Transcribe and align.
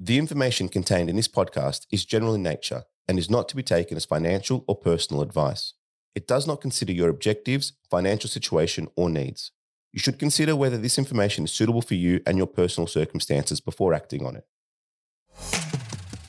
The 0.00 0.16
information 0.16 0.68
contained 0.68 1.10
in 1.10 1.16
this 1.16 1.26
podcast 1.26 1.88
is 1.90 2.04
general 2.04 2.32
in 2.32 2.40
nature 2.40 2.84
and 3.08 3.18
is 3.18 3.28
not 3.28 3.48
to 3.48 3.56
be 3.56 3.64
taken 3.64 3.96
as 3.96 4.04
financial 4.04 4.64
or 4.68 4.76
personal 4.76 5.22
advice. 5.22 5.74
It 6.14 6.28
does 6.28 6.46
not 6.46 6.60
consider 6.60 6.92
your 6.92 7.08
objectives, 7.08 7.72
financial 7.90 8.30
situation, 8.30 8.86
or 8.94 9.10
needs. 9.10 9.50
You 9.92 9.98
should 9.98 10.20
consider 10.20 10.54
whether 10.54 10.78
this 10.78 10.98
information 10.98 11.42
is 11.42 11.50
suitable 11.50 11.82
for 11.82 11.94
you 11.94 12.20
and 12.26 12.38
your 12.38 12.46
personal 12.46 12.86
circumstances 12.86 13.60
before 13.60 13.92
acting 13.92 14.24
on 14.24 14.36
it. 14.36 14.46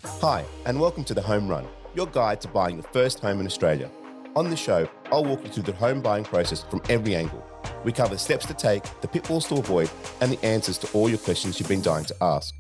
Hi, 0.03 0.45
and 0.65 0.79
welcome 0.79 1.03
to 1.03 1.13
The 1.13 1.21
Home 1.21 1.47
Run, 1.47 1.67
your 1.93 2.07
guide 2.07 2.41
to 2.41 2.47
buying 2.47 2.77
your 2.77 2.87
first 2.91 3.19
home 3.19 3.39
in 3.39 3.45
Australia. 3.45 3.91
On 4.35 4.49
this 4.49 4.59
show, 4.59 4.89
I'll 5.11 5.25
walk 5.25 5.43
you 5.43 5.51
through 5.51 5.63
the 5.63 5.73
home 5.73 6.01
buying 6.01 6.23
process 6.23 6.63
from 6.63 6.81
every 6.89 7.13
angle. 7.13 7.45
We 7.85 7.91
cover 7.91 8.15
the 8.15 8.19
steps 8.19 8.47
to 8.47 8.55
take, 8.55 8.83
the 9.01 9.07
pitfalls 9.07 9.47
to 9.49 9.57
avoid, 9.57 9.91
and 10.21 10.31
the 10.31 10.43
answers 10.43 10.79
to 10.79 10.91
all 10.93 11.07
your 11.07 11.19
questions 11.19 11.59
you've 11.59 11.69
been 11.69 11.83
dying 11.83 12.05
to 12.05 12.15
ask. 12.19 12.55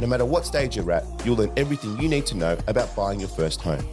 No 0.00 0.08
matter 0.08 0.24
what 0.24 0.44
stage 0.44 0.76
you're 0.76 0.90
at, 0.90 1.04
you'll 1.24 1.36
learn 1.36 1.52
everything 1.56 1.96
you 2.00 2.08
need 2.08 2.26
to 2.26 2.36
know 2.36 2.58
about 2.66 2.94
buying 2.96 3.20
your 3.20 3.28
first 3.28 3.60
home. 3.60 3.86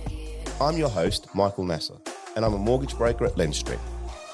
I'm 0.60 0.76
your 0.76 0.90
host, 0.90 1.28
Michael 1.36 1.64
Nasser, 1.64 1.94
and 2.36 2.44
I'm 2.44 2.54
a 2.54 2.58
mortgage 2.58 2.98
broker 2.98 3.26
at 3.26 3.36
Lendstreet. 3.36 3.80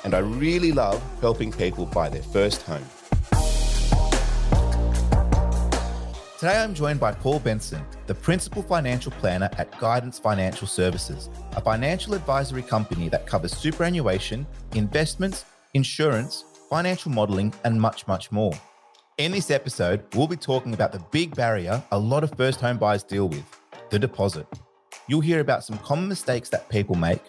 And 0.06 0.14
I 0.14 0.20
really 0.20 0.72
love 0.72 1.02
helping 1.20 1.52
people 1.52 1.86
buy 1.86 2.08
their 2.08 2.24
first 2.24 2.62
home. 2.62 2.86
Today 6.40 6.58
I'm 6.58 6.74
joined 6.74 7.02
by 7.02 7.12
Paul 7.12 7.40
Benson, 7.40 7.84
the 8.06 8.16
Principal 8.16 8.62
Financial 8.62 9.12
Planner 9.14 9.50
at 9.58 9.78
Guidance 9.80 10.20
Financial 10.20 10.68
Services, 10.68 11.30
a 11.54 11.62
financial 11.62 12.14
advisory 12.14 12.62
company 12.62 13.10
that 13.10 13.28
covers 13.28 13.58
superannuation, 13.58 14.48
investments, 14.74 15.44
insurance, 15.74 16.46
financial 16.70 17.12
modelling, 17.12 17.54
and 17.66 17.82
much, 17.82 18.08
much 18.08 18.32
more. 18.32 18.54
In 19.18 19.32
this 19.32 19.50
episode, 19.50 20.04
we'll 20.14 20.28
be 20.28 20.36
talking 20.36 20.76
about 20.76 20.92
the 20.92 21.00
big 21.10 21.36
barrier 21.36 21.84
a 21.92 21.98
lot 21.98 22.24
of 22.24 22.30
first 22.38 22.62
home 22.62 22.78
buyers 22.78 23.02
deal 23.02 23.28
with 23.28 23.44
the 23.90 23.98
deposit. 23.98 24.46
You'll 25.08 25.22
hear 25.22 25.40
about 25.40 25.64
some 25.64 25.80
common 25.80 26.08
mistakes 26.08 26.50
that 26.50 26.70
people 26.70 26.94
make, 26.94 27.24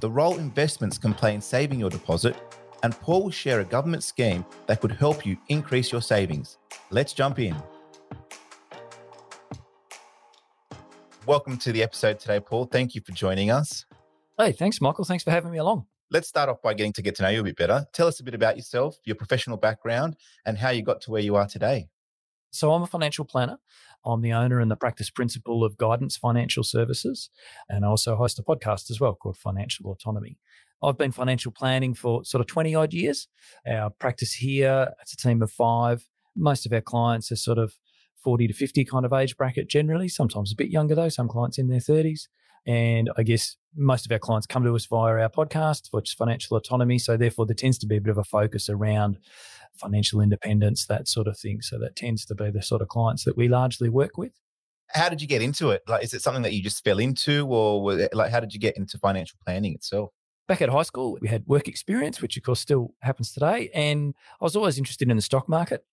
the 0.00 0.08
role 0.08 0.38
investments 0.38 0.96
can 0.96 1.12
play 1.12 1.34
in 1.34 1.42
saving 1.42 1.78
your 1.78 1.90
deposit, 1.90 2.36
and 2.82 2.98
Paul 3.00 3.24
will 3.24 3.30
share 3.30 3.60
a 3.60 3.66
government 3.66 4.02
scheme 4.02 4.46
that 4.66 4.80
could 4.80 4.92
help 4.92 5.26
you 5.26 5.36
increase 5.48 5.92
your 5.92 6.00
savings. 6.00 6.56
Let's 6.88 7.12
jump 7.12 7.38
in. 7.38 7.54
Welcome 11.26 11.58
to 11.58 11.70
the 11.70 11.82
episode 11.82 12.18
today, 12.18 12.40
Paul. 12.40 12.64
Thank 12.64 12.94
you 12.94 13.02
for 13.02 13.12
joining 13.12 13.50
us. 13.50 13.84
Hey, 14.38 14.52
thanks, 14.52 14.80
Michael. 14.80 15.04
Thanks 15.04 15.22
for 15.22 15.32
having 15.32 15.52
me 15.52 15.58
along. 15.58 15.84
Let's 16.08 16.28
start 16.28 16.48
off 16.48 16.62
by 16.62 16.74
getting 16.74 16.92
to 16.92 17.02
get 17.02 17.16
to 17.16 17.24
know 17.24 17.30
you 17.30 17.40
a 17.40 17.44
bit 17.44 17.56
better. 17.56 17.84
Tell 17.92 18.06
us 18.06 18.20
a 18.20 18.22
bit 18.22 18.34
about 18.34 18.56
yourself, 18.56 18.96
your 19.04 19.16
professional 19.16 19.56
background, 19.56 20.16
and 20.44 20.56
how 20.56 20.70
you 20.70 20.82
got 20.82 21.00
to 21.00 21.10
where 21.10 21.20
you 21.20 21.34
are 21.34 21.48
today. 21.48 21.88
So, 22.52 22.72
I'm 22.72 22.82
a 22.82 22.86
financial 22.86 23.24
planner. 23.24 23.58
I'm 24.04 24.22
the 24.22 24.32
owner 24.32 24.60
and 24.60 24.70
the 24.70 24.76
practice 24.76 25.10
principal 25.10 25.64
of 25.64 25.76
Guidance 25.76 26.16
Financial 26.16 26.62
Services, 26.62 27.28
and 27.68 27.84
I 27.84 27.88
also 27.88 28.14
host 28.14 28.38
a 28.38 28.44
podcast 28.44 28.88
as 28.88 29.00
well 29.00 29.16
called 29.16 29.36
Financial 29.36 29.90
Autonomy. 29.90 30.38
I've 30.80 30.96
been 30.96 31.10
financial 31.10 31.50
planning 31.50 31.92
for 31.92 32.24
sort 32.24 32.40
of 32.40 32.46
20 32.46 32.72
odd 32.76 32.92
years. 32.92 33.26
Our 33.68 33.90
practice 33.90 34.34
here, 34.34 34.92
it's 35.02 35.12
a 35.12 35.16
team 35.16 35.42
of 35.42 35.50
five. 35.50 36.06
Most 36.36 36.66
of 36.66 36.72
our 36.72 36.80
clients 36.80 37.32
are 37.32 37.36
sort 37.36 37.58
of 37.58 37.74
40 38.22 38.46
to 38.46 38.54
50 38.54 38.84
kind 38.84 39.04
of 39.04 39.12
age 39.12 39.36
bracket 39.36 39.68
generally, 39.68 40.08
sometimes 40.08 40.52
a 40.52 40.56
bit 40.56 40.70
younger 40.70 40.94
though, 40.94 41.08
some 41.08 41.26
clients 41.26 41.58
in 41.58 41.66
their 41.66 41.80
30s. 41.80 42.28
And 42.66 43.10
I 43.16 43.22
guess 43.22 43.56
most 43.76 44.06
of 44.06 44.12
our 44.12 44.18
clients 44.18 44.46
come 44.46 44.64
to 44.64 44.74
us 44.74 44.86
via 44.86 45.14
our 45.20 45.28
podcast, 45.28 45.88
which 45.92 46.10
is 46.10 46.14
financial 46.14 46.56
autonomy. 46.56 46.98
So 46.98 47.16
therefore, 47.16 47.46
there 47.46 47.54
tends 47.54 47.78
to 47.78 47.86
be 47.86 47.96
a 47.96 48.00
bit 48.00 48.10
of 48.10 48.18
a 48.18 48.24
focus 48.24 48.68
around 48.68 49.18
financial 49.76 50.20
independence, 50.20 50.86
that 50.86 51.06
sort 51.06 51.28
of 51.28 51.38
thing. 51.38 51.60
So 51.60 51.78
that 51.78 51.94
tends 51.94 52.24
to 52.26 52.34
be 52.34 52.50
the 52.50 52.62
sort 52.62 52.82
of 52.82 52.88
clients 52.88 53.24
that 53.24 53.36
we 53.36 53.48
largely 53.48 53.88
work 53.88 54.16
with. 54.16 54.32
How 54.88 55.08
did 55.08 55.20
you 55.20 55.28
get 55.28 55.42
into 55.42 55.70
it? 55.70 55.82
Like, 55.86 56.04
is 56.04 56.14
it 56.14 56.22
something 56.22 56.42
that 56.42 56.52
you 56.52 56.62
just 56.62 56.82
fell 56.82 56.98
into, 56.98 57.46
or 57.46 57.98
it, 57.98 58.14
like, 58.14 58.30
how 58.30 58.40
did 58.40 58.54
you 58.54 58.60
get 58.60 58.76
into 58.76 58.98
financial 58.98 59.38
planning 59.44 59.74
itself? 59.74 60.10
Back 60.48 60.62
at 60.62 60.68
high 60.68 60.84
school, 60.84 61.18
we 61.20 61.28
had 61.28 61.44
work 61.46 61.66
experience, 61.66 62.22
which 62.22 62.36
of 62.36 62.44
course 62.44 62.60
still 62.60 62.94
happens 63.02 63.32
today. 63.32 63.68
And 63.74 64.14
I 64.40 64.44
was 64.44 64.54
always 64.54 64.78
interested 64.78 65.10
in 65.10 65.16
the 65.16 65.22
stock 65.22 65.48
market. 65.48 65.84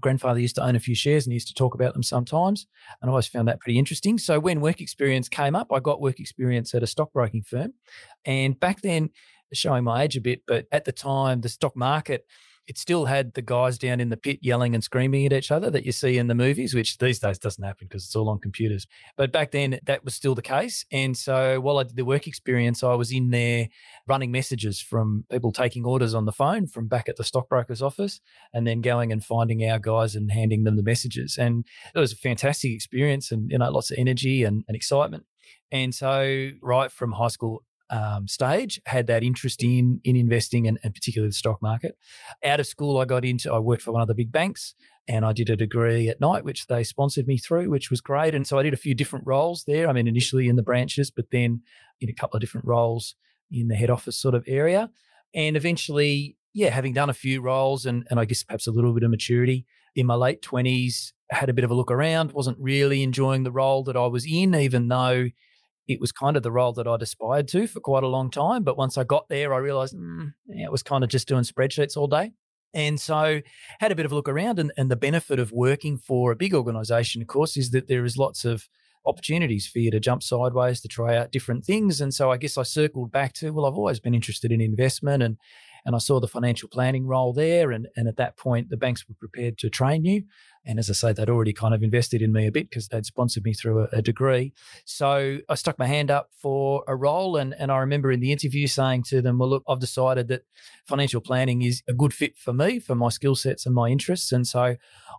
Grandfather 0.00 0.40
used 0.40 0.54
to 0.56 0.64
own 0.64 0.76
a 0.76 0.80
few 0.80 0.94
shares 0.94 1.26
and 1.26 1.32
he 1.32 1.36
used 1.36 1.48
to 1.48 1.54
talk 1.54 1.74
about 1.74 1.92
them 1.92 2.02
sometimes. 2.02 2.66
And 3.00 3.08
I 3.08 3.12
always 3.12 3.26
found 3.26 3.48
that 3.48 3.60
pretty 3.60 3.78
interesting. 3.78 4.18
So 4.18 4.40
when 4.40 4.60
work 4.60 4.80
experience 4.80 5.28
came 5.28 5.54
up, 5.54 5.72
I 5.72 5.80
got 5.80 6.00
work 6.00 6.18
experience 6.18 6.74
at 6.74 6.82
a 6.82 6.86
stockbroking 6.86 7.42
firm. 7.42 7.74
And 8.24 8.58
back 8.58 8.80
then, 8.80 9.10
showing 9.52 9.84
my 9.84 10.02
age 10.02 10.16
a 10.16 10.20
bit, 10.20 10.42
but 10.46 10.66
at 10.72 10.84
the 10.84 10.92
time, 10.92 11.42
the 11.42 11.48
stock 11.48 11.76
market 11.76 12.26
it 12.66 12.78
still 12.78 13.06
had 13.06 13.34
the 13.34 13.42
guys 13.42 13.76
down 13.76 14.00
in 14.00 14.08
the 14.08 14.16
pit 14.16 14.38
yelling 14.40 14.74
and 14.74 14.84
screaming 14.84 15.26
at 15.26 15.32
each 15.32 15.50
other 15.50 15.70
that 15.70 15.84
you 15.84 15.92
see 15.92 16.16
in 16.16 16.28
the 16.28 16.34
movies, 16.34 16.74
which 16.74 16.98
these 16.98 17.18
days 17.18 17.38
doesn't 17.38 17.64
happen 17.64 17.88
because 17.88 18.04
it's 18.04 18.14
all 18.14 18.28
on 18.28 18.38
computers. 18.38 18.86
But 19.16 19.32
back 19.32 19.50
then, 19.50 19.80
that 19.84 20.04
was 20.04 20.14
still 20.14 20.34
the 20.34 20.42
case. 20.42 20.84
And 20.92 21.16
so 21.16 21.60
while 21.60 21.78
I 21.78 21.82
did 21.82 21.96
the 21.96 22.04
work 22.04 22.26
experience, 22.26 22.82
I 22.82 22.94
was 22.94 23.10
in 23.10 23.30
there 23.30 23.68
running 24.06 24.30
messages 24.30 24.80
from 24.80 25.24
people 25.30 25.52
taking 25.52 25.84
orders 25.84 26.14
on 26.14 26.24
the 26.24 26.32
phone 26.32 26.66
from 26.66 26.86
back 26.86 27.08
at 27.08 27.16
the 27.16 27.24
stockbroker's 27.24 27.82
office 27.82 28.20
and 28.52 28.66
then 28.66 28.80
going 28.80 29.12
and 29.12 29.24
finding 29.24 29.68
our 29.68 29.78
guys 29.78 30.14
and 30.14 30.30
handing 30.30 30.64
them 30.64 30.76
the 30.76 30.82
messages. 30.82 31.36
And 31.38 31.66
it 31.94 31.98
was 31.98 32.12
a 32.12 32.16
fantastic 32.16 32.72
experience 32.72 33.32
and, 33.32 33.50
you 33.50 33.58
know, 33.58 33.70
lots 33.70 33.90
of 33.90 33.98
energy 33.98 34.44
and, 34.44 34.64
and 34.68 34.76
excitement. 34.76 35.24
And 35.72 35.94
so, 35.94 36.50
right 36.60 36.92
from 36.92 37.12
high 37.12 37.28
school 37.28 37.62
um, 37.92 38.26
stage, 38.26 38.80
had 38.86 39.06
that 39.06 39.22
interest 39.22 39.62
in 39.62 40.00
in 40.02 40.16
investing 40.16 40.66
and, 40.66 40.78
and 40.82 40.94
particularly 40.94 41.28
the 41.28 41.34
stock 41.34 41.60
market. 41.62 41.96
Out 42.44 42.58
of 42.58 42.66
school, 42.66 42.98
I 42.98 43.04
got 43.04 43.24
into 43.24 43.52
I 43.52 43.58
worked 43.58 43.82
for 43.82 43.92
one 43.92 44.02
of 44.02 44.08
the 44.08 44.14
big 44.14 44.32
banks 44.32 44.74
and 45.06 45.24
I 45.24 45.32
did 45.32 45.50
a 45.50 45.56
degree 45.56 46.08
at 46.08 46.20
night, 46.20 46.44
which 46.44 46.66
they 46.68 46.84
sponsored 46.84 47.26
me 47.26 47.36
through, 47.36 47.68
which 47.70 47.90
was 47.90 48.00
great. 48.00 48.34
And 48.34 48.46
so 48.46 48.58
I 48.58 48.62
did 48.62 48.72
a 48.72 48.78
few 48.78 48.94
different 48.94 49.26
roles 49.26 49.64
there. 49.66 49.88
I 49.88 49.92
mean, 49.92 50.08
initially 50.08 50.48
in 50.48 50.56
the 50.56 50.62
branches, 50.62 51.10
but 51.10 51.26
then 51.30 51.62
in 52.00 52.08
a 52.08 52.14
couple 52.14 52.36
of 52.36 52.40
different 52.40 52.66
roles 52.66 53.14
in 53.50 53.68
the 53.68 53.74
head 53.74 53.90
office 53.90 54.16
sort 54.16 54.34
of 54.34 54.44
area, 54.46 54.90
and 55.34 55.56
eventually, 55.56 56.36
yeah, 56.54 56.70
having 56.70 56.94
done 56.94 57.10
a 57.10 57.14
few 57.14 57.42
roles 57.42 57.84
and 57.84 58.06
and 58.10 58.18
I 58.18 58.24
guess 58.24 58.42
perhaps 58.42 58.66
a 58.66 58.72
little 58.72 58.94
bit 58.94 59.02
of 59.02 59.10
maturity 59.10 59.66
in 59.94 60.06
my 60.06 60.14
late 60.14 60.40
twenties, 60.40 61.12
had 61.30 61.50
a 61.50 61.52
bit 61.52 61.64
of 61.64 61.70
a 61.70 61.74
look 61.74 61.90
around, 61.90 62.32
wasn't 62.32 62.58
really 62.58 63.02
enjoying 63.02 63.42
the 63.42 63.52
role 63.52 63.84
that 63.84 63.96
I 63.96 64.06
was 64.06 64.24
in, 64.26 64.54
even 64.54 64.88
though 64.88 65.28
it 65.92 66.00
was 66.00 66.12
kind 66.12 66.36
of 66.36 66.42
the 66.42 66.52
role 66.52 66.72
that 66.72 66.86
I'd 66.86 67.02
aspired 67.02 67.48
to 67.48 67.66
for 67.66 67.80
quite 67.80 68.02
a 68.02 68.08
long 68.08 68.30
time. 68.30 68.62
But 68.62 68.76
once 68.76 68.98
I 68.98 69.04
got 69.04 69.28
there, 69.28 69.52
I 69.54 69.58
realized 69.58 69.94
mm, 69.94 70.32
yeah, 70.46 70.66
it 70.66 70.72
was 70.72 70.82
kind 70.82 71.04
of 71.04 71.10
just 71.10 71.28
doing 71.28 71.44
spreadsheets 71.44 71.96
all 71.96 72.06
day. 72.06 72.32
And 72.74 73.00
so 73.00 73.42
had 73.80 73.92
a 73.92 73.94
bit 73.94 74.06
of 74.06 74.12
a 74.12 74.14
look 74.14 74.28
around 74.28 74.58
and, 74.58 74.72
and 74.76 74.90
the 74.90 74.96
benefit 74.96 75.38
of 75.38 75.52
working 75.52 75.98
for 75.98 76.32
a 76.32 76.36
big 76.36 76.54
organization, 76.54 77.20
of 77.20 77.28
course, 77.28 77.56
is 77.56 77.70
that 77.70 77.86
there 77.86 78.04
is 78.04 78.16
lots 78.16 78.44
of 78.44 78.68
opportunities 79.04 79.66
for 79.66 79.78
you 79.78 79.90
to 79.90 80.00
jump 80.00 80.22
sideways 80.22 80.80
to 80.80 80.88
try 80.88 81.16
out 81.16 81.32
different 81.32 81.64
things. 81.64 82.00
And 82.00 82.14
so 82.14 82.30
I 82.30 82.36
guess 82.36 82.56
I 82.56 82.62
circled 82.62 83.10
back 83.10 83.32
to, 83.34 83.50
well, 83.50 83.66
I've 83.66 83.74
always 83.74 84.00
been 84.00 84.14
interested 84.14 84.52
in 84.52 84.60
investment 84.60 85.22
and 85.22 85.36
and 85.84 85.94
I 85.94 85.98
saw 85.98 86.20
the 86.20 86.28
financial 86.28 86.68
planning 86.68 87.06
role 87.06 87.32
there. 87.32 87.70
And, 87.70 87.88
and 87.96 88.08
at 88.08 88.16
that 88.16 88.36
point, 88.36 88.70
the 88.70 88.76
banks 88.76 89.08
were 89.08 89.14
prepared 89.14 89.58
to 89.58 89.70
train 89.70 90.04
you. 90.04 90.24
And 90.64 90.78
as 90.78 90.88
I 90.88 90.92
say, 90.92 91.12
they'd 91.12 91.28
already 91.28 91.52
kind 91.52 91.74
of 91.74 91.82
invested 91.82 92.22
in 92.22 92.32
me 92.32 92.46
a 92.46 92.52
bit 92.52 92.70
because 92.70 92.86
they'd 92.86 93.04
sponsored 93.04 93.44
me 93.44 93.52
through 93.52 93.80
a, 93.80 93.88
a, 93.94 94.02
degree. 94.02 94.52
So 94.84 95.38
I 95.48 95.54
stuck 95.56 95.76
my 95.76 95.86
hand 95.86 96.08
up 96.08 96.30
for 96.40 96.84
a 96.86 96.94
role. 96.94 97.36
And, 97.36 97.52
and 97.58 97.72
I 97.72 97.78
remember 97.78 98.12
in 98.12 98.20
the 98.20 98.30
interview 98.30 98.68
saying 98.68 99.02
to 99.08 99.20
them, 99.20 99.38
well, 99.38 99.48
look, 99.48 99.64
I've 99.66 99.80
decided 99.80 100.28
that 100.28 100.42
financial 100.86 101.20
planning 101.20 101.62
is 101.62 101.82
a 101.88 101.92
good 101.92 102.14
fit 102.14 102.36
for 102.36 102.52
me, 102.52 102.78
for 102.78 102.94
my 102.94 103.08
skill 103.08 103.34
sets 103.34 103.66
and 103.66 103.74
my 103.74 103.88
interests. 103.88 104.30
And 104.30 104.46
so 104.46 104.76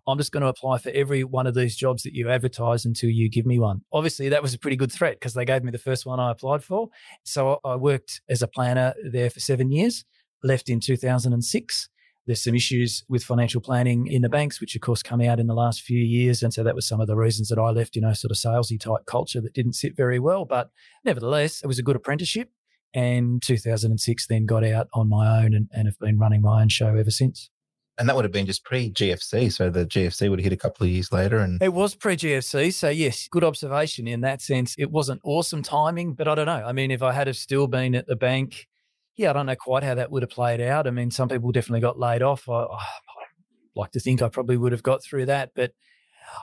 I'm 0.07 0.17
just 0.17 0.31
going 0.31 0.43
to 0.43 0.47
apply 0.47 0.77
for 0.77 0.91
every 0.91 1.25
one 1.25 1.45
of 1.45 1.55
these 1.55 1.75
jobs 1.75 2.03
that 2.03 2.13
you 2.13 2.29
advertise 2.29 2.85
until 2.85 3.09
you 3.09 3.29
give 3.29 3.45
me 3.45 3.59
one. 3.59 3.81
Obviously, 3.91 4.29
that 4.29 4.41
was 4.41 4.53
a 4.53 4.59
pretty 4.59 4.77
good 4.77 4.93
threat 4.93 5.15
because 5.15 5.33
they 5.33 5.43
gave 5.43 5.63
me 5.63 5.71
the 5.71 5.77
first 5.77 6.05
one 6.05 6.21
I 6.21 6.31
applied 6.31 6.63
for. 6.63 6.87
So 7.23 7.59
I 7.65 7.75
worked 7.75 8.21
as 8.29 8.41
a 8.41 8.47
planner 8.47 8.93
there 9.03 9.29
for 9.29 9.41
seven 9.41 9.71
years 9.71 10.05
left 10.43 10.69
in 10.69 10.79
2006. 10.79 11.89
There's 12.25 12.43
some 12.43 12.55
issues 12.55 13.03
with 13.09 13.23
financial 13.23 13.59
planning 13.59 14.07
in 14.07 14.21
the 14.21 14.29
banks, 14.29 14.61
which 14.61 14.75
of 14.75 14.81
course 14.81 15.03
come 15.03 15.19
out 15.19 15.39
in 15.39 15.47
the 15.47 15.53
last 15.53 15.81
few 15.81 15.99
years. 15.99 16.41
And 16.41 16.53
so 16.53 16.63
that 16.63 16.75
was 16.75 16.87
some 16.87 17.01
of 17.01 17.07
the 17.07 17.17
reasons 17.17 17.49
that 17.49 17.59
I 17.59 17.69
left, 17.71 17.95
you 17.95 18.01
know, 18.01 18.13
sort 18.13 18.31
of 18.31 18.37
salesy 18.37 18.79
type 18.79 19.05
culture 19.05 19.41
that 19.41 19.53
didn't 19.53 19.73
sit 19.73 19.97
very 19.97 20.19
well. 20.19 20.45
But 20.45 20.69
nevertheless, 21.03 21.61
it 21.61 21.67
was 21.67 21.79
a 21.79 21.83
good 21.83 21.97
apprenticeship. 21.97 22.49
And 22.93 23.41
2006 23.41 24.27
then 24.27 24.45
got 24.45 24.63
out 24.63 24.87
on 24.93 25.09
my 25.09 25.43
own 25.43 25.53
and, 25.53 25.67
and 25.73 25.87
have 25.87 25.99
been 25.99 26.19
running 26.19 26.41
my 26.41 26.61
own 26.61 26.69
show 26.69 26.95
ever 26.95 27.11
since. 27.11 27.49
And 27.97 28.09
that 28.09 28.15
would 28.15 28.25
have 28.25 28.31
been 28.31 28.45
just 28.45 28.63
pre 28.63 28.89
GFC. 28.89 29.51
So 29.51 29.69
the 29.69 29.85
GFC 29.85 30.29
would 30.29 30.39
have 30.39 30.43
hit 30.43 30.53
a 30.53 30.57
couple 30.57 30.85
of 30.85 30.91
years 30.91 31.11
later. 31.11 31.37
And 31.37 31.61
it 31.61 31.73
was 31.73 31.93
pre 31.93 32.15
GFC. 32.15 32.73
So, 32.73 32.89
yes, 32.89 33.27
good 33.29 33.43
observation 33.43 34.07
in 34.07 34.21
that 34.21 34.41
sense. 34.41 34.75
It 34.77 34.91
wasn't 34.91 35.21
awesome 35.23 35.61
timing, 35.61 36.13
but 36.13 36.27
I 36.27 36.35
don't 36.35 36.45
know. 36.45 36.63
I 36.65 36.71
mean, 36.71 36.89
if 36.89 37.03
I 37.03 37.11
had 37.11 37.27
have 37.27 37.37
still 37.37 37.67
been 37.67 37.95
at 37.95 38.07
the 38.07 38.15
bank 38.15 38.67
yeah, 39.15 39.29
I 39.29 39.33
don't 39.33 39.45
know 39.45 39.55
quite 39.55 39.83
how 39.83 39.95
that 39.95 40.11
would 40.11 40.23
have 40.23 40.29
played 40.29 40.61
out. 40.61 40.87
I 40.87 40.91
mean, 40.91 41.11
some 41.11 41.29
people 41.29 41.51
definitely 41.51 41.81
got 41.81 41.99
laid 41.99 42.21
off. 42.21 42.49
I, 42.49 42.63
I 42.63 42.79
like 43.75 43.91
to 43.91 43.99
think 43.99 44.21
I 44.21 44.29
probably 44.29 44.57
would 44.57 44.71
have 44.71 44.83
got 44.83 45.03
through 45.03 45.27
that, 45.27 45.51
but 45.55 45.71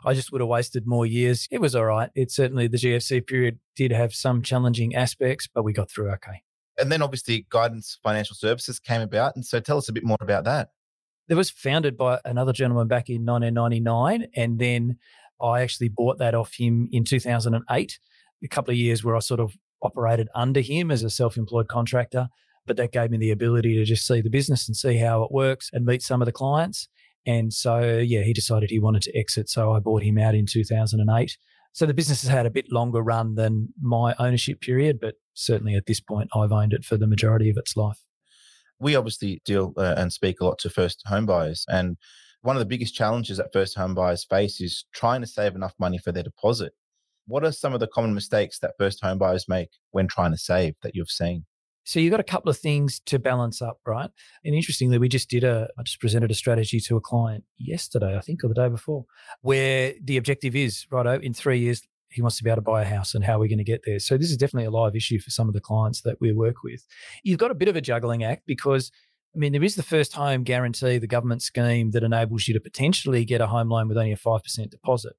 I 0.04 0.14
just 0.14 0.32
would 0.32 0.40
have 0.40 0.48
wasted 0.48 0.86
more 0.86 1.06
years. 1.06 1.48
It 1.50 1.60
was 1.60 1.74
all 1.74 1.84
right. 1.84 2.10
It 2.14 2.30
certainly, 2.30 2.68
the 2.68 2.76
GFC 2.76 3.26
period 3.26 3.58
did 3.76 3.92
have 3.92 4.14
some 4.14 4.42
challenging 4.42 4.94
aspects, 4.94 5.48
but 5.52 5.64
we 5.64 5.72
got 5.72 5.90
through 5.90 6.10
okay. 6.12 6.42
And 6.78 6.90
then 6.90 7.02
obviously, 7.02 7.46
Guidance 7.50 7.98
Financial 8.02 8.36
Services 8.36 8.78
came 8.78 9.00
about. 9.00 9.36
And 9.36 9.44
so 9.44 9.60
tell 9.60 9.78
us 9.78 9.88
a 9.88 9.92
bit 9.92 10.04
more 10.04 10.18
about 10.20 10.44
that. 10.44 10.70
It 11.28 11.34
was 11.34 11.50
founded 11.50 11.96
by 11.96 12.20
another 12.24 12.52
gentleman 12.52 12.88
back 12.88 13.08
in 13.08 13.24
1999. 13.24 14.28
And 14.34 14.58
then 14.58 14.98
I 15.40 15.62
actually 15.62 15.88
bought 15.88 16.18
that 16.18 16.34
off 16.34 16.54
him 16.54 16.88
in 16.90 17.04
2008, 17.04 17.98
a 18.42 18.48
couple 18.48 18.72
of 18.72 18.78
years 18.78 19.04
where 19.04 19.16
I 19.16 19.20
sort 19.20 19.40
of 19.40 19.54
operated 19.82 20.28
under 20.34 20.60
him 20.60 20.90
as 20.90 21.02
a 21.02 21.10
self 21.10 21.36
employed 21.36 21.68
contractor. 21.68 22.28
But 22.66 22.76
that 22.76 22.92
gave 22.92 23.10
me 23.10 23.18
the 23.18 23.30
ability 23.30 23.74
to 23.76 23.84
just 23.84 24.06
see 24.06 24.20
the 24.20 24.30
business 24.30 24.68
and 24.68 24.76
see 24.76 24.98
how 24.98 25.22
it 25.22 25.32
works 25.32 25.70
and 25.72 25.84
meet 25.84 26.02
some 26.02 26.22
of 26.22 26.26
the 26.26 26.32
clients. 26.32 26.88
And 27.26 27.52
so, 27.52 27.98
yeah, 27.98 28.22
he 28.22 28.32
decided 28.32 28.70
he 28.70 28.78
wanted 28.78 29.02
to 29.02 29.16
exit. 29.16 29.48
So 29.48 29.72
I 29.72 29.78
bought 29.78 30.02
him 30.02 30.18
out 30.18 30.34
in 30.34 30.46
2008. 30.46 31.36
So 31.72 31.86
the 31.86 31.94
business 31.94 32.22
has 32.22 32.30
had 32.30 32.46
a 32.46 32.50
bit 32.50 32.72
longer 32.72 33.02
run 33.02 33.36
than 33.36 33.68
my 33.80 34.14
ownership 34.18 34.60
period, 34.60 34.98
but 35.00 35.14
certainly 35.34 35.74
at 35.74 35.86
this 35.86 36.00
point, 36.00 36.30
I've 36.34 36.52
owned 36.52 36.72
it 36.72 36.84
for 36.84 36.96
the 36.96 37.06
majority 37.06 37.48
of 37.48 37.56
its 37.56 37.76
life. 37.76 38.00
We 38.80 38.96
obviously 38.96 39.40
deal 39.44 39.72
uh, 39.76 39.94
and 39.96 40.12
speak 40.12 40.40
a 40.40 40.44
lot 40.44 40.58
to 40.60 40.70
first 40.70 41.02
home 41.06 41.26
buyers. 41.26 41.64
And 41.68 41.96
one 42.42 42.56
of 42.56 42.60
the 42.60 42.66
biggest 42.66 42.94
challenges 42.94 43.36
that 43.36 43.52
first 43.52 43.76
home 43.76 43.94
buyers 43.94 44.24
face 44.24 44.60
is 44.60 44.84
trying 44.92 45.20
to 45.20 45.26
save 45.26 45.54
enough 45.54 45.74
money 45.78 45.98
for 45.98 46.10
their 46.10 46.22
deposit. 46.22 46.72
What 47.26 47.44
are 47.44 47.52
some 47.52 47.74
of 47.74 47.80
the 47.80 47.86
common 47.86 48.14
mistakes 48.14 48.58
that 48.60 48.74
first 48.78 49.04
home 49.04 49.18
buyers 49.18 49.46
make 49.46 49.68
when 49.90 50.08
trying 50.08 50.32
to 50.32 50.38
save 50.38 50.74
that 50.82 50.94
you've 50.94 51.10
seen? 51.10 51.44
So 51.90 51.98
you've 51.98 52.12
got 52.12 52.20
a 52.20 52.22
couple 52.22 52.48
of 52.48 52.56
things 52.56 53.00
to 53.06 53.18
balance 53.18 53.60
up, 53.60 53.80
right? 53.84 54.08
And 54.44 54.54
interestingly, 54.54 54.96
we 54.96 55.08
just 55.08 55.28
did 55.28 55.42
a, 55.42 55.68
I 55.76 55.82
just 55.82 55.98
presented 55.98 56.30
a 56.30 56.34
strategy 56.34 56.78
to 56.78 56.96
a 56.96 57.00
client 57.00 57.42
yesterday, 57.58 58.16
I 58.16 58.20
think, 58.20 58.44
or 58.44 58.48
the 58.48 58.54
day 58.54 58.68
before, 58.68 59.06
where 59.40 59.94
the 60.00 60.16
objective 60.16 60.54
is, 60.54 60.86
right, 60.92 61.20
in 61.20 61.34
three 61.34 61.58
years, 61.58 61.82
he 62.08 62.22
wants 62.22 62.36
to 62.36 62.44
be 62.44 62.50
able 62.50 62.58
to 62.58 62.62
buy 62.62 62.82
a 62.82 62.84
house 62.84 63.12
and 63.12 63.24
how 63.24 63.34
are 63.34 63.38
we 63.40 63.48
going 63.48 63.58
to 63.58 63.64
get 63.64 63.80
there. 63.84 63.98
So 63.98 64.16
this 64.16 64.30
is 64.30 64.36
definitely 64.36 64.66
a 64.66 64.70
live 64.70 64.94
issue 64.94 65.18
for 65.18 65.30
some 65.30 65.48
of 65.48 65.52
the 65.52 65.60
clients 65.60 66.02
that 66.02 66.20
we 66.20 66.32
work 66.32 66.62
with. 66.62 66.86
You've 67.24 67.40
got 67.40 67.50
a 67.50 67.56
bit 67.56 67.66
of 67.66 67.74
a 67.74 67.80
juggling 67.80 68.22
act 68.22 68.44
because 68.46 68.92
I 69.34 69.38
mean, 69.38 69.50
there 69.50 69.64
is 69.64 69.74
the 69.74 69.82
first 69.82 70.12
home 70.12 70.44
guarantee, 70.44 70.98
the 70.98 71.08
government 71.08 71.42
scheme 71.42 71.90
that 71.90 72.04
enables 72.04 72.46
you 72.46 72.54
to 72.54 72.60
potentially 72.60 73.24
get 73.24 73.40
a 73.40 73.48
home 73.48 73.68
loan 73.68 73.88
with 73.88 73.96
only 73.96 74.12
a 74.12 74.16
5% 74.16 74.70
deposit. 74.70 75.14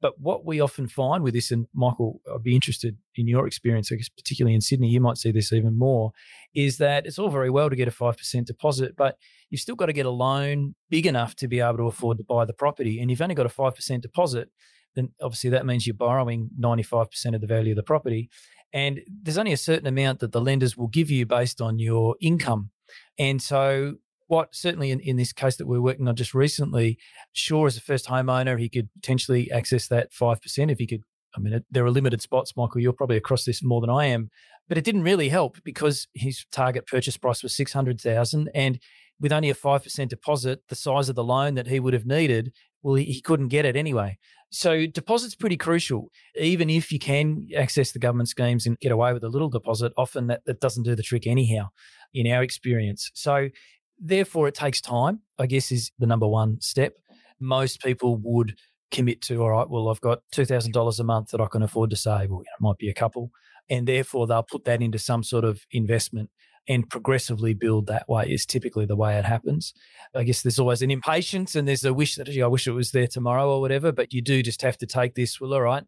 But 0.00 0.20
what 0.20 0.44
we 0.44 0.60
often 0.60 0.88
find 0.88 1.22
with 1.22 1.34
this, 1.34 1.50
and 1.50 1.66
Michael, 1.74 2.20
I'd 2.32 2.42
be 2.42 2.54
interested 2.54 2.96
in 3.14 3.26
your 3.26 3.46
experience, 3.46 3.90
I 3.90 3.96
guess, 3.96 4.08
particularly 4.08 4.54
in 4.54 4.60
Sydney, 4.60 4.88
you 4.88 5.00
might 5.00 5.16
see 5.16 5.32
this 5.32 5.52
even 5.52 5.78
more, 5.78 6.12
is 6.54 6.78
that 6.78 7.06
it's 7.06 7.18
all 7.18 7.30
very 7.30 7.50
well 7.50 7.70
to 7.70 7.76
get 7.76 7.88
a 7.88 7.92
5% 7.92 8.44
deposit, 8.44 8.94
but 8.96 9.16
you've 9.50 9.60
still 9.60 9.74
got 9.74 9.86
to 9.86 9.92
get 9.92 10.06
a 10.06 10.10
loan 10.10 10.74
big 10.90 11.06
enough 11.06 11.34
to 11.36 11.48
be 11.48 11.60
able 11.60 11.78
to 11.78 11.86
afford 11.86 12.18
to 12.18 12.24
buy 12.24 12.44
the 12.44 12.52
property. 12.52 13.00
And 13.00 13.10
you've 13.10 13.22
only 13.22 13.34
got 13.34 13.46
a 13.46 13.50
5% 13.50 14.00
deposit, 14.00 14.50
then 14.94 15.10
obviously 15.20 15.50
that 15.50 15.66
means 15.66 15.86
you're 15.86 15.94
borrowing 15.94 16.50
95% 16.60 17.34
of 17.34 17.40
the 17.40 17.46
value 17.46 17.72
of 17.72 17.76
the 17.76 17.82
property. 17.82 18.30
And 18.72 19.00
there's 19.22 19.38
only 19.38 19.52
a 19.52 19.58
certain 19.58 19.86
amount 19.86 20.20
that 20.20 20.32
the 20.32 20.40
lenders 20.40 20.76
will 20.76 20.88
give 20.88 21.10
you 21.10 21.24
based 21.26 21.60
on 21.60 21.78
your 21.78 22.16
income. 22.20 22.70
And 23.18 23.40
so 23.40 23.96
what 24.26 24.54
certainly 24.54 24.90
in, 24.90 25.00
in 25.00 25.16
this 25.16 25.32
case 25.32 25.56
that 25.56 25.66
we're 25.66 25.80
working 25.80 26.08
on 26.08 26.16
just 26.16 26.34
recently, 26.34 26.98
sure, 27.32 27.66
as 27.66 27.76
a 27.76 27.80
first 27.80 28.06
homeowner, 28.06 28.58
he 28.58 28.68
could 28.68 28.88
potentially 28.94 29.50
access 29.50 29.88
that 29.88 30.12
5% 30.12 30.70
if 30.70 30.78
he 30.78 30.86
could. 30.86 31.02
I 31.36 31.40
mean, 31.40 31.62
there 31.70 31.84
are 31.84 31.90
limited 31.90 32.22
spots, 32.22 32.56
Michael. 32.56 32.80
You're 32.80 32.92
probably 32.92 33.18
across 33.18 33.44
this 33.44 33.62
more 33.62 33.80
than 33.80 33.90
I 33.90 34.06
am, 34.06 34.30
but 34.68 34.78
it 34.78 34.84
didn't 34.84 35.02
really 35.02 35.28
help 35.28 35.58
because 35.64 36.08
his 36.14 36.46
target 36.50 36.86
purchase 36.86 37.16
price 37.16 37.42
was 37.42 37.54
600,000 37.54 38.50
and 38.54 38.78
with 39.20 39.32
only 39.32 39.50
a 39.50 39.54
5% 39.54 40.08
deposit, 40.08 40.60
the 40.68 40.74
size 40.74 41.08
of 41.08 41.14
the 41.14 41.24
loan 41.24 41.54
that 41.54 41.66
he 41.66 41.80
would 41.80 41.94
have 41.94 42.06
needed, 42.06 42.52
well, 42.82 42.94
he, 42.94 43.04
he 43.04 43.20
couldn't 43.20 43.48
get 43.48 43.64
it 43.64 43.76
anyway. 43.76 44.18
So 44.50 44.86
deposit's 44.86 45.34
pretty 45.34 45.56
crucial. 45.56 46.10
Even 46.36 46.70
if 46.70 46.92
you 46.92 46.98
can 46.98 47.48
access 47.56 47.92
the 47.92 47.98
government 47.98 48.28
schemes 48.28 48.66
and 48.66 48.78
get 48.78 48.92
away 48.92 49.12
with 49.12 49.24
a 49.24 49.28
little 49.28 49.48
deposit, 49.48 49.92
often 49.96 50.28
that, 50.28 50.42
that 50.46 50.60
doesn't 50.60 50.84
do 50.84 50.94
the 50.94 51.02
trick 51.02 51.26
anyhow, 51.26 51.68
in 52.14 52.30
our 52.30 52.42
experience. 52.42 53.10
So 53.14 53.48
Therefore, 53.98 54.48
it 54.48 54.54
takes 54.54 54.80
time, 54.80 55.20
I 55.38 55.46
guess, 55.46 55.72
is 55.72 55.90
the 55.98 56.06
number 56.06 56.26
one 56.26 56.60
step. 56.60 56.96
Most 57.40 57.82
people 57.82 58.16
would 58.22 58.56
commit 58.90 59.20
to, 59.22 59.42
all 59.42 59.50
right, 59.50 59.68
well, 59.68 59.88
I've 59.88 60.00
got 60.00 60.20
$2,000 60.32 61.00
a 61.00 61.04
month 61.04 61.30
that 61.30 61.40
I 61.40 61.46
can 61.46 61.62
afford 61.62 61.90
to 61.90 61.96
save, 61.96 62.30
or 62.30 62.42
you 62.42 62.44
know, 62.44 62.56
it 62.58 62.60
might 62.60 62.78
be 62.78 62.88
a 62.88 62.94
couple. 62.94 63.30
And 63.68 63.86
therefore, 63.86 64.26
they'll 64.26 64.42
put 64.42 64.64
that 64.64 64.82
into 64.82 64.98
some 64.98 65.22
sort 65.22 65.44
of 65.44 65.66
investment 65.72 66.30
and 66.68 66.88
progressively 66.88 67.54
build 67.54 67.86
that 67.86 68.08
way 68.08 68.26
is 68.28 68.44
typically 68.44 68.86
the 68.86 68.96
way 68.96 69.16
it 69.16 69.24
happens. 69.24 69.72
I 70.14 70.24
guess 70.24 70.42
there's 70.42 70.58
always 70.58 70.82
an 70.82 70.90
impatience 70.90 71.54
and 71.54 71.66
there's 71.66 71.84
a 71.84 71.94
wish 71.94 72.16
that, 72.16 72.28
I 72.28 72.46
wish 72.46 72.66
it 72.66 72.72
was 72.72 72.90
there 72.90 73.06
tomorrow 73.06 73.48
or 73.48 73.60
whatever, 73.60 73.92
but 73.92 74.12
you 74.12 74.20
do 74.20 74.42
just 74.42 74.62
have 74.62 74.76
to 74.78 74.86
take 74.86 75.14
this, 75.14 75.40
well, 75.40 75.54
all 75.54 75.62
right, 75.62 75.84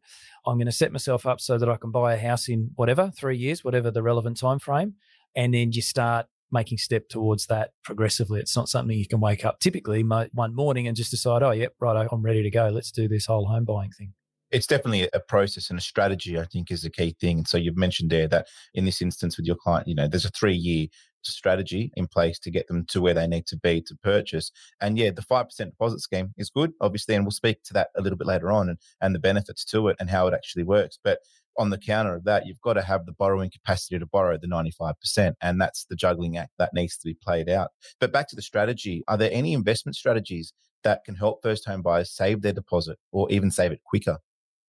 I'm 0.46 0.56
going 0.56 0.66
to 0.66 0.72
set 0.72 0.92
myself 0.92 1.26
up 1.26 1.40
so 1.40 1.58
that 1.58 1.68
I 1.68 1.76
can 1.76 1.90
buy 1.90 2.14
a 2.14 2.18
house 2.18 2.48
in 2.48 2.70
whatever, 2.76 3.10
three 3.16 3.36
years, 3.36 3.64
whatever 3.64 3.90
the 3.90 4.02
relevant 4.02 4.38
time 4.38 4.58
frame. 4.58 4.94
And 5.34 5.52
then 5.52 5.72
you 5.72 5.82
start 5.82 6.26
making 6.50 6.78
step 6.78 7.08
towards 7.08 7.46
that 7.46 7.70
progressively. 7.84 8.40
It's 8.40 8.56
not 8.56 8.68
something 8.68 8.96
you 8.96 9.06
can 9.06 9.20
wake 9.20 9.44
up 9.44 9.60
typically 9.60 10.02
one 10.02 10.54
morning 10.54 10.86
and 10.86 10.96
just 10.96 11.10
decide, 11.10 11.42
oh, 11.42 11.50
yep, 11.50 11.74
right, 11.80 12.06
I'm 12.10 12.22
ready 12.22 12.42
to 12.42 12.50
go. 12.50 12.68
Let's 12.68 12.92
do 12.92 13.08
this 13.08 13.26
whole 13.26 13.46
home 13.46 13.64
buying 13.64 13.90
thing. 13.90 14.14
It's 14.50 14.66
definitely 14.66 15.08
a 15.12 15.20
process 15.20 15.68
and 15.68 15.78
a 15.78 15.82
strategy, 15.82 16.38
I 16.38 16.44
think, 16.44 16.70
is 16.70 16.82
the 16.82 16.90
key 16.90 17.14
thing. 17.20 17.38
And 17.38 17.48
so 17.48 17.58
you've 17.58 17.76
mentioned 17.76 18.10
there 18.10 18.26
that 18.28 18.46
in 18.72 18.86
this 18.86 19.02
instance 19.02 19.36
with 19.36 19.46
your 19.46 19.56
client, 19.56 19.88
you 19.88 19.94
know, 19.94 20.08
there's 20.08 20.24
a 20.24 20.30
three 20.30 20.54
year 20.54 20.86
strategy 21.22 21.92
in 21.96 22.06
place 22.06 22.38
to 22.38 22.50
get 22.50 22.66
them 22.68 22.84
to 22.86 23.00
where 23.00 23.14
they 23.14 23.26
need 23.26 23.46
to 23.46 23.56
be 23.56 23.82
to 23.82 23.94
purchase. 24.02 24.50
And 24.80 24.98
yeah, 24.98 25.10
the 25.10 25.22
5% 25.22 25.48
deposit 25.56 26.00
scheme 26.00 26.32
is 26.36 26.50
good, 26.50 26.72
obviously, 26.80 27.14
and 27.14 27.24
we'll 27.24 27.32
speak 27.32 27.62
to 27.64 27.74
that 27.74 27.88
a 27.96 28.00
little 28.00 28.16
bit 28.16 28.26
later 28.26 28.50
on 28.50 28.70
and, 28.70 28.78
and 29.00 29.14
the 29.14 29.18
benefits 29.18 29.64
to 29.66 29.88
it 29.88 29.96
and 30.00 30.08
how 30.08 30.26
it 30.26 30.34
actually 30.34 30.64
works. 30.64 30.98
But 31.02 31.18
on 31.58 31.70
the 31.70 31.78
counter 31.78 32.14
of 32.14 32.24
that, 32.24 32.46
you've 32.46 32.60
got 32.60 32.74
to 32.74 32.82
have 32.82 33.04
the 33.04 33.12
borrowing 33.12 33.50
capacity 33.50 33.98
to 33.98 34.06
borrow 34.06 34.38
the 34.38 34.46
95%. 34.46 35.34
And 35.42 35.60
that's 35.60 35.84
the 35.84 35.96
juggling 35.96 36.36
act 36.36 36.52
that 36.58 36.72
needs 36.72 36.96
to 36.96 37.04
be 37.04 37.14
played 37.14 37.48
out. 37.48 37.70
But 38.00 38.12
back 38.12 38.28
to 38.28 38.36
the 38.36 38.42
strategy, 38.42 39.04
are 39.08 39.16
there 39.16 39.30
any 39.32 39.52
investment 39.52 39.96
strategies 39.96 40.52
that 40.84 41.04
can 41.04 41.16
help 41.16 41.42
first 41.42 41.66
home 41.66 41.82
buyers 41.82 42.10
save 42.10 42.42
their 42.42 42.52
deposit 42.52 42.98
or 43.12 43.30
even 43.30 43.50
save 43.50 43.72
it 43.72 43.82
quicker? 43.84 44.18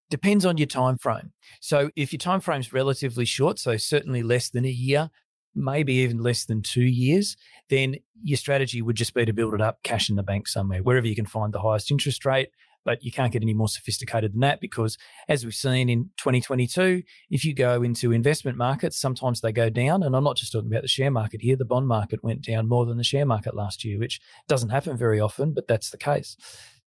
Depends 0.09 0.45
on 0.45 0.57
your 0.57 0.67
time 0.67 0.97
frame. 0.97 1.33
So 1.61 1.91
if 1.95 2.11
your 2.11 2.17
time 2.17 2.41
frame 2.41 2.61
is 2.61 2.73
relatively 2.73 3.25
short, 3.25 3.59
so 3.59 3.77
certainly 3.77 4.23
less 4.23 4.49
than 4.49 4.65
a 4.65 4.69
year, 4.69 5.11
maybe 5.53 5.93
even 5.95 6.17
less 6.17 6.45
than 6.45 6.63
two 6.63 6.83
years, 6.83 7.37
then 7.69 7.97
your 8.23 8.37
strategy 8.37 8.81
would 8.81 8.95
just 8.95 9.13
be 9.13 9.25
to 9.25 9.33
build 9.33 9.53
it 9.53 9.61
up, 9.61 9.83
cash 9.83 10.09
in 10.09 10.15
the 10.15 10.23
bank 10.23 10.47
somewhere, 10.47 10.81
wherever 10.81 11.07
you 11.07 11.15
can 11.15 11.25
find 11.25 11.53
the 11.53 11.61
highest 11.61 11.91
interest 11.91 12.25
rate, 12.25 12.49
but 12.85 13.03
you 13.03 13.11
can't 13.11 13.31
get 13.31 13.43
any 13.43 13.53
more 13.53 13.67
sophisticated 13.67 14.33
than 14.33 14.41
that 14.41 14.61
because, 14.61 14.97
as 15.27 15.43
we've 15.43 15.53
seen 15.53 15.89
in 15.89 16.09
2022, 16.17 17.03
if 17.29 17.45
you 17.45 17.53
go 17.53 17.83
into 17.83 18.11
investment 18.11 18.57
markets, 18.57 18.99
sometimes 18.99 19.41
they 19.41 19.51
go 19.51 19.69
down. 19.69 20.03
And 20.03 20.15
I'm 20.15 20.23
not 20.23 20.37
just 20.37 20.51
talking 20.51 20.71
about 20.71 20.81
the 20.81 20.87
share 20.87 21.11
market 21.11 21.41
here, 21.41 21.55
the 21.55 21.65
bond 21.65 21.87
market 21.87 22.23
went 22.23 22.41
down 22.41 22.67
more 22.67 22.85
than 22.85 22.97
the 22.97 23.03
share 23.03 23.25
market 23.25 23.55
last 23.55 23.83
year, 23.83 23.99
which 23.99 24.19
doesn't 24.47 24.69
happen 24.69 24.97
very 24.97 25.19
often, 25.19 25.53
but 25.53 25.67
that's 25.67 25.89
the 25.89 25.97
case 25.97 26.37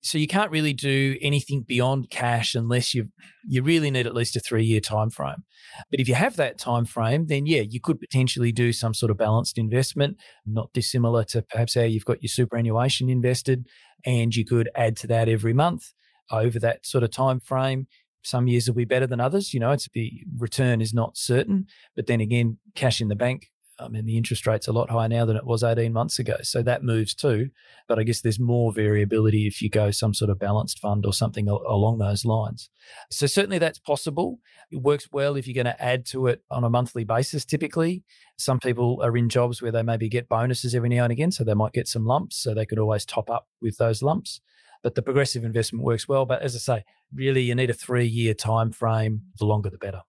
so 0.02 0.18
you 0.18 0.26
can't 0.26 0.50
really 0.50 0.72
do 0.72 1.16
anything 1.22 1.62
beyond 1.62 2.10
cash 2.10 2.56
unless 2.56 2.92
you 2.92 3.08
you 3.46 3.62
really 3.62 3.90
need 3.90 4.06
at 4.06 4.14
least 4.14 4.36
a 4.36 4.40
three 4.40 4.64
year 4.64 4.80
time 4.80 5.10
frame. 5.10 5.44
But 5.90 6.00
if 6.00 6.08
you 6.08 6.14
have 6.14 6.36
that 6.36 6.58
time 6.58 6.84
frame, 6.84 7.26
then 7.26 7.46
yeah, 7.46 7.62
you 7.62 7.80
could 7.80 8.00
potentially 8.00 8.50
do 8.50 8.72
some 8.72 8.94
sort 8.94 9.10
of 9.10 9.16
balanced 9.16 9.58
investment, 9.58 10.16
not 10.44 10.72
dissimilar 10.72 11.24
to 11.26 11.42
perhaps 11.42 11.74
how 11.74 11.82
you've 11.82 12.04
got 12.04 12.22
your 12.22 12.28
superannuation 12.28 13.08
invested, 13.08 13.66
and 14.04 14.34
you 14.34 14.44
could 14.44 14.68
add 14.74 14.96
to 14.98 15.06
that 15.06 15.28
every 15.28 15.52
month 15.52 15.92
over 16.30 16.58
that 16.58 16.84
sort 16.84 17.04
of 17.04 17.10
time 17.10 17.38
frame. 17.38 17.86
Some 18.24 18.48
years 18.48 18.66
will 18.66 18.74
be 18.74 18.84
better 18.84 19.06
than 19.06 19.20
others. 19.20 19.54
You 19.54 19.60
know, 19.60 19.70
it's 19.70 19.88
the 19.92 20.24
return 20.36 20.80
is 20.80 20.92
not 20.92 21.16
certain, 21.16 21.66
but 21.94 22.06
then 22.08 22.20
again, 22.20 22.58
cash 22.74 23.00
in 23.00 23.08
the 23.08 23.16
bank 23.16 23.51
Um, 23.82 23.88
I 23.88 23.88
mean, 23.88 24.06
the 24.06 24.16
interest 24.16 24.46
rate's 24.46 24.68
a 24.68 24.72
lot 24.72 24.90
higher 24.90 25.08
now 25.08 25.24
than 25.24 25.36
it 25.36 25.44
was 25.44 25.62
18 25.62 25.92
months 25.92 26.18
ago. 26.18 26.36
So 26.42 26.62
that 26.62 26.82
moves 26.82 27.14
too. 27.14 27.50
But 27.88 27.98
I 27.98 28.02
guess 28.02 28.20
there's 28.20 28.40
more 28.40 28.72
variability 28.72 29.46
if 29.46 29.60
you 29.60 29.68
go 29.68 29.90
some 29.90 30.14
sort 30.14 30.30
of 30.30 30.38
balanced 30.38 30.78
fund 30.78 31.04
or 31.04 31.12
something 31.12 31.48
along 31.48 31.98
those 31.98 32.24
lines. 32.24 32.70
So 33.10 33.26
certainly 33.26 33.58
that's 33.58 33.78
possible. 33.78 34.40
It 34.70 34.82
works 34.82 35.08
well 35.12 35.36
if 35.36 35.46
you're 35.46 35.62
going 35.62 35.74
to 35.74 35.82
add 35.82 36.06
to 36.06 36.26
it 36.28 36.42
on 36.50 36.64
a 36.64 36.70
monthly 36.70 37.04
basis, 37.04 37.44
typically. 37.44 38.04
Some 38.38 38.60
people 38.60 39.00
are 39.02 39.16
in 39.16 39.28
jobs 39.28 39.60
where 39.60 39.72
they 39.72 39.82
maybe 39.82 40.08
get 40.08 40.28
bonuses 40.28 40.74
every 40.74 40.88
now 40.88 41.04
and 41.04 41.12
again. 41.12 41.32
So 41.32 41.44
they 41.44 41.54
might 41.54 41.72
get 41.72 41.88
some 41.88 42.06
lumps. 42.06 42.36
So 42.36 42.54
they 42.54 42.66
could 42.66 42.78
always 42.78 43.04
top 43.04 43.30
up 43.30 43.48
with 43.60 43.76
those 43.78 44.02
lumps. 44.02 44.40
But 44.82 44.94
the 44.94 45.02
progressive 45.02 45.44
investment 45.44 45.84
works 45.84 46.08
well. 46.08 46.26
But 46.26 46.42
as 46.42 46.56
I 46.56 46.58
say, 46.58 46.84
really 47.14 47.42
you 47.42 47.54
need 47.54 47.70
a 47.70 47.74
three 47.74 48.06
year 48.06 48.34
time 48.34 48.72
frame. 48.72 49.22
The 49.38 49.44
longer, 49.44 49.70
the 49.70 49.78
better. 49.78 50.02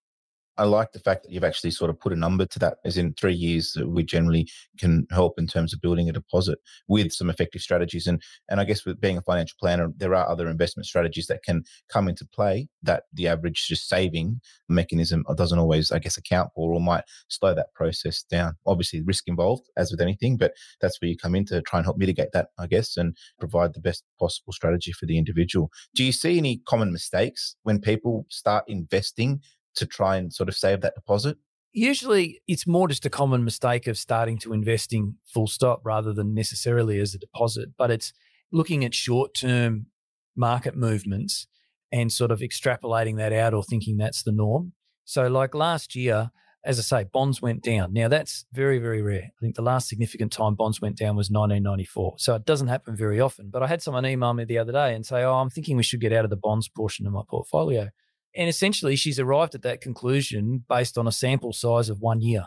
I 0.57 0.65
like 0.65 0.91
the 0.91 0.99
fact 0.99 1.23
that 1.23 1.31
you've 1.31 1.43
actually 1.43 1.71
sort 1.71 1.89
of 1.89 1.99
put 1.99 2.13
a 2.13 2.15
number 2.15 2.45
to 2.45 2.59
that, 2.59 2.77
as 2.85 2.97
in 2.97 3.13
three 3.13 3.33
years, 3.33 3.73
that 3.73 3.89
we 3.89 4.03
generally 4.03 4.47
can 4.77 5.07
help 5.11 5.39
in 5.39 5.47
terms 5.47 5.73
of 5.73 5.81
building 5.81 6.09
a 6.09 6.13
deposit 6.13 6.59
with 6.87 7.11
some 7.11 7.29
effective 7.29 7.61
strategies. 7.61 8.07
And 8.07 8.21
and 8.49 8.59
I 8.59 8.63
guess 8.63 8.85
with 8.85 9.01
being 9.01 9.17
a 9.17 9.21
financial 9.21 9.55
planner, 9.59 9.89
there 9.97 10.13
are 10.13 10.29
other 10.29 10.47
investment 10.47 10.85
strategies 10.85 11.27
that 11.27 11.43
can 11.43 11.63
come 11.89 12.07
into 12.07 12.25
play 12.25 12.67
that 12.83 13.03
the 13.13 13.27
average 13.27 13.67
just 13.67 13.89
saving 13.89 14.41
mechanism 14.69 15.25
doesn't 15.35 15.59
always, 15.59 15.91
I 15.91 15.99
guess, 15.99 16.17
account 16.17 16.51
for 16.53 16.73
or 16.73 16.79
might 16.79 17.03
slow 17.29 17.55
that 17.55 17.73
process 17.73 18.23
down. 18.23 18.53
Obviously, 18.65 19.01
risk 19.01 19.27
involved, 19.27 19.69
as 19.77 19.91
with 19.91 20.01
anything, 20.01 20.37
but 20.37 20.53
that's 20.81 21.01
where 21.01 21.09
you 21.09 21.17
come 21.17 21.35
in 21.35 21.45
to 21.45 21.61
try 21.61 21.79
and 21.79 21.85
help 21.85 21.97
mitigate 21.97 22.31
that, 22.33 22.49
I 22.59 22.67
guess, 22.67 22.97
and 22.97 23.17
provide 23.39 23.73
the 23.73 23.81
best 23.81 24.03
possible 24.19 24.53
strategy 24.53 24.91
for 24.91 25.05
the 25.05 25.17
individual. 25.17 25.71
Do 25.95 26.03
you 26.03 26.11
see 26.11 26.37
any 26.37 26.61
common 26.67 26.91
mistakes 26.91 27.55
when 27.63 27.79
people 27.79 28.25
start 28.29 28.65
investing 28.67 29.41
to 29.75 29.85
try 29.85 30.17
and 30.17 30.33
sort 30.33 30.49
of 30.49 30.55
save 30.55 30.81
that 30.81 30.95
deposit? 30.95 31.37
Usually 31.71 32.41
it's 32.47 32.67
more 32.67 32.87
just 32.87 33.05
a 33.05 33.09
common 33.09 33.43
mistake 33.43 33.87
of 33.87 33.97
starting 33.97 34.37
to 34.39 34.53
investing 34.53 35.15
full 35.33 35.47
stop 35.47 35.81
rather 35.83 36.13
than 36.13 36.33
necessarily 36.33 36.99
as 36.99 37.13
a 37.13 37.19
deposit, 37.19 37.69
but 37.77 37.89
it's 37.89 38.13
looking 38.51 38.85
at 38.85 38.93
short 38.93 39.33
term 39.33 39.87
market 40.35 40.75
movements 40.75 41.47
and 41.91 42.11
sort 42.11 42.31
of 42.31 42.39
extrapolating 42.39 43.17
that 43.17 43.33
out 43.33 43.53
or 43.53 43.63
thinking 43.63 43.97
that's 43.97 44.23
the 44.23 44.31
norm. 44.31 44.73
So, 45.05 45.27
like 45.27 45.53
last 45.53 45.95
year, 45.95 46.31
as 46.65 46.79
I 46.79 46.81
say, 46.81 47.03
bonds 47.03 47.41
went 47.41 47.61
down. 47.61 47.91
Now, 47.91 48.07
that's 48.07 48.45
very, 48.53 48.79
very 48.79 49.01
rare. 49.01 49.31
I 49.37 49.39
think 49.41 49.55
the 49.55 49.61
last 49.61 49.89
significant 49.89 50.31
time 50.31 50.55
bonds 50.55 50.79
went 50.79 50.97
down 50.97 51.15
was 51.15 51.29
1994. 51.29 52.15
So 52.17 52.35
it 52.35 52.45
doesn't 52.45 52.69
happen 52.69 52.95
very 52.95 53.19
often. 53.19 53.49
But 53.51 53.63
I 53.63 53.67
had 53.67 53.81
someone 53.81 54.05
email 54.05 54.33
me 54.33 54.45
the 54.45 54.59
other 54.59 54.71
day 54.71 54.95
and 54.95 55.05
say, 55.05 55.23
Oh, 55.23 55.35
I'm 55.35 55.49
thinking 55.49 55.75
we 55.75 55.83
should 55.83 55.99
get 55.99 56.13
out 56.13 56.23
of 56.23 56.29
the 56.29 56.37
bonds 56.37 56.69
portion 56.69 57.05
of 57.05 57.13
my 57.13 57.23
portfolio. 57.29 57.89
And 58.35 58.49
essentially, 58.49 58.95
she's 58.95 59.19
arrived 59.19 59.53
at 59.53 59.61
that 59.61 59.81
conclusion 59.81 60.63
based 60.67 60.97
on 60.97 61.07
a 61.07 61.11
sample 61.11 61.53
size 61.53 61.89
of 61.89 61.99
one 61.99 62.21
year, 62.21 62.45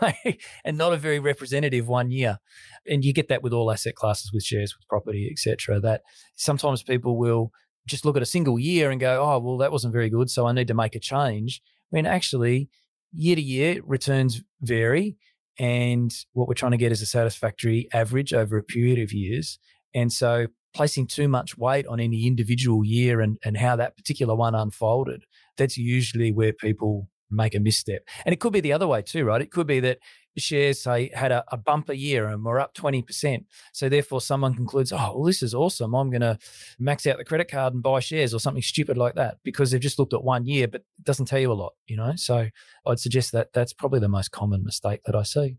and 0.64 0.78
not 0.78 0.94
a 0.94 0.96
very 0.96 1.18
representative 1.18 1.86
one 1.86 2.10
year. 2.10 2.38
And 2.86 3.04
you 3.04 3.12
get 3.12 3.28
that 3.28 3.42
with 3.42 3.52
all 3.52 3.70
asset 3.70 3.94
classes, 3.94 4.32
with 4.32 4.42
shares, 4.42 4.74
with 4.76 4.88
property, 4.88 5.28
etc. 5.30 5.80
That 5.80 6.02
sometimes 6.34 6.82
people 6.82 7.18
will 7.18 7.52
just 7.86 8.06
look 8.06 8.16
at 8.16 8.22
a 8.22 8.26
single 8.26 8.58
year 8.58 8.90
and 8.90 9.00
go, 9.00 9.22
"Oh, 9.22 9.38
well, 9.38 9.58
that 9.58 9.72
wasn't 9.72 9.92
very 9.92 10.08
good, 10.08 10.30
so 10.30 10.46
I 10.46 10.52
need 10.52 10.68
to 10.68 10.74
make 10.74 10.94
a 10.94 11.00
change." 11.00 11.60
When 11.90 12.06
actually, 12.06 12.70
year 13.12 13.36
to 13.36 13.42
year, 13.42 13.82
returns 13.84 14.42
vary, 14.62 15.18
and 15.58 16.12
what 16.32 16.48
we're 16.48 16.54
trying 16.54 16.72
to 16.72 16.78
get 16.78 16.92
is 16.92 17.02
a 17.02 17.06
satisfactory 17.06 17.88
average 17.92 18.32
over 18.32 18.56
a 18.56 18.62
period 18.62 18.98
of 18.98 19.12
years. 19.12 19.58
And 19.94 20.12
so 20.12 20.46
placing 20.74 21.06
too 21.06 21.28
much 21.28 21.56
weight 21.56 21.86
on 21.86 22.00
any 22.00 22.26
individual 22.26 22.84
year 22.84 23.20
and, 23.20 23.38
and 23.44 23.56
how 23.56 23.76
that 23.76 23.96
particular 23.96 24.34
one 24.34 24.54
unfolded, 24.54 25.24
that's 25.56 25.76
usually 25.76 26.32
where 26.32 26.52
people 26.52 27.08
make 27.30 27.54
a 27.54 27.60
misstep. 27.60 28.06
And 28.24 28.32
it 28.32 28.40
could 28.40 28.52
be 28.52 28.60
the 28.60 28.72
other 28.72 28.86
way 28.86 29.02
too, 29.02 29.24
right? 29.24 29.40
It 29.40 29.50
could 29.50 29.66
be 29.66 29.80
that 29.80 29.98
shares, 30.36 30.80
say, 30.80 31.10
had 31.14 31.32
a, 31.32 31.44
a 31.48 31.56
bumper 31.56 31.92
year 31.92 32.26
and 32.28 32.44
we're 32.44 32.60
up 32.60 32.74
20%. 32.74 33.44
So 33.72 33.88
therefore, 33.88 34.20
someone 34.20 34.54
concludes, 34.54 34.92
oh, 34.92 35.12
well, 35.14 35.24
this 35.24 35.42
is 35.42 35.54
awesome. 35.54 35.94
I'm 35.94 36.10
going 36.10 36.20
to 36.20 36.38
max 36.78 37.06
out 37.06 37.18
the 37.18 37.24
credit 37.24 37.50
card 37.50 37.74
and 37.74 37.82
buy 37.82 38.00
shares 38.00 38.32
or 38.32 38.40
something 38.40 38.62
stupid 38.62 38.96
like 38.96 39.14
that 39.16 39.38
because 39.42 39.70
they've 39.70 39.80
just 39.80 39.98
looked 39.98 40.14
at 40.14 40.24
one 40.24 40.46
year, 40.46 40.68
but 40.68 40.82
it 40.82 41.04
doesn't 41.04 41.26
tell 41.26 41.40
you 41.40 41.52
a 41.52 41.54
lot, 41.54 41.72
you 41.86 41.96
know? 41.96 42.12
So 42.16 42.48
I'd 42.86 43.00
suggest 43.00 43.32
that 43.32 43.52
that's 43.52 43.72
probably 43.72 44.00
the 44.00 44.08
most 44.08 44.30
common 44.30 44.64
mistake 44.64 45.00
that 45.06 45.14
I 45.14 45.22
see. 45.22 45.56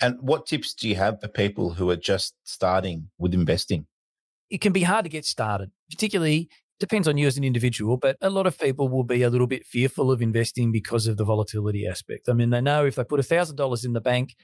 And 0.00 0.16
what 0.20 0.46
tips 0.46 0.74
do 0.74 0.88
you 0.88 0.96
have 0.96 1.20
for 1.20 1.28
people 1.28 1.74
who 1.74 1.90
are 1.90 1.96
just 1.96 2.34
starting 2.44 3.10
with 3.18 3.34
investing? 3.34 3.86
It 4.52 4.60
can 4.60 4.72
be 4.72 4.82
hard 4.82 5.04
to 5.06 5.08
get 5.08 5.24
started, 5.24 5.70
particularly 5.90 6.50
depends 6.78 7.08
on 7.08 7.16
you 7.16 7.26
as 7.26 7.38
an 7.38 7.44
individual, 7.44 7.96
but 7.96 8.16
a 8.20 8.28
lot 8.28 8.46
of 8.46 8.58
people 8.58 8.88
will 8.88 9.04
be 9.04 9.22
a 9.22 9.30
little 9.30 9.46
bit 9.46 9.64
fearful 9.64 10.10
of 10.10 10.20
investing 10.20 10.70
because 10.70 11.06
of 11.06 11.16
the 11.16 11.24
volatility 11.24 11.86
aspect. 11.86 12.28
I 12.28 12.34
mean, 12.34 12.50
they 12.50 12.60
know 12.60 12.84
if 12.84 12.96
they 12.96 13.04
put 13.04 13.20
$1,000 13.20 13.84
in 13.84 13.92
the 13.94 14.00
bank 14.00 14.34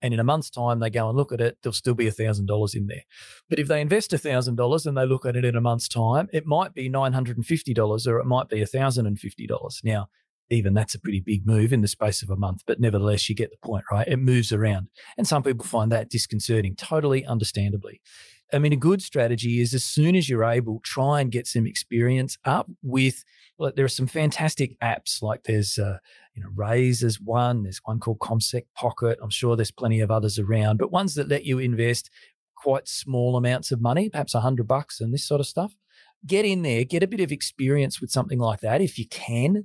and 0.00 0.14
in 0.14 0.20
a 0.20 0.24
month's 0.24 0.48
time 0.48 0.78
they 0.78 0.88
go 0.88 1.08
and 1.08 1.18
look 1.18 1.32
at 1.32 1.40
it, 1.40 1.58
there'll 1.62 1.74
still 1.74 1.94
be 1.94 2.06
$1,000 2.06 2.74
in 2.74 2.86
there. 2.86 3.02
But 3.50 3.58
if 3.58 3.68
they 3.68 3.82
invest 3.82 4.12
$1,000 4.12 4.86
and 4.86 4.96
they 4.96 5.06
look 5.06 5.26
at 5.26 5.36
it 5.36 5.44
in 5.44 5.56
a 5.56 5.60
month's 5.60 5.88
time, 5.88 6.28
it 6.32 6.46
might 6.46 6.72
be 6.72 6.88
$950 6.88 8.06
or 8.06 8.20
it 8.20 8.26
might 8.26 8.48
be 8.48 8.60
$1,050. 8.60 9.84
Now, 9.84 10.08
even 10.50 10.72
that's 10.72 10.94
a 10.94 11.00
pretty 11.00 11.20
big 11.20 11.46
move 11.46 11.74
in 11.74 11.82
the 11.82 11.88
space 11.88 12.22
of 12.22 12.30
a 12.30 12.36
month, 12.36 12.62
but 12.66 12.80
nevertheless, 12.80 13.28
you 13.28 13.34
get 13.34 13.50
the 13.50 13.58
point, 13.62 13.84
right? 13.92 14.08
It 14.08 14.18
moves 14.18 14.50
around. 14.50 14.88
And 15.18 15.26
some 15.26 15.42
people 15.42 15.66
find 15.66 15.92
that 15.92 16.08
disconcerting, 16.08 16.74
totally 16.76 17.26
understandably. 17.26 18.00
I 18.52 18.58
mean, 18.58 18.72
a 18.72 18.76
good 18.76 19.02
strategy 19.02 19.60
is 19.60 19.74
as 19.74 19.84
soon 19.84 20.16
as 20.16 20.28
you're 20.28 20.44
able, 20.44 20.80
try 20.82 21.20
and 21.20 21.30
get 21.30 21.46
some 21.46 21.66
experience 21.66 22.38
up 22.44 22.68
with. 22.82 23.24
Well, 23.58 23.72
there 23.74 23.84
are 23.84 23.88
some 23.88 24.06
fantastic 24.06 24.78
apps 24.80 25.20
like 25.20 25.44
there's, 25.44 25.78
uh, 25.78 25.98
you 26.34 26.42
know, 26.42 26.48
Raiz 26.56 27.02
is 27.02 27.20
one. 27.20 27.64
There's 27.64 27.80
one 27.84 27.98
called 27.98 28.20
CommSec 28.20 28.62
Pocket. 28.74 29.18
I'm 29.22 29.30
sure 29.30 29.56
there's 29.56 29.70
plenty 29.70 30.00
of 30.00 30.10
others 30.10 30.38
around, 30.38 30.78
but 30.78 30.92
ones 30.92 31.14
that 31.16 31.28
let 31.28 31.44
you 31.44 31.58
invest 31.58 32.10
quite 32.56 32.88
small 32.88 33.36
amounts 33.36 33.70
of 33.70 33.80
money, 33.80 34.08
perhaps 34.08 34.34
a 34.34 34.40
hundred 34.40 34.66
bucks 34.66 35.00
and 35.00 35.12
this 35.12 35.26
sort 35.26 35.40
of 35.40 35.46
stuff. 35.46 35.76
Get 36.26 36.44
in 36.44 36.62
there, 36.62 36.84
get 36.84 37.02
a 37.02 37.08
bit 37.08 37.20
of 37.20 37.30
experience 37.30 38.00
with 38.00 38.10
something 38.10 38.38
like 38.38 38.60
that 38.60 38.80
if 38.80 38.98
you 38.98 39.06
can 39.08 39.64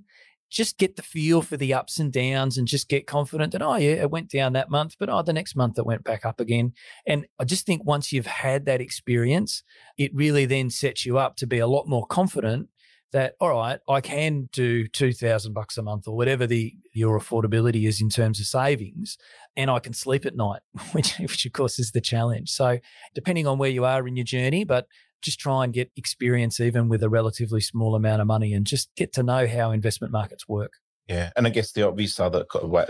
just 0.53 0.77
get 0.77 0.95
the 0.95 1.01
feel 1.01 1.41
for 1.41 1.57
the 1.57 1.73
ups 1.73 1.99
and 1.99 2.13
downs 2.13 2.57
and 2.59 2.67
just 2.67 2.87
get 2.87 3.07
confident 3.07 3.51
that, 3.51 3.61
oh, 3.63 3.75
yeah, 3.75 3.93
it 3.93 4.11
went 4.11 4.29
down 4.29 4.53
that 4.53 4.69
month, 4.69 4.95
but 4.99 5.09
oh, 5.09 5.23
the 5.23 5.33
next 5.33 5.55
month 5.55 5.79
it 5.79 5.85
went 5.85 6.03
back 6.03 6.25
up 6.25 6.39
again. 6.39 6.73
And 7.07 7.25
I 7.39 7.43
just 7.43 7.65
think 7.65 7.83
once 7.83 8.13
you've 8.13 8.27
had 8.27 8.65
that 8.65 8.79
experience, 8.79 9.63
it 9.97 10.13
really 10.13 10.45
then 10.45 10.69
sets 10.69 11.07
you 11.07 11.17
up 11.17 11.37
to 11.37 11.47
be 11.47 11.57
a 11.57 11.65
lot 11.65 11.87
more 11.87 12.05
confident 12.05 12.69
that, 13.13 13.33
all 13.39 13.49
right, 13.49 13.79
I 13.89 13.99
can 14.01 14.49
do 14.51 14.87
2000 14.87 15.53
bucks 15.53 15.77
a 15.77 15.81
month 15.81 16.07
or 16.07 16.15
whatever 16.15 16.45
the 16.45 16.75
your 16.93 17.19
affordability 17.19 17.87
is 17.87 17.99
in 17.99 18.09
terms 18.09 18.39
of 18.39 18.45
savings 18.45 19.17
and 19.55 19.71
I 19.71 19.79
can 19.79 19.93
sleep 19.93 20.25
at 20.25 20.35
night, 20.35 20.61
which, 20.91 21.17
which 21.17 21.45
of 21.47 21.53
course 21.53 21.79
is 21.79 21.91
the 21.91 22.01
challenge. 22.01 22.51
So 22.51 22.77
depending 23.15 23.47
on 23.47 23.57
where 23.57 23.71
you 23.71 23.85
are 23.85 24.07
in 24.07 24.15
your 24.15 24.23
journey, 24.23 24.65
but 24.65 24.87
just 25.23 25.39
try 25.39 25.63
and 25.63 25.73
get 25.73 25.91
experience 25.95 26.59
even 26.59 26.89
with 26.89 27.01
a 27.01 27.09
relatively 27.09 27.61
small 27.61 27.95
amount 27.95 28.21
of 28.21 28.27
money 28.27 28.53
and 28.53 28.67
just 28.67 28.89
get 28.95 29.13
to 29.13 29.23
know 29.23 29.47
how 29.47 29.71
investment 29.71 30.11
markets 30.13 30.47
work. 30.47 30.73
Yeah. 31.07 31.31
And 31.35 31.45
I 31.45 31.49
guess 31.49 31.73
the 31.73 31.85
obvious 31.85 32.19
other 32.19 32.45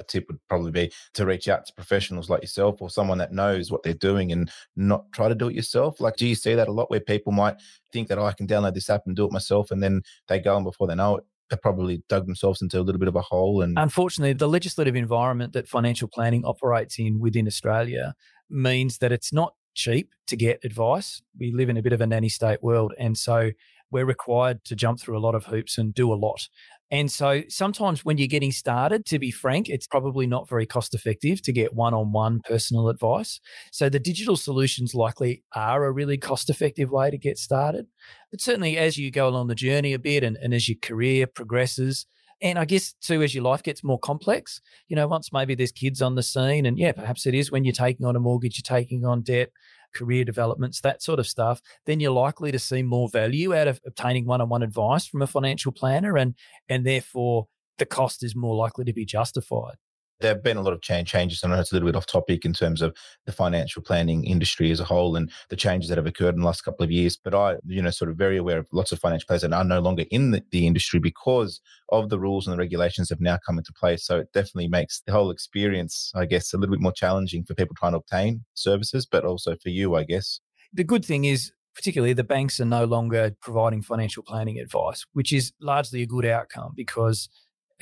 tip 0.08 0.26
would 0.28 0.40
probably 0.48 0.72
be 0.72 0.92
to 1.16 1.26
reach 1.26 1.48
out 1.48 1.66
to 1.66 1.74
professionals 1.74 2.30
like 2.30 2.42
yourself 2.42 2.82
or 2.82 2.90
someone 2.90 3.18
that 3.18 3.34
knows 3.34 3.72
what 3.72 3.82
they're 3.82 3.94
doing 3.94 4.32
and 4.32 4.52
not 4.76 5.12
try 5.14 5.30
to 5.30 5.36
do 5.36 5.48
it 5.48 5.56
yourself. 5.56 6.00
Like, 6.00 6.16
do 6.16 6.28
you 6.28 6.36
see 6.36 6.54
that 6.54 6.68
a 6.68 6.72
lot 6.72 6.92
where 6.92 7.00
people 7.00 7.32
might 7.32 7.56
think 7.92 8.10
that 8.10 8.20
oh, 8.20 8.26
I 8.26 8.34
can 8.34 8.48
download 8.48 8.76
this 8.76 8.90
app 8.90 9.04
and 9.08 9.16
do 9.16 9.26
it 9.26 9.32
myself? 9.32 9.72
And 9.72 9.82
then 9.82 10.04
they 10.28 10.40
go 10.40 10.56
and 10.56 10.64
before 10.64 10.88
they 10.88 10.96
know 10.96 11.18
it, 11.18 11.24
they 11.50 11.58
probably 11.58 12.04
dug 12.08 12.26
themselves 12.26 12.62
into 12.62 12.80
a 12.80 12.84
little 12.84 13.00
bit 13.00 13.08
of 13.08 13.16
a 13.16 13.22
hole. 13.22 13.62
And 13.62 13.78
unfortunately, 13.80 14.34
the 14.34 14.48
legislative 14.48 14.96
environment 14.96 15.54
that 15.54 15.68
financial 15.68 16.08
planning 16.08 16.46
operates 16.46 17.00
in 17.00 17.20
within 17.20 17.48
Australia 17.48 18.14
means 18.50 19.00
that 19.00 19.12
it's 19.12 19.34
not 19.34 19.56
cheap 19.74 20.10
to 20.28 20.36
get 20.36 20.60
advice. 20.64 21.22
We 21.40 21.52
live 21.52 21.70
in 21.70 21.78
a 21.78 21.82
bit 21.82 21.94
of 21.94 22.02
a 22.02 22.08
nanny 22.08 22.30
state 22.30 22.64
world. 22.64 22.94
And 22.98 23.18
so 23.18 23.52
we're 23.92 24.06
required 24.06 24.64
to 24.66 24.76
jump 24.76 25.00
through 25.00 25.18
a 25.18 25.20
lot 25.20 25.36
of 25.36 25.46
hoops 25.46 25.78
and 25.78 25.94
do 25.94 26.12
a 26.12 26.16
lot. 26.16 26.48
And 26.92 27.12
so 27.12 27.42
sometimes 27.50 28.06
when 28.06 28.18
you're 28.18 28.28
getting 28.28 28.52
started, 28.52 29.06
to 29.08 29.18
be 29.18 29.32
frank, 29.32 29.68
it's 29.68 29.88
probably 29.88 30.28
not 30.28 30.48
very 30.48 30.66
cost 30.66 30.94
effective 30.94 31.42
to 31.44 31.52
get 31.52 31.74
one 31.74 31.94
on 31.94 32.12
one 32.12 32.40
personal 32.42 32.90
advice. 32.90 33.40
So 33.72 33.90
the 33.90 34.00
digital 34.00 34.38
solutions 34.38 34.94
likely 34.94 35.44
are 35.56 35.86
a 35.86 35.92
really 35.92 36.18
cost 36.18 36.50
effective 36.50 36.92
way 36.92 37.10
to 37.10 37.18
get 37.18 37.38
started. 37.38 37.88
But 38.30 38.42
certainly 38.42 38.78
as 38.78 38.98
you 38.98 39.10
go 39.10 39.28
along 39.28 39.48
the 39.48 39.56
journey 39.56 39.94
a 39.94 40.00
bit 40.00 40.24
and, 40.24 40.38
and 40.38 40.54
as 40.54 40.70
your 40.70 40.78
career 40.82 41.26
progresses, 41.26 42.06
and 42.44 42.60
I 42.60 42.66
guess 42.66 42.94
too, 43.02 43.24
as 43.24 43.34
your 43.34 43.44
life 43.44 43.64
gets 43.64 43.84
more 43.84 43.98
complex, 43.98 44.62
you 44.90 44.96
know, 44.96 45.08
once 45.08 45.32
maybe 45.32 45.56
there's 45.56 45.72
kids 45.72 46.02
on 46.02 46.16
the 46.16 46.22
scene, 46.22 46.66
and 46.66 46.78
yeah, 46.78 46.92
perhaps 46.92 47.26
it 47.26 47.34
is 47.34 47.52
when 47.52 47.64
you're 47.64 47.74
taking 47.74 48.06
on 48.06 48.18
a 48.18 48.20
mortgage, 48.20 48.58
you're 48.58 48.78
taking 48.78 49.06
on 49.06 49.22
debt, 49.22 49.50
career 49.96 50.26
developments, 50.26 50.82
that 50.82 51.02
sort 51.02 51.20
of 51.20 51.26
stuff, 51.26 51.62
then 51.86 52.02
you're 52.02 52.12
likely 52.12 52.52
to 52.52 52.60
see 52.60 52.84
more 52.84 53.08
value 53.10 53.56
out 53.56 53.70
of 53.70 53.80
obtaining 53.86 54.26
one-on-one 54.26 54.62
advice 54.62 55.08
from 55.08 55.22
a 55.22 55.28
financial 55.28 55.72
planner, 55.72 56.18
and 56.18 56.36
and 56.68 56.86
therefore 56.86 57.48
the 57.80 57.86
cost 57.86 58.24
is 58.24 58.36
more 58.36 58.56
likely 58.56 58.86
to 58.86 58.94
be 58.94 59.06
justified 59.06 59.78
there 60.24 60.34
have 60.34 60.42
been 60.42 60.58
a 60.58 60.62
lot 60.62 60.74
of 60.74 60.82
change 60.82 61.10
changes. 61.10 61.44
I 61.44 61.50
know 61.50 61.60
it's 61.60 61.72
a 61.72 61.76
little 61.76 61.88
bit 61.88 61.98
off 61.98 62.06
topic 62.06 62.46
in 62.46 62.54
terms 62.54 62.82
of 62.82 62.96
the 63.26 63.32
financial 63.32 63.82
planning 63.82 64.24
industry 64.24 64.72
as 64.72 64.80
a 64.80 64.86
whole 64.86 65.18
and 65.18 65.30
the 65.50 65.56
changes 65.56 65.90
that 65.90 65.98
have 65.98 66.08
occurred 66.08 66.34
in 66.34 66.40
the 66.40 66.46
last 66.46 66.62
couple 66.62 66.84
of 66.84 66.92
years. 66.92 67.18
But 67.18 67.36
I, 67.36 67.58
you 67.68 67.82
know, 67.82 67.90
sort 67.90 68.10
of 68.10 68.16
very 68.16 68.38
aware 68.38 68.60
of 68.60 68.68
lots 68.72 68.94
of 68.94 69.00
financial 69.00 69.28
players 69.28 69.42
that 69.42 69.52
are 69.52 69.64
no 69.66 69.82
longer 69.82 70.06
in 70.12 70.32
the, 70.32 70.42
the 70.52 70.66
industry 70.66 71.00
because 71.00 71.60
of 71.90 72.10
the 72.10 72.18
rules 72.18 72.48
and 72.48 72.54
the 72.54 72.58
regulations 72.58 73.10
have 73.10 73.20
now 73.20 73.38
come 73.46 73.58
into 73.58 73.74
place. 73.74 74.06
So 74.06 74.20
it 74.20 74.32
definitely 74.34 74.70
makes 74.70 75.02
the 75.06 75.12
whole 75.12 75.30
experience, 75.30 76.12
I 76.16 76.26
guess, 76.26 76.54
a 76.54 76.58
little 76.58 76.74
bit 76.74 76.82
more 76.82 76.94
challenging 76.94 77.44
for 77.44 77.54
people 77.54 77.76
trying 77.78 77.92
to 77.92 77.98
obtain 77.98 78.46
services, 78.54 79.06
but 79.06 79.26
also 79.26 79.58
for 79.62 79.70
you, 79.70 79.96
I 79.96 80.06
guess. 80.06 80.40
The 80.72 80.86
good 80.86 81.04
thing 81.04 81.26
is 81.26 81.52
particularly 81.76 82.14
the 82.14 82.24
banks 82.24 82.60
are 82.62 82.66
no 82.66 82.86
longer 82.86 83.36
providing 83.42 83.82
financial 83.82 84.24
planning 84.24 84.58
advice, 84.58 85.06
which 85.12 85.34
is 85.34 85.52
largely 85.60 86.02
a 86.02 86.08
good 86.08 86.26
outcome 86.26 86.72
because 86.76 87.28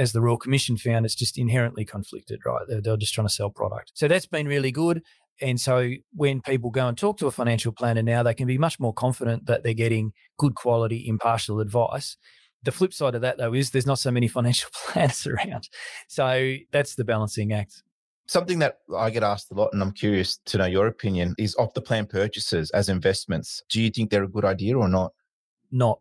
as 0.01 0.13
the 0.13 0.21
Royal 0.21 0.37
Commission 0.37 0.77
found, 0.77 1.05
it's 1.05 1.15
just 1.15 1.37
inherently 1.37 1.85
conflicted, 1.85 2.39
right? 2.43 2.63
They're, 2.67 2.81
they're 2.81 2.97
just 2.97 3.13
trying 3.13 3.27
to 3.27 3.33
sell 3.33 3.51
product. 3.51 3.91
So 3.93 4.07
that's 4.07 4.25
been 4.25 4.47
really 4.47 4.71
good. 4.71 5.03
And 5.39 5.61
so 5.61 5.91
when 6.13 6.41
people 6.41 6.71
go 6.71 6.87
and 6.87 6.97
talk 6.97 7.17
to 7.19 7.27
a 7.27 7.31
financial 7.31 7.71
planner 7.71 8.01
now, 8.01 8.23
they 8.23 8.33
can 8.33 8.47
be 8.47 8.57
much 8.57 8.79
more 8.79 8.93
confident 8.93 9.45
that 9.45 9.63
they're 9.63 9.73
getting 9.73 10.13
good 10.37 10.55
quality, 10.55 11.07
impartial 11.07 11.59
advice. 11.59 12.17
The 12.63 12.71
flip 12.71 12.93
side 12.93 13.13
of 13.13 13.21
that, 13.21 13.37
though, 13.37 13.53
is 13.53 13.69
there's 13.69 13.85
not 13.85 13.99
so 13.99 14.11
many 14.11 14.27
financial 14.39 14.71
planners 14.73 15.27
around. 15.27 15.69
So 16.07 16.55
that's 16.71 16.95
the 16.95 17.03
balancing 17.03 17.53
act. 17.53 17.83
Something 18.27 18.59
that 18.59 18.79
I 18.95 19.11
get 19.11 19.23
asked 19.23 19.51
a 19.51 19.55
lot, 19.55 19.69
and 19.71 19.83
I'm 19.83 19.91
curious 19.91 20.37
to 20.45 20.57
know 20.57 20.65
your 20.65 20.87
opinion, 20.87 21.35
is 21.37 21.55
off 21.57 21.75
the 21.75 21.81
plan 21.81 22.07
purchases 22.07 22.71
as 22.71 22.89
investments. 22.89 23.61
Do 23.69 23.81
you 23.81 23.91
think 23.91 24.09
they're 24.09 24.23
a 24.23 24.27
good 24.27 24.45
idea 24.45 24.77
or 24.77 24.87
not? 24.87 25.11
Not 25.71 25.99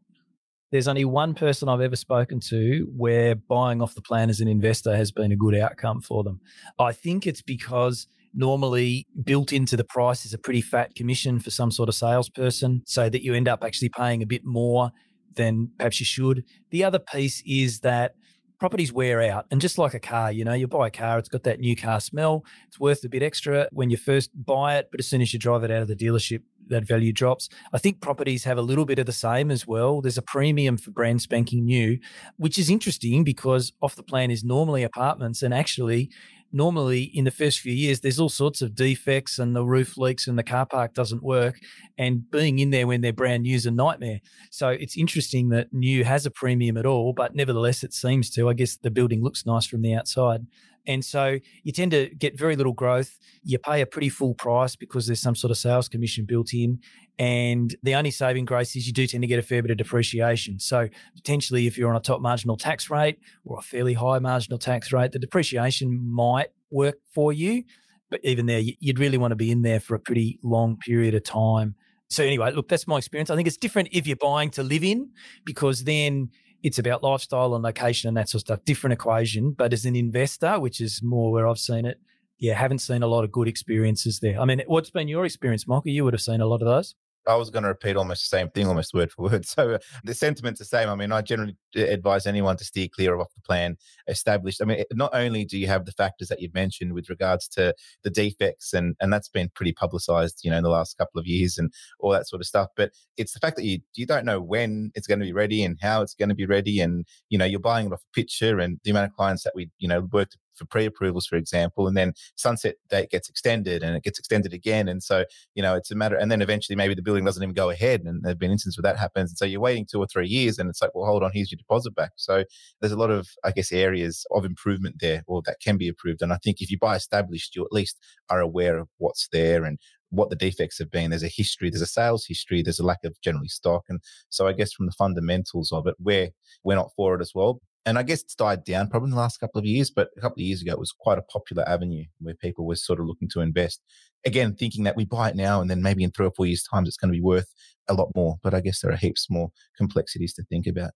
there's 0.70 0.88
only 0.88 1.04
one 1.04 1.34
person 1.34 1.68
I've 1.68 1.80
ever 1.80 1.96
spoken 1.96 2.40
to 2.48 2.86
where 2.96 3.34
buying 3.34 3.82
off 3.82 3.94
the 3.94 4.02
plan 4.02 4.30
as 4.30 4.40
an 4.40 4.48
investor 4.48 4.96
has 4.96 5.10
been 5.10 5.32
a 5.32 5.36
good 5.36 5.54
outcome 5.54 6.00
for 6.00 6.22
them. 6.22 6.40
I 6.78 6.92
think 6.92 7.26
it's 7.26 7.42
because 7.42 8.06
normally 8.32 9.06
built 9.24 9.52
into 9.52 9.76
the 9.76 9.84
price 9.84 10.24
is 10.24 10.32
a 10.32 10.38
pretty 10.38 10.60
fat 10.60 10.94
commission 10.94 11.40
for 11.40 11.50
some 11.50 11.70
sort 11.70 11.88
of 11.88 11.94
salesperson, 11.94 12.82
so 12.86 13.08
that 13.08 13.24
you 13.24 13.34
end 13.34 13.48
up 13.48 13.64
actually 13.64 13.88
paying 13.88 14.22
a 14.22 14.26
bit 14.26 14.44
more 14.44 14.92
than 15.34 15.70
perhaps 15.78 16.00
you 16.00 16.06
should. 16.06 16.44
The 16.70 16.84
other 16.84 16.98
piece 16.98 17.42
is 17.44 17.80
that 17.80 18.14
properties 18.60 18.92
wear 18.92 19.22
out. 19.22 19.46
And 19.50 19.60
just 19.60 19.78
like 19.78 19.94
a 19.94 19.98
car, 19.98 20.30
you 20.30 20.44
know, 20.44 20.52
you 20.52 20.68
buy 20.68 20.88
a 20.88 20.90
car, 20.90 21.18
it's 21.18 21.28
got 21.28 21.44
that 21.44 21.60
new 21.60 21.74
car 21.74 21.98
smell. 21.98 22.44
It's 22.68 22.78
worth 22.78 23.02
a 23.04 23.08
bit 23.08 23.22
extra 23.22 23.68
when 23.72 23.90
you 23.90 23.96
first 23.96 24.30
buy 24.34 24.76
it, 24.76 24.88
but 24.90 25.00
as 25.00 25.08
soon 25.08 25.22
as 25.22 25.32
you 25.32 25.38
drive 25.38 25.64
it 25.64 25.70
out 25.70 25.82
of 25.82 25.88
the 25.88 25.96
dealership, 25.96 26.42
that 26.70 26.86
value 26.86 27.12
drops. 27.12 27.48
I 27.72 27.78
think 27.78 28.00
properties 28.00 28.44
have 28.44 28.58
a 28.58 28.62
little 28.62 28.84
bit 28.84 28.98
of 28.98 29.06
the 29.06 29.12
same 29.12 29.50
as 29.50 29.66
well. 29.66 30.00
There's 30.00 30.18
a 30.18 30.22
premium 30.22 30.76
for 30.78 30.90
brand 30.90 31.22
spanking 31.22 31.64
new, 31.64 31.98
which 32.36 32.58
is 32.58 32.70
interesting 32.70 33.22
because 33.24 33.72
off 33.82 33.96
the 33.96 34.02
plan 34.02 34.30
is 34.30 34.42
normally 34.42 34.82
apartments 34.82 35.42
and 35.42 35.52
actually 35.52 36.10
normally 36.52 37.02
in 37.02 37.24
the 37.24 37.30
first 37.30 37.60
few 37.60 37.72
years 37.72 38.00
there's 38.00 38.18
all 38.18 38.28
sorts 38.28 38.60
of 38.62 38.74
defects 38.74 39.38
and 39.38 39.54
the 39.54 39.64
roof 39.64 39.96
leaks 39.96 40.26
and 40.26 40.38
the 40.38 40.42
car 40.42 40.66
park 40.66 40.94
doesn't 40.94 41.22
work 41.22 41.58
and 41.98 42.28
being 42.30 42.58
in 42.58 42.70
there 42.70 42.86
when 42.86 43.00
they're 43.00 43.12
brand 43.12 43.44
new 43.44 43.54
is 43.54 43.66
a 43.66 43.70
nightmare 43.70 44.20
so 44.50 44.68
it's 44.68 44.96
interesting 44.96 45.50
that 45.50 45.72
new 45.72 46.04
has 46.04 46.26
a 46.26 46.30
premium 46.30 46.76
at 46.76 46.86
all 46.86 47.12
but 47.12 47.34
nevertheless 47.34 47.84
it 47.84 47.92
seems 47.92 48.28
to 48.30 48.48
i 48.48 48.52
guess 48.52 48.76
the 48.76 48.90
building 48.90 49.22
looks 49.22 49.46
nice 49.46 49.66
from 49.66 49.82
the 49.82 49.94
outside 49.94 50.46
and 50.86 51.04
so 51.04 51.38
you 51.62 51.72
tend 51.72 51.90
to 51.92 52.08
get 52.10 52.38
very 52.38 52.56
little 52.56 52.72
growth. 52.72 53.18
You 53.42 53.58
pay 53.58 53.80
a 53.80 53.86
pretty 53.86 54.08
full 54.08 54.34
price 54.34 54.76
because 54.76 55.06
there's 55.06 55.20
some 55.20 55.34
sort 55.34 55.50
of 55.50 55.56
sales 55.56 55.88
commission 55.88 56.24
built 56.24 56.52
in. 56.52 56.80
And 57.18 57.74
the 57.82 57.94
only 57.94 58.10
saving 58.10 58.46
grace 58.46 58.74
is 58.76 58.86
you 58.86 58.92
do 58.92 59.06
tend 59.06 59.22
to 59.22 59.26
get 59.26 59.38
a 59.38 59.42
fair 59.42 59.62
bit 59.62 59.70
of 59.70 59.76
depreciation. 59.76 60.58
So 60.58 60.88
potentially, 61.14 61.66
if 61.66 61.76
you're 61.76 61.90
on 61.90 61.96
a 61.96 62.00
top 62.00 62.20
marginal 62.20 62.56
tax 62.56 62.88
rate 62.88 63.18
or 63.44 63.58
a 63.58 63.62
fairly 63.62 63.94
high 63.94 64.18
marginal 64.18 64.58
tax 64.58 64.92
rate, 64.92 65.12
the 65.12 65.18
depreciation 65.18 66.00
might 66.10 66.48
work 66.70 66.96
for 67.14 67.32
you. 67.32 67.64
But 68.10 68.20
even 68.24 68.46
there, 68.46 68.60
you'd 68.60 68.98
really 68.98 69.18
want 69.18 69.32
to 69.32 69.36
be 69.36 69.50
in 69.50 69.62
there 69.62 69.80
for 69.80 69.94
a 69.94 70.00
pretty 70.00 70.38
long 70.42 70.76
period 70.78 71.14
of 71.14 71.22
time. 71.22 71.74
So 72.08 72.24
anyway, 72.24 72.50
look, 72.52 72.68
that's 72.68 72.88
my 72.88 72.98
experience. 72.98 73.30
I 73.30 73.36
think 73.36 73.46
it's 73.46 73.56
different 73.56 73.90
if 73.92 74.06
you're 74.06 74.16
buying 74.16 74.50
to 74.50 74.64
live 74.64 74.82
in 74.82 75.10
because 75.44 75.84
then 75.84 76.30
it's 76.62 76.78
about 76.78 77.02
lifestyle 77.02 77.54
and 77.54 77.64
location 77.64 78.08
and 78.08 78.16
that 78.16 78.28
sort 78.28 78.42
of 78.42 78.46
stuff. 78.46 78.64
Different 78.64 78.92
equation. 78.92 79.52
But 79.52 79.72
as 79.72 79.84
an 79.84 79.96
investor, 79.96 80.58
which 80.58 80.80
is 80.80 81.02
more 81.02 81.32
where 81.32 81.48
I've 81.48 81.58
seen 81.58 81.86
it, 81.86 82.00
yeah, 82.38 82.54
haven't 82.54 82.78
seen 82.78 83.02
a 83.02 83.06
lot 83.06 83.24
of 83.24 83.32
good 83.32 83.48
experiences 83.48 84.20
there. 84.20 84.40
I 84.40 84.44
mean, 84.44 84.62
what's 84.66 84.90
been 84.90 85.08
your 85.08 85.24
experience, 85.24 85.66
Michael? 85.66 85.90
You 85.90 86.04
would 86.04 86.14
have 86.14 86.22
seen 86.22 86.40
a 86.40 86.46
lot 86.46 86.62
of 86.62 86.66
those. 86.66 86.94
I 87.28 87.34
was 87.36 87.50
going 87.50 87.62
to 87.64 87.68
repeat 87.68 87.96
almost 87.96 88.30
the 88.30 88.36
same 88.36 88.50
thing, 88.50 88.66
almost 88.66 88.94
word 88.94 89.12
for 89.12 89.22
word. 89.22 89.44
So 89.50 89.72
uh, 89.72 89.78
the 90.04 90.14
sentiment's 90.14 90.58
the 90.60 90.64
same. 90.64 90.88
I 90.88 90.94
mean, 90.94 91.12
I 91.12 91.22
generally 91.22 91.56
advise 91.76 92.26
anyone 92.26 92.56
to 92.56 92.64
steer 92.64 92.88
clear 92.88 93.18
of 93.18 93.26
the 93.34 93.42
plan 93.42 93.76
established. 94.06 94.62
I 94.62 94.64
mean, 94.64 94.84
not 94.92 95.10
only 95.12 95.44
do 95.44 95.58
you 95.58 95.66
have 95.66 95.86
the 95.86 95.92
factors 95.92 96.28
that 96.28 96.40
you've 96.40 96.54
mentioned 96.54 96.92
with 96.92 97.10
regards 97.10 97.48
to 97.48 97.74
the 98.04 98.10
defects, 98.10 98.72
and 98.72 98.94
and 99.00 99.12
that's 99.12 99.28
been 99.28 99.50
pretty 99.54 99.72
publicised, 99.72 100.40
you 100.44 100.50
know, 100.50 100.56
in 100.56 100.62
the 100.62 100.70
last 100.70 100.96
couple 100.98 101.18
of 101.20 101.26
years 101.26 101.58
and 101.58 101.72
all 101.98 102.10
that 102.10 102.28
sort 102.28 102.40
of 102.40 102.46
stuff. 102.46 102.68
But 102.76 102.92
it's 103.16 103.32
the 103.32 103.40
fact 103.40 103.56
that 103.56 103.64
you 103.64 103.80
you 103.94 104.06
don't 104.06 104.24
know 104.24 104.40
when 104.40 104.92
it's 104.94 105.06
going 105.06 105.20
to 105.20 105.26
be 105.26 105.32
ready 105.32 105.64
and 105.64 105.78
how 105.80 106.02
it's 106.02 106.14
going 106.14 106.28
to 106.30 106.34
be 106.34 106.46
ready, 106.46 106.80
and 106.80 107.04
you 107.28 107.38
know, 107.38 107.44
you're 107.44 107.60
buying 107.60 107.86
it 107.86 107.92
off 107.92 108.02
a 108.02 108.14
picture, 108.14 108.60
and 108.60 108.78
the 108.84 108.90
amount 108.90 109.10
of 109.10 109.16
clients 109.16 109.42
that 109.44 109.52
we 109.54 109.70
you 109.78 109.88
know 109.88 110.08
worked 110.12 110.36
for 110.60 110.66
pre-approvals, 110.66 111.26
for 111.26 111.36
example, 111.36 111.88
and 111.88 111.96
then 111.96 112.12
sunset 112.36 112.76
date 112.90 113.10
gets 113.10 113.28
extended 113.28 113.82
and 113.82 113.96
it 113.96 114.04
gets 114.04 114.18
extended 114.18 114.52
again. 114.52 114.88
And 114.88 115.02
so, 115.02 115.24
you 115.54 115.62
know, 115.62 115.74
it's 115.74 115.90
a 115.90 115.94
matter, 115.94 116.16
and 116.16 116.30
then 116.30 116.42
eventually 116.42 116.76
maybe 116.76 116.94
the 116.94 117.02
building 117.02 117.24
doesn't 117.24 117.42
even 117.42 117.54
go 117.54 117.70
ahead. 117.70 118.02
And 118.02 118.22
there've 118.22 118.38
been 118.38 118.50
instances 118.50 118.78
where 118.78 118.92
that 118.92 118.98
happens. 118.98 119.30
And 119.30 119.38
so 119.38 119.46
you're 119.46 119.60
waiting 119.60 119.86
two 119.90 119.98
or 119.98 120.06
three 120.06 120.28
years 120.28 120.58
and 120.58 120.68
it's 120.68 120.82
like, 120.82 120.94
well, 120.94 121.06
hold 121.06 121.22
on, 121.22 121.32
here's 121.32 121.50
your 121.50 121.56
deposit 121.56 121.94
back. 121.94 122.12
So 122.16 122.44
there's 122.80 122.92
a 122.92 122.98
lot 122.98 123.10
of, 123.10 123.28
I 123.42 123.52
guess, 123.52 123.72
areas 123.72 124.26
of 124.30 124.44
improvement 124.44 124.96
there 125.00 125.22
or 125.26 125.42
that 125.46 125.56
can 125.64 125.78
be 125.78 125.88
approved. 125.88 126.22
And 126.22 126.32
I 126.32 126.38
think 126.44 126.60
if 126.60 126.70
you 126.70 126.78
buy 126.78 126.96
established, 126.96 127.56
you 127.56 127.64
at 127.64 127.72
least 127.72 127.98
are 128.28 128.40
aware 128.40 128.78
of 128.78 128.88
what's 128.98 129.28
there 129.32 129.64
and 129.64 129.78
what 130.10 130.28
the 130.28 130.36
defects 130.36 130.78
have 130.78 130.90
been. 130.90 131.10
There's 131.10 131.22
a 131.22 131.28
history, 131.28 131.70
there's 131.70 131.82
a 131.82 131.86
sales 131.86 132.26
history, 132.26 132.62
there's 132.62 132.80
a 132.80 132.84
lack 132.84 133.04
of 133.04 133.18
generally 133.22 133.48
stock. 133.48 133.84
And 133.88 134.00
so 134.28 134.46
I 134.46 134.52
guess 134.52 134.72
from 134.72 134.86
the 134.86 134.92
fundamentals 134.92 135.72
of 135.72 135.86
it, 135.86 135.94
we're, 136.00 136.30
we're 136.64 136.74
not 136.74 136.90
for 136.96 137.14
it 137.14 137.20
as 137.20 137.32
well 137.34 137.60
and 137.86 137.98
I 137.98 138.02
guess 138.02 138.22
it's 138.22 138.34
died 138.34 138.64
down 138.64 138.88
probably 138.88 139.08
in 139.08 139.10
the 139.12 139.16
last 139.16 139.40
couple 139.40 139.58
of 139.58 139.64
years, 139.64 139.90
but 139.90 140.10
a 140.16 140.20
couple 140.20 140.40
of 140.40 140.46
years 140.46 140.62
ago, 140.62 140.72
it 140.72 140.78
was 140.78 140.92
quite 140.92 141.18
a 141.18 141.22
popular 141.22 141.66
avenue 141.68 142.04
where 142.20 142.34
people 142.34 142.66
were 142.66 142.76
sort 142.76 143.00
of 143.00 143.06
looking 143.06 143.28
to 143.30 143.40
invest. 143.40 143.80
Again, 144.26 144.54
thinking 144.54 144.84
that 144.84 144.96
we 144.96 145.06
buy 145.06 145.30
it 145.30 145.36
now 145.36 145.60
and 145.60 145.70
then 145.70 145.82
maybe 145.82 146.04
in 146.04 146.10
three 146.10 146.26
or 146.26 146.32
four 146.32 146.46
years' 146.46 146.62
time, 146.62 146.84
it's 146.84 146.98
going 146.98 147.10
to 147.10 147.16
be 147.16 147.22
worth 147.22 147.52
a 147.88 147.94
lot 147.94 148.10
more. 148.14 148.36
But 148.42 148.54
I 148.54 148.60
guess 148.60 148.80
there 148.80 148.92
are 148.92 148.96
heaps 148.96 149.28
more 149.30 149.50
complexities 149.76 150.34
to 150.34 150.44
think 150.44 150.66
about. 150.66 150.90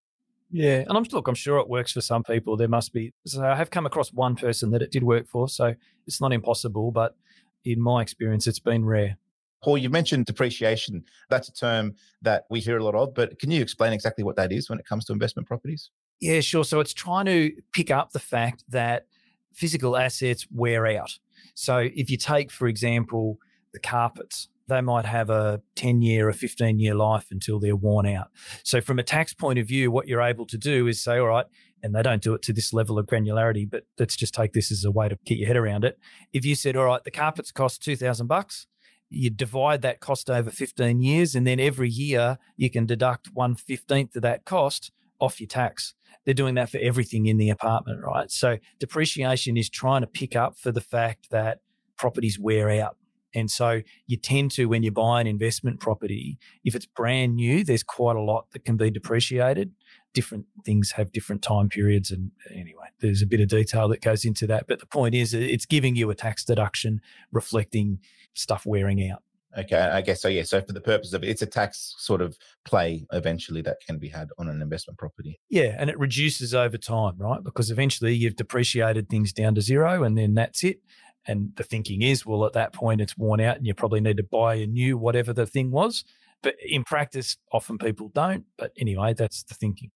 Yeah, 0.50 0.84
and 0.86 0.92
I'm 0.92 1.04
look, 1.10 1.26
I'm 1.26 1.34
sure 1.34 1.58
it 1.58 1.68
works 1.68 1.92
for 1.92 2.02
some 2.02 2.22
people. 2.22 2.56
There 2.56 2.68
must 2.68 2.92
be. 2.92 3.12
So 3.26 3.44
I 3.44 3.56
have 3.56 3.70
come 3.70 3.86
across 3.86 4.12
one 4.12 4.36
person 4.36 4.70
that 4.70 4.82
it 4.82 4.92
did 4.92 5.02
work 5.02 5.26
for, 5.26 5.48
so 5.48 5.74
it's 6.06 6.20
not 6.20 6.32
impossible. 6.32 6.92
But 6.92 7.16
in 7.64 7.80
my 7.80 8.02
experience, 8.02 8.46
it's 8.46 8.58
been 8.58 8.84
rare. 8.84 9.16
Paul, 9.62 9.78
you 9.78 9.88
mentioned 9.88 10.26
depreciation. 10.26 11.02
That's 11.30 11.48
a 11.48 11.52
term 11.52 11.94
that 12.20 12.44
we 12.50 12.60
hear 12.60 12.76
a 12.76 12.84
lot 12.84 12.94
of, 12.94 13.14
but 13.14 13.38
can 13.38 13.50
you 13.50 13.62
explain 13.62 13.94
exactly 13.94 14.22
what 14.22 14.36
that 14.36 14.52
is 14.52 14.68
when 14.68 14.78
it 14.78 14.84
comes 14.84 15.06
to 15.06 15.12
investment 15.14 15.48
properties? 15.48 15.90
Yeah, 16.20 16.40
sure. 16.40 16.64
So 16.64 16.80
it's 16.80 16.94
trying 16.94 17.26
to 17.26 17.52
pick 17.72 17.90
up 17.90 18.12
the 18.12 18.18
fact 18.18 18.64
that 18.68 19.06
physical 19.52 19.96
assets 19.96 20.46
wear 20.50 20.86
out. 20.86 21.18
So 21.54 21.88
if 21.94 22.10
you 22.10 22.16
take, 22.16 22.50
for 22.50 22.66
example, 22.66 23.38
the 23.72 23.78
carpets, 23.78 24.48
they 24.66 24.80
might 24.80 25.04
have 25.04 25.30
a 25.30 25.60
10 25.76 26.02
year 26.02 26.28
or 26.28 26.32
15 26.32 26.78
year 26.78 26.94
life 26.94 27.26
until 27.30 27.60
they're 27.60 27.76
worn 27.76 28.06
out. 28.06 28.28
So, 28.62 28.80
from 28.80 28.98
a 28.98 29.02
tax 29.02 29.34
point 29.34 29.58
of 29.58 29.66
view, 29.68 29.90
what 29.90 30.08
you're 30.08 30.22
able 30.22 30.46
to 30.46 30.56
do 30.56 30.86
is 30.86 31.02
say, 31.02 31.18
all 31.18 31.26
right, 31.26 31.46
and 31.82 31.94
they 31.94 32.02
don't 32.02 32.22
do 32.22 32.32
it 32.34 32.42
to 32.42 32.52
this 32.52 32.72
level 32.72 32.98
of 32.98 33.06
granularity, 33.06 33.68
but 33.70 33.84
let's 33.98 34.16
just 34.16 34.32
take 34.32 34.54
this 34.54 34.72
as 34.72 34.84
a 34.84 34.90
way 34.90 35.08
to 35.08 35.18
get 35.26 35.36
your 35.36 35.48
head 35.48 35.56
around 35.56 35.84
it. 35.84 35.98
If 36.32 36.44
you 36.46 36.54
said, 36.54 36.76
all 36.76 36.86
right, 36.86 37.04
the 37.04 37.10
carpets 37.10 37.52
cost 37.52 37.82
2000 37.82 38.26
bucks, 38.26 38.66
you 39.10 39.28
divide 39.28 39.82
that 39.82 40.00
cost 40.00 40.30
over 40.30 40.50
15 40.50 41.00
years, 41.02 41.34
and 41.34 41.46
then 41.46 41.60
every 41.60 41.90
year 41.90 42.38
you 42.56 42.70
can 42.70 42.86
deduct 42.86 43.28
one 43.34 43.54
fifteenth 43.54 44.16
of 44.16 44.22
that 44.22 44.46
cost 44.46 44.90
off 45.24 45.40
your 45.40 45.48
tax. 45.48 45.94
They're 46.24 46.34
doing 46.34 46.54
that 46.54 46.70
for 46.70 46.78
everything 46.78 47.26
in 47.26 47.36
the 47.36 47.50
apartment, 47.50 48.02
right? 48.02 48.30
So 48.30 48.58
depreciation 48.78 49.56
is 49.56 49.68
trying 49.68 50.00
to 50.02 50.06
pick 50.06 50.36
up 50.36 50.58
for 50.58 50.72
the 50.72 50.80
fact 50.80 51.30
that 51.30 51.60
properties 51.96 52.38
wear 52.38 52.70
out. 52.70 52.96
And 53.34 53.50
so 53.50 53.82
you 54.06 54.16
tend 54.16 54.52
to, 54.52 54.66
when 54.66 54.84
you 54.84 54.92
buy 54.92 55.20
an 55.20 55.26
investment 55.26 55.80
property, 55.80 56.38
if 56.64 56.74
it's 56.74 56.86
brand 56.86 57.34
new, 57.34 57.64
there's 57.64 57.82
quite 57.82 58.16
a 58.16 58.20
lot 58.20 58.46
that 58.52 58.64
can 58.64 58.76
be 58.76 58.90
depreciated. 58.90 59.72
Different 60.12 60.46
things 60.64 60.92
have 60.92 61.10
different 61.10 61.42
time 61.42 61.68
periods. 61.68 62.12
And 62.12 62.30
anyway, 62.50 62.86
there's 63.00 63.22
a 63.22 63.26
bit 63.26 63.40
of 63.40 63.48
detail 63.48 63.88
that 63.88 64.00
goes 64.00 64.24
into 64.24 64.46
that. 64.46 64.66
But 64.68 64.78
the 64.78 64.86
point 64.86 65.16
is, 65.16 65.34
it's 65.34 65.66
giving 65.66 65.96
you 65.96 66.10
a 66.10 66.14
tax 66.14 66.44
deduction 66.44 67.00
reflecting 67.32 67.98
stuff 68.34 68.64
wearing 68.64 69.10
out. 69.10 69.22
Okay, 69.56 69.78
I 69.78 70.00
guess 70.00 70.22
so. 70.22 70.28
Yeah. 70.28 70.42
So 70.42 70.60
for 70.60 70.72
the 70.72 70.80
purpose 70.80 71.12
of 71.12 71.22
it, 71.22 71.28
it's 71.28 71.42
a 71.42 71.46
tax 71.46 71.94
sort 71.98 72.20
of 72.20 72.36
play 72.64 73.06
eventually 73.12 73.62
that 73.62 73.78
can 73.86 73.98
be 73.98 74.08
had 74.08 74.30
on 74.38 74.48
an 74.48 74.60
investment 74.60 74.98
property. 74.98 75.38
Yeah, 75.48 75.76
and 75.78 75.88
it 75.88 75.98
reduces 75.98 76.54
over 76.54 76.76
time, 76.76 77.14
right? 77.18 77.42
Because 77.42 77.70
eventually 77.70 78.14
you've 78.14 78.36
depreciated 78.36 79.08
things 79.08 79.32
down 79.32 79.54
to 79.54 79.60
zero, 79.60 80.02
and 80.02 80.18
then 80.18 80.34
that's 80.34 80.64
it. 80.64 80.80
And 81.26 81.52
the 81.56 81.62
thinking 81.62 82.02
is, 82.02 82.26
well, 82.26 82.44
at 82.44 82.52
that 82.54 82.72
point 82.72 83.00
it's 83.00 83.16
worn 83.16 83.40
out, 83.40 83.56
and 83.56 83.66
you 83.66 83.74
probably 83.74 84.00
need 84.00 84.16
to 84.18 84.24
buy 84.24 84.54
a 84.56 84.66
new 84.66 84.98
whatever 84.98 85.32
the 85.32 85.46
thing 85.46 85.70
was. 85.70 86.04
But 86.42 86.56
in 86.60 86.84
practice, 86.84 87.38
often 87.52 87.78
people 87.78 88.08
don't. 88.08 88.44
But 88.58 88.72
anyway, 88.78 89.14
that's 89.14 89.42
the 89.44 89.54
thinking 89.54 89.90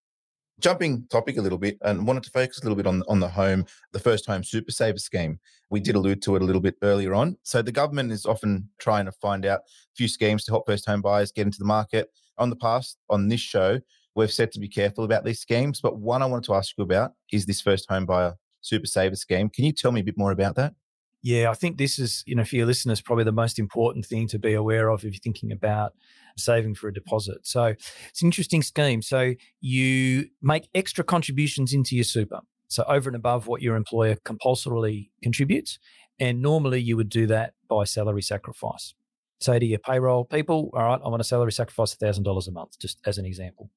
jumping 0.61 1.07
topic 1.09 1.37
a 1.37 1.43
little 1.43 1.59
bit 1.59 1.79
and 1.83 2.07
wanted 2.07 2.23
to 2.25 2.31
focus 2.31 2.59
a 2.59 2.63
little 2.63 2.77
bit 2.77 2.87
on 2.87 3.03
on 3.09 3.21
the 3.21 3.29
home 3.29 3.65
the 3.93 3.99
first 4.01 4.27
home 4.27 4.43
super 4.43 4.71
saver 4.71 4.99
scheme. 4.99 5.39
We 5.71 5.81
did 5.81 5.97
allude 5.97 6.23
to 6.23 6.37
it 6.37 6.43
a 6.43 6.45
little 6.45 6.61
bit 6.61 6.77
earlier 6.83 7.15
on. 7.15 7.37
So 7.43 7.63
the 7.63 7.73
government 7.73 8.13
is 8.13 8.27
often 8.27 8.69
trying 8.79 9.05
to 9.05 9.13
find 9.13 9.45
out 9.47 9.61
a 9.61 9.95
few 9.97 10.09
schemes 10.09 10.45
to 10.45 10.53
help 10.53 10.67
first 10.67 10.87
home 10.87 11.03
buyers 11.03 11.33
get 11.33 11.47
into 11.47 11.59
the 11.59 11.65
market. 11.65 12.11
On 12.39 12.51
the 12.51 12.57
past 12.57 12.99
on 13.11 13.29
this 13.29 13.41
show 13.41 13.81
we've 14.15 14.33
said 14.33 14.51
to 14.53 14.61
be 14.61 14.69
careful 14.69 15.05
about 15.05 15.25
these 15.25 15.41
schemes 15.41 15.81
but 15.81 15.99
one 15.99 16.23
i 16.23 16.27
wanted 16.27 16.45
to 16.45 16.55
ask 16.55 16.73
you 16.77 16.83
about 16.83 17.13
is 17.33 17.47
this 17.47 17.61
first 17.61 17.87
home 17.89 18.07
buyer 18.07 18.35
super 18.61 18.87
saver 18.87 19.17
scheme. 19.17 19.49
Can 19.49 19.65
you 19.65 19.73
tell 19.73 19.93
me 19.93 20.01
a 20.01 20.05
bit 20.05 20.19
more 20.19 20.33
about 20.33 20.57
that 20.57 20.75
yeah, 21.23 21.51
I 21.51 21.55
think 21.55 21.79
this 21.79 21.99
is, 21.99 22.23
you 22.27 22.35
know, 22.35 22.45
for 22.45 22.57
your 22.57 22.67
listeners, 22.67 23.01
probably 23.01 23.25
the 23.25 23.33
most 23.33 23.59
important 23.59 24.07
thing 24.07 24.29
to 24.29 24.39
be 24.39 24.55
aware 24.55 24.89
of 24.89 25.05
if 25.05 25.13
you're 25.13 25.21
thinking 25.21 25.51
about 25.53 25.93
saving 26.37 26.75
for 26.75 26.89
a 26.89 26.95
deposit. 26.95 27.39
So 27.43 27.75
it's 28.09 28.23
an 28.23 28.29
interesting 28.29 28.63
scheme. 28.63 29.03
So 29.03 29.35
you 29.61 30.29
make 30.41 30.69
extra 30.75 31.03
contributions 31.03 31.73
into 31.73 31.97
your 31.97 32.05
super. 32.05 32.41
So 32.69 32.85
over 32.87 33.09
and 33.09 33.17
above 33.17 33.47
what 33.47 33.63
your 33.63 33.77
employer 33.77 34.17
compulsorily 34.25 35.11
contributes. 35.23 35.79
And 36.21 36.43
normally 36.43 36.81
you 36.81 36.97
would 36.97 37.09
do 37.09 37.27
that 37.27 37.55
by 37.69 37.85
salary 37.85 38.23
sacrifice. 38.23 38.95
Say 39.41 39.59
to 39.59 39.67
your 39.67 39.79
payroll 39.79 40.25
people, 40.25 40.71
all 40.75 40.83
right, 40.83 41.01
I 41.05 41.09
want 41.09 41.21
to 41.21 41.29
salary 41.29 41.53
sacrifice 41.53 41.95
$1,000 41.95 42.49
a 42.49 42.51
month, 42.51 42.79
just 42.79 42.99
as 43.07 43.19
an 43.19 43.25
example. 43.25 43.71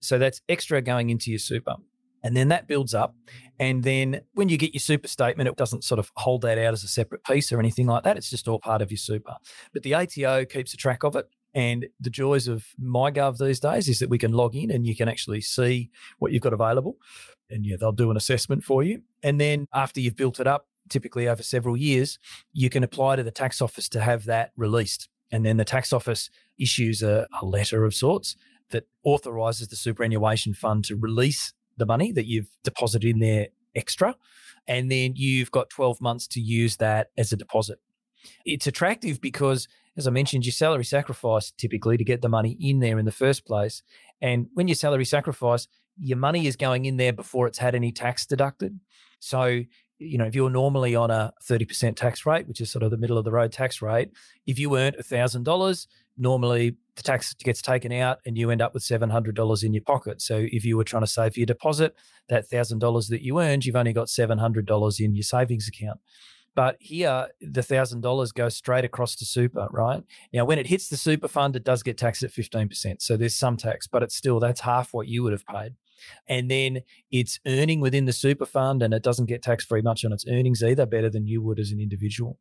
So 0.00 0.18
that's 0.18 0.40
extra 0.48 0.82
going 0.82 1.10
into 1.10 1.30
your 1.30 1.38
super. 1.38 1.76
And 2.24 2.34
then 2.34 2.48
that 2.48 2.66
builds 2.66 2.94
up. 2.94 3.14
And 3.60 3.84
then 3.84 4.22
when 4.32 4.48
you 4.48 4.56
get 4.56 4.72
your 4.72 4.80
super 4.80 5.06
statement, 5.06 5.48
it 5.48 5.56
doesn't 5.56 5.84
sort 5.84 5.98
of 5.98 6.10
hold 6.16 6.40
that 6.42 6.58
out 6.58 6.72
as 6.72 6.82
a 6.82 6.88
separate 6.88 7.22
piece 7.22 7.52
or 7.52 7.60
anything 7.60 7.86
like 7.86 8.02
that. 8.02 8.16
It's 8.16 8.30
just 8.30 8.48
all 8.48 8.58
part 8.58 8.82
of 8.82 8.90
your 8.90 8.98
super. 8.98 9.36
But 9.72 9.82
the 9.82 9.94
ATO 9.94 10.46
keeps 10.46 10.72
a 10.72 10.78
track 10.78 11.04
of 11.04 11.14
it. 11.14 11.28
And 11.52 11.86
the 12.00 12.10
joys 12.10 12.48
of 12.48 12.66
MyGov 12.82 13.38
these 13.38 13.60
days 13.60 13.88
is 13.88 14.00
that 14.00 14.08
we 14.08 14.18
can 14.18 14.32
log 14.32 14.56
in 14.56 14.72
and 14.72 14.84
you 14.84 14.96
can 14.96 15.08
actually 15.08 15.42
see 15.42 15.90
what 16.18 16.32
you've 16.32 16.42
got 16.42 16.52
available. 16.52 16.96
And 17.48 17.64
yeah, 17.64 17.76
they'll 17.78 17.92
do 17.92 18.10
an 18.10 18.16
assessment 18.16 18.64
for 18.64 18.82
you. 18.82 19.02
And 19.22 19.40
then 19.40 19.68
after 19.72 20.00
you've 20.00 20.16
built 20.16 20.40
it 20.40 20.48
up, 20.48 20.66
typically 20.88 21.28
over 21.28 21.42
several 21.42 21.76
years, 21.76 22.18
you 22.52 22.70
can 22.70 22.82
apply 22.82 23.16
to 23.16 23.22
the 23.22 23.30
tax 23.30 23.62
office 23.62 23.88
to 23.90 24.00
have 24.00 24.24
that 24.24 24.50
released. 24.56 25.08
And 25.30 25.44
then 25.44 25.58
the 25.58 25.64
tax 25.64 25.92
office 25.92 26.30
issues 26.58 27.02
a, 27.02 27.28
a 27.40 27.44
letter 27.44 27.84
of 27.84 27.94
sorts 27.94 28.34
that 28.70 28.88
authorizes 29.04 29.68
the 29.68 29.76
superannuation 29.76 30.54
fund 30.54 30.84
to 30.86 30.96
release 30.96 31.52
the 31.76 31.86
money 31.86 32.12
that 32.12 32.26
you've 32.26 32.48
deposited 32.62 33.08
in 33.08 33.18
there 33.18 33.48
extra. 33.74 34.16
And 34.66 34.90
then 34.90 35.14
you've 35.16 35.50
got 35.50 35.70
12 35.70 36.00
months 36.00 36.26
to 36.28 36.40
use 36.40 36.76
that 36.76 37.08
as 37.18 37.32
a 37.32 37.36
deposit. 37.36 37.78
It's 38.46 38.66
attractive 38.66 39.20
because, 39.20 39.68
as 39.96 40.06
I 40.06 40.10
mentioned, 40.10 40.46
your 40.46 40.52
salary 40.52 40.84
sacrifice 40.84 41.50
typically 41.50 41.96
to 41.96 42.04
get 42.04 42.22
the 42.22 42.28
money 42.28 42.56
in 42.60 42.80
there 42.80 42.98
in 42.98 43.04
the 43.04 43.12
first 43.12 43.46
place. 43.46 43.82
And 44.22 44.46
when 44.54 44.68
you 44.68 44.74
salary 44.74 45.04
sacrifice, 45.04 45.68
your 45.98 46.18
money 46.18 46.46
is 46.46 46.56
going 46.56 46.86
in 46.86 46.96
there 46.96 47.12
before 47.12 47.46
it's 47.46 47.58
had 47.58 47.74
any 47.74 47.92
tax 47.92 48.26
deducted. 48.26 48.80
So, 49.20 49.60
you 49.98 50.18
know, 50.18 50.24
if 50.24 50.34
you're 50.34 50.50
normally 50.50 50.96
on 50.96 51.10
a 51.10 51.32
30% 51.48 51.96
tax 51.96 52.26
rate, 52.26 52.48
which 52.48 52.60
is 52.60 52.70
sort 52.70 52.82
of 52.82 52.90
the 52.90 52.96
middle 52.96 53.18
of 53.18 53.24
the 53.24 53.30
road 53.30 53.52
tax 53.52 53.80
rate, 53.82 54.10
if 54.46 54.58
you 54.58 54.76
earned 54.76 54.96
$1,000, 54.96 55.86
normally 56.16 56.76
the 56.96 57.02
tax 57.02 57.34
gets 57.34 57.60
taken 57.60 57.92
out 57.92 58.18
and 58.24 58.38
you 58.38 58.50
end 58.50 58.62
up 58.62 58.72
with 58.72 58.84
$700 58.84 59.64
in 59.64 59.74
your 59.74 59.82
pocket. 59.82 60.22
So 60.22 60.46
if 60.50 60.64
you 60.64 60.76
were 60.76 60.84
trying 60.84 61.02
to 61.02 61.08
save 61.08 61.34
for 61.34 61.40
your 61.40 61.46
deposit, 61.46 61.94
that 62.28 62.48
$1,000 62.48 63.08
that 63.08 63.22
you 63.22 63.40
earned, 63.40 63.64
you've 63.64 63.76
only 63.76 63.92
got 63.92 64.06
$700 64.06 65.00
in 65.00 65.14
your 65.14 65.22
savings 65.22 65.68
account. 65.68 65.98
But 66.54 66.76
here, 66.78 67.28
the 67.40 67.62
thousand 67.62 68.02
dollars 68.02 68.30
goes 68.30 68.56
straight 68.56 68.84
across 68.84 69.16
to 69.16 69.24
super, 69.24 69.66
right? 69.72 70.04
Now, 70.32 70.44
when 70.44 70.58
it 70.58 70.68
hits 70.68 70.88
the 70.88 70.96
super 70.96 71.26
fund, 71.26 71.56
it 71.56 71.64
does 71.64 71.82
get 71.82 71.98
taxed 71.98 72.22
at 72.22 72.30
fifteen 72.30 72.68
percent. 72.68 73.02
So 73.02 73.16
there's 73.16 73.34
some 73.34 73.56
tax, 73.56 73.88
but 73.88 74.02
it's 74.04 74.14
still 74.14 74.38
that's 74.38 74.60
half 74.60 74.94
what 74.94 75.08
you 75.08 75.24
would 75.24 75.32
have 75.32 75.46
paid. 75.46 75.74
And 76.28 76.50
then 76.50 76.82
it's 77.10 77.40
earning 77.46 77.80
within 77.80 78.04
the 78.04 78.12
super 78.12 78.46
fund, 78.46 78.82
and 78.82 78.94
it 78.94 79.02
doesn't 79.02 79.26
get 79.26 79.42
taxed 79.42 79.68
very 79.68 79.82
much 79.82 80.04
on 80.04 80.12
its 80.12 80.24
earnings 80.28 80.62
either, 80.62 80.86
better 80.86 81.10
than 81.10 81.26
you 81.26 81.42
would 81.42 81.58
as 81.58 81.72
an 81.72 81.80
individual. 81.80 82.38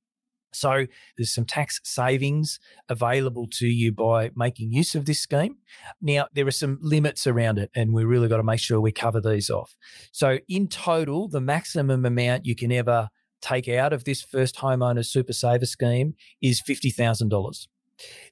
So 0.54 0.86
there's 1.18 1.34
some 1.34 1.46
tax 1.46 1.80
savings 1.84 2.60
available 2.90 3.48
to 3.54 3.68
you 3.68 3.92
by 3.92 4.32
making 4.36 4.72
use 4.72 4.96
of 4.96 5.06
this 5.06 5.20
scheme. 5.20 5.58
Now, 6.02 6.28
there 6.34 6.48
are 6.48 6.52
some 6.52 6.80
limits 6.82 7.28
around 7.28 7.60
it, 7.60 7.72
and 7.76 7.94
we 7.94 8.04
really 8.04 8.28
got 8.28 8.38
to 8.38 8.44
make 8.44 8.60
sure 8.60 8.80
we 8.80 8.92
cover 8.92 9.22
these 9.22 9.50
off. 9.50 9.76
So, 10.12 10.40
in 10.48 10.68
total, 10.68 11.28
the 11.28 11.42
maximum 11.42 12.06
amount 12.06 12.46
you 12.46 12.56
can 12.56 12.72
ever 12.72 13.10
take 13.42 13.68
out 13.68 13.94
of 13.94 14.06
this 14.06 14.22
first 14.22 14.56
homeowner 14.58 15.06
super 15.06 15.34
saver 15.34 15.66
scheme 15.66 16.16
is 16.42 16.62
$50,000. 16.62 17.68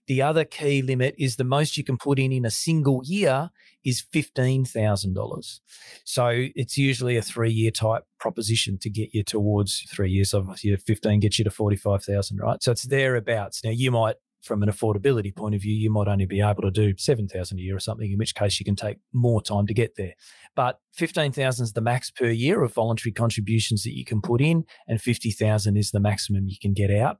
The 0.07 0.21
other 0.21 0.45
key 0.45 0.81
limit 0.81 1.15
is 1.17 1.35
the 1.35 1.43
most 1.43 1.77
you 1.77 1.83
can 1.83 1.97
put 1.97 2.17
in 2.17 2.31
in 2.31 2.45
a 2.45 2.51
single 2.51 3.01
year 3.05 3.49
is 3.83 4.03
$15,000. 4.13 5.59
So 6.03 6.29
it's 6.55 6.77
usually 6.77 7.17
a 7.17 7.21
three 7.21 7.51
year 7.51 7.71
type 7.71 8.03
proposition 8.19 8.77
to 8.79 8.89
get 8.89 9.13
you 9.13 9.23
towards 9.23 9.81
three 9.89 10.11
years. 10.11 10.33
Obviously, 10.33 10.75
15 10.75 11.19
gets 11.19 11.39
you 11.39 11.45
to 11.45 11.51
45,000, 11.51 12.37
right? 12.37 12.61
So 12.61 12.71
it's 12.71 12.83
thereabouts. 12.83 13.63
Now, 13.63 13.71
you 13.71 13.91
might 13.91 14.15
from 14.41 14.63
an 14.63 14.69
affordability 14.69 15.35
point 15.35 15.55
of 15.55 15.61
view, 15.61 15.73
you 15.73 15.91
might 15.91 16.07
only 16.07 16.25
be 16.25 16.41
able 16.41 16.63
to 16.63 16.71
do 16.71 16.93
7,000 16.97 17.57
a 17.57 17.61
year 17.61 17.75
or 17.75 17.79
something, 17.79 18.11
in 18.11 18.17
which 18.17 18.35
case 18.35 18.59
you 18.59 18.65
can 18.65 18.75
take 18.75 18.97
more 19.13 19.41
time 19.41 19.67
to 19.67 19.73
get 19.73 19.95
there. 19.97 20.13
But 20.55 20.79
15,000 20.93 21.63
is 21.63 21.73
the 21.73 21.81
max 21.81 22.09
per 22.09 22.29
year 22.29 22.63
of 22.63 22.73
voluntary 22.73 23.13
contributions 23.13 23.83
that 23.83 23.95
you 23.95 24.03
can 24.03 24.21
put 24.21 24.41
in, 24.41 24.65
and 24.87 25.01
50,000 25.01 25.77
is 25.77 25.91
the 25.91 25.99
maximum 25.99 26.47
you 26.47 26.57
can 26.59 26.73
get 26.73 26.91
out. 26.91 27.19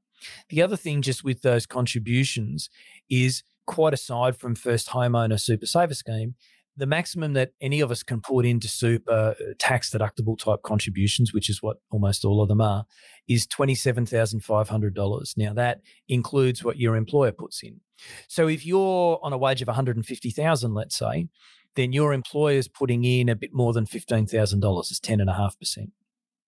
The 0.50 0.62
other 0.62 0.78
thing, 0.78 1.02
just 1.02 1.24
with 1.24 1.41
those 1.41 1.65
contributions, 1.65 2.69
is 3.10 3.43
quite 3.65 3.93
aside 3.93 4.38
from 4.38 4.56
first 4.56 4.89
homeowner 4.89 5.39
super 5.39 5.65
saver 5.65 5.93
scheme, 5.93 6.36
the 6.78 6.86
maximum 6.86 7.34
that 7.34 7.52
any 7.60 7.82
of 7.82 7.91
us 7.91 8.02
can 8.02 8.21
put 8.21 8.45
into 8.45 8.67
super 8.67 9.36
uh, 9.39 9.54
tax 9.60 9.89
deductible 9.89 10.38
type 10.38 10.62
contributions, 10.63 11.34
which 11.34 11.50
is 11.50 11.62
what 11.62 11.78
almost 11.91 12.24
all 12.24 12.41
of 12.41 12.47
them 12.47 12.62
are, 12.62 12.86
is 13.28 13.45
$27,500. 13.47 15.38
Now, 15.38 15.54
that 15.54 15.82
includes 16.08 16.63
what 16.63 16.78
your 16.78 16.95
employer 16.95 17.34
puts 17.34 17.62
in. 17.62 17.82
So 18.28 18.47
if 18.47 18.65
you're 18.65 19.19
on 19.21 19.34
a 19.34 19.38
wage 19.38 19.62
of 19.62 19.67
150,000, 19.67 20.74
let's 20.74 20.97
say, 20.97 21.28
then 21.76 21.93
your 21.93 22.13
employer's 22.13 22.67
putting 22.67 23.04
in 23.04 23.30
a 23.30 23.36
bit 23.36 23.54
more 23.54 23.74
than 23.74 23.86
$15,000. 23.86 24.80
It's 24.80 25.00
10.5%. 25.00 25.91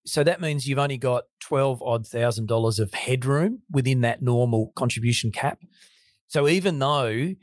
So 0.06 0.24
that 0.24 0.42
means 0.42 0.68
you've 0.68 0.80
only 0.80 0.98
got 0.98 1.24
12 1.40 1.82
odd 1.82 2.06
thousand 2.06 2.48
dollars 2.48 2.78
of 2.78 2.94
headroom 2.94 3.62
within 3.72 4.02
that 4.02 4.22
normal 4.22 4.74
contribution 4.76 5.32
cap. 5.32 5.60
So 6.34 6.48
even 6.48 6.80
though 6.80 7.36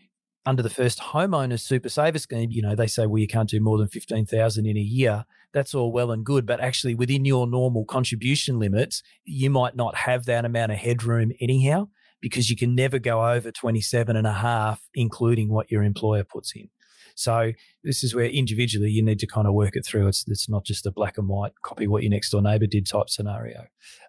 under 0.45 0.65
the 0.65 0.69
first 0.69 0.99
homeowners 0.99 1.61
super 1.61 1.89
saver 1.89 2.19
scheme, 2.19 2.51
you 2.51 2.61
know, 2.61 2.75
they 2.75 2.89
say, 2.89 3.07
well, 3.07 3.21
you 3.21 3.29
can't 3.29 3.49
do 3.49 3.61
more 3.61 3.79
than 3.79 3.87
15,000 3.87 4.67
in 4.67 4.77
a 4.77 4.81
year. 4.81 5.27
That's 5.53 5.77
all 5.77 5.93
well 5.93 6.11
and 6.11 6.27
good. 6.27 6.45
But 6.45 6.59
actually 6.59 6.97
within 6.97 7.25
your 7.25 7.47
normal 7.47 7.85
contribution 7.85 8.59
limits, 8.59 9.05
you 9.25 9.49
might 9.49 9.77
not 9.77 9.95
have 9.95 10.25
that 10.25 10.45
amount 10.45 10.73
of 10.73 10.79
headroom 10.79 11.31
anyhow, 11.41 11.87
because 12.21 12.51
you 12.51 12.57
can 12.57 12.75
never 12.75 12.99
go 12.99 13.31
over 13.31 13.53
27 13.53 14.17
and 14.17 14.27
a 14.27 14.33
half, 14.33 14.83
including 14.93 15.51
what 15.51 15.71
your 15.71 15.85
employer 15.85 16.25
puts 16.25 16.53
in. 16.57 16.69
So 17.15 17.53
this 17.85 18.03
is 18.03 18.13
where 18.13 18.27
individually 18.27 18.91
you 18.91 19.05
need 19.05 19.21
to 19.21 19.27
kind 19.29 19.47
of 19.47 19.55
work 19.55 19.77
it 19.77 19.87
through. 19.87 20.09
It's 20.09 20.25
it's 20.27 20.49
not 20.49 20.65
just 20.65 20.85
a 20.85 20.91
black 20.91 21.17
and 21.17 21.29
white 21.29 21.53
copy 21.63 21.87
what 21.87 22.03
your 22.03 22.11
next 22.11 22.31
door 22.31 22.43
neighbor 22.43 22.67
did 22.67 22.89
type 22.89 23.09
scenario. 23.09 23.67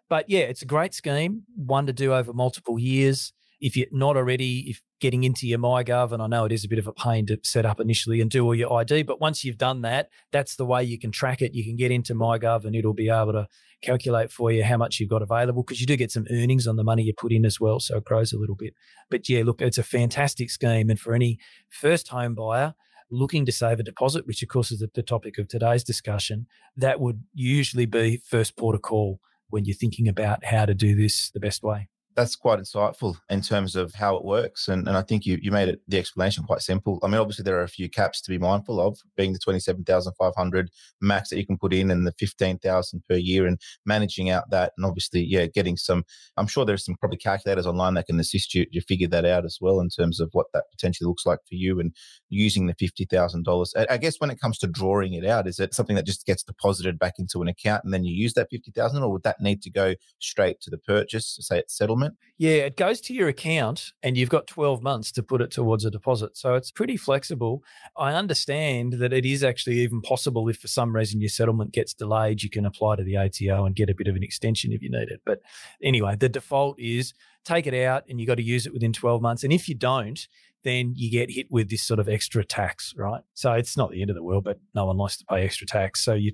But 0.10 0.28
yeah, 0.28 0.46
it's 0.46 0.64
a 0.64 0.66
great 0.66 0.96
scheme, 0.96 1.44
one 1.56 1.86
to 1.86 1.94
do 1.94 2.16
over 2.16 2.34
multiple 2.34 2.80
years 2.80 3.32
if 3.62 3.78
you're 3.78 3.88
not 3.92 4.18
already 4.18 4.72
if 4.72 4.82
getting 5.00 5.24
into 5.24 5.48
your 5.48 5.60
MyGov, 5.60 6.12
and 6.12 6.22
I 6.22 6.28
know 6.28 6.46
it 6.46 6.52
is 6.52 6.66
a 6.66 6.68
bit 6.68 6.80
of 6.80 6.88
a 6.88 6.94
pain 6.94 7.28
to 7.28 7.40
set 7.44 7.66
up 7.66 7.80
initially 7.80 8.20
and 8.20 8.30
do 8.30 8.44
all 8.44 8.56
your 8.56 8.74
ID, 8.74 9.04
but 9.04 9.22
once 9.22 9.44
you've 9.44 9.58
done 9.58 9.82
that, 9.84 10.10
that's 10.32 10.56
the 10.56 10.66
way 10.66 10.84
you 10.84 11.00
can 11.00 11.12
track 11.12 11.42
it. 11.42 11.54
You 11.54 11.64
can 11.64 11.76
get 11.76 11.92
into 11.92 12.16
MyGov 12.16 12.66
and 12.66 12.76
it'll 12.76 12.94
be 12.94 13.10
able 13.10 13.34
to 13.34 13.48
calculate 13.84 14.32
for 14.32 14.52
you 14.52 14.64
how 14.64 14.78
much 14.78 15.00
you've 15.00 15.10
got 15.10 15.22
available 15.22 15.64
because 15.64 15.80
you 15.80 15.88
do 15.88 15.96
get 15.96 16.12
some 16.12 16.26
earnings 16.32 16.68
on 16.68 16.76
the 16.76 16.84
money 16.84 17.04
you 17.04 17.14
put 17.14 17.32
in 17.32 17.46
as 17.46 17.60
well. 17.60 17.80
So 17.80 17.98
it 17.98 18.04
grows 18.04 18.34
a 18.34 18.38
little 18.38 18.56
bit. 18.56 18.74
But 19.10 19.30
yeah, 19.30 19.44
look, 19.44 19.62
it's 19.62 19.78
a 19.78 19.84
fantastic 19.84 20.50
scheme. 20.50 20.90
And 20.90 21.00
for 21.00 21.14
any 21.14 21.38
first 21.70 22.10
home 22.10 22.36
buyer, 22.36 22.74
looking 23.12 23.46
to 23.46 23.52
save 23.52 23.80
a 23.80 23.84
deposit, 23.84 24.26
which 24.26 24.42
of 24.42 24.50
course 24.50 24.72
is 24.72 24.80
the, 24.80 25.04
topic 25.04 25.38
of 25.38 25.48
today's 25.48 25.84
discussion, 25.84 26.48
that 26.78 27.00
would 27.00 27.24
usually 27.34 27.86
be 27.86 28.22
first 28.26 28.56
port 28.56 28.76
of 28.76 28.82
call 28.82 29.20
when 29.50 29.66
you're 29.66 29.76
thinking 29.76 30.08
about 30.08 30.46
how 30.46 30.66
to 30.66 30.74
do 30.74 30.96
this 30.96 31.30
the 31.32 31.40
best 31.40 31.62
way 31.62 31.90
that's 32.16 32.36
quite 32.36 32.60
insightful 32.60 33.16
in 33.30 33.42
terms 33.42 33.76
of 33.76 33.94
how 33.94 34.16
it 34.16 34.26
works. 34.26 34.68
And, 34.68 34.88
and 34.88 34.98
I 34.98 35.02
think 35.02 35.26
you, 35.26 35.40
you 35.42 35.52
made 35.52 35.70
it 35.70 35.82
the 35.88 35.98
explanation 35.98 36.44
quite 36.44 36.62
simple. 36.62 37.00
I 37.04 37.08
mean, 37.08 37.20
obviously 37.20 37.44
there 37.44 37.58
are 37.58 37.64
a 37.64 37.70
few 37.70 37.90
caps 37.90 38.22
to 38.22 38.30
be 38.30 38.38
mindful 38.38 38.82
of, 38.82 38.98
being 39.16 39.34
the 39.34 39.40
27,500 39.40 40.70
max 41.02 41.30
that 41.30 41.38
you 41.38 41.46
can 41.46 41.58
put 41.58 41.74
in 41.74 41.90
and 41.90 42.06
the 42.06 42.14
15,000 42.20 43.04
per 43.10 43.16
year 43.16 43.46
and 43.46 43.60
managing 43.86 44.30
out 44.30 44.50
that. 44.50 44.74
And 44.78 44.86
obviously, 44.86 45.22
yeah, 45.22 45.46
getting 45.46 45.78
some, 45.78 46.04
I'm 46.38 46.48
sure 46.48 46.66
there's 46.66 46.86
some 46.86 46.96
probably 46.96 47.18
calculators 47.18 47.66
online 47.66 47.94
that 47.94 48.08
can 48.08 48.20
assist 48.20 48.54
you 48.54 48.66
to 48.66 48.82
figure 48.82 49.08
that 49.08 49.26
out 49.26 49.46
as 49.46 49.58
well 49.62 49.80
in 49.80 49.90
terms 49.90 50.20
of 50.20 50.30
what 50.34 50.48
that 50.54 50.66
potentially 50.72 51.08
looks 51.08 51.26
like 51.26 51.40
for 51.48 51.56
you 51.56 51.80
and 51.80 51.96
using 52.30 52.68
the 52.68 52.76
$50,000. 52.76 53.86
I 53.90 53.98
guess 53.98 54.20
when 54.20 54.32
it 54.32 54.40
comes 54.40 54.58
to 54.60 54.68
drawing 54.68 55.14
it 55.14 55.26
out, 55.26 55.48
is 55.48 55.60
it 55.60 55.74
something 55.74 55.96
that 55.96 56.06
just 56.06 56.26
gets 56.26 56.44
deposited 56.44 57.00
back 57.00 57.14
into 57.20 57.42
an 57.42 57.48
account 57.48 57.84
and 57.84 57.94
then 57.94 58.04
you 58.04 58.14
use 58.14 58.34
that 58.34 58.50
50,000 58.52 59.02
or 59.02 59.12
would 59.12 59.24
that 59.24 59.42
need 59.42 59.62
to 59.62 59.70
go 59.70 59.96
straight 60.20 60.60
to 60.62 60.70
the 60.70 60.78
purchase, 60.78 61.38
say 61.42 61.60
it's 61.60 61.78
settlement? 61.78 62.01
Yeah, 62.38 62.52
it 62.52 62.76
goes 62.76 63.00
to 63.02 63.14
your 63.14 63.28
account 63.28 63.92
and 64.02 64.18
you've 64.18 64.30
got 64.30 64.48
12 64.48 64.82
months 64.82 65.12
to 65.12 65.22
put 65.22 65.42
it 65.42 65.52
towards 65.52 65.86
a 65.86 65.92
deposit. 65.92 66.36
So 66.36 66.56
it's 66.56 66.72
pretty 66.72 66.98
flexible. 66.98 67.64
I 67.96 68.14
understand 68.14 68.94
that 68.94 69.14
it 69.14 69.26
is 69.26 69.44
actually 69.44 69.80
even 69.82 70.02
possible 70.02 70.50
if 70.50 70.58
for 70.58 70.68
some 70.68 70.96
reason 70.96 71.22
your 71.22 71.30
settlement 71.30 71.72
gets 71.72 71.94
delayed, 71.94 72.42
you 72.42 72.50
can 72.50 72.66
apply 72.66 72.96
to 72.96 73.04
the 73.04 73.18
ATO 73.18 73.66
and 73.66 73.76
get 73.76 73.92
a 73.92 73.96
bit 73.96 74.08
of 74.08 74.16
an 74.16 74.24
extension 74.24 74.72
if 74.72 74.82
you 74.82 74.90
need 74.90 75.10
it. 75.10 75.22
But 75.24 75.42
anyway, 75.84 76.16
the 76.16 76.30
default 76.30 76.80
is 76.80 77.14
take 77.46 77.68
it 77.68 77.76
out 77.76 78.06
and 78.10 78.20
you've 78.20 78.28
got 78.28 78.36
to 78.36 78.44
use 78.44 78.66
it 78.66 78.74
within 78.74 78.94
12 78.94 79.22
months. 79.22 79.44
And 79.44 79.54
if 79.54 79.70
you 79.70 79.76
don't, 79.76 80.28
then 80.64 80.94
you 80.96 81.12
get 81.12 81.32
hit 81.32 81.48
with 81.50 81.70
this 81.70 81.84
sort 81.84 82.00
of 82.00 82.08
extra 82.08 82.44
tax, 82.44 82.94
right? 82.96 83.22
So 83.34 83.54
it's 83.54 83.78
not 83.78 83.92
the 83.92 84.02
end 84.02 84.10
of 84.10 84.16
the 84.16 84.24
world, 84.24 84.44
but 84.44 84.60
no 84.76 84.86
one 84.86 84.98
likes 84.98 85.18
to 85.18 85.26
pay 85.26 85.44
extra 85.44 85.68
tax. 85.68 86.04
So 86.04 86.14
you 86.14 86.32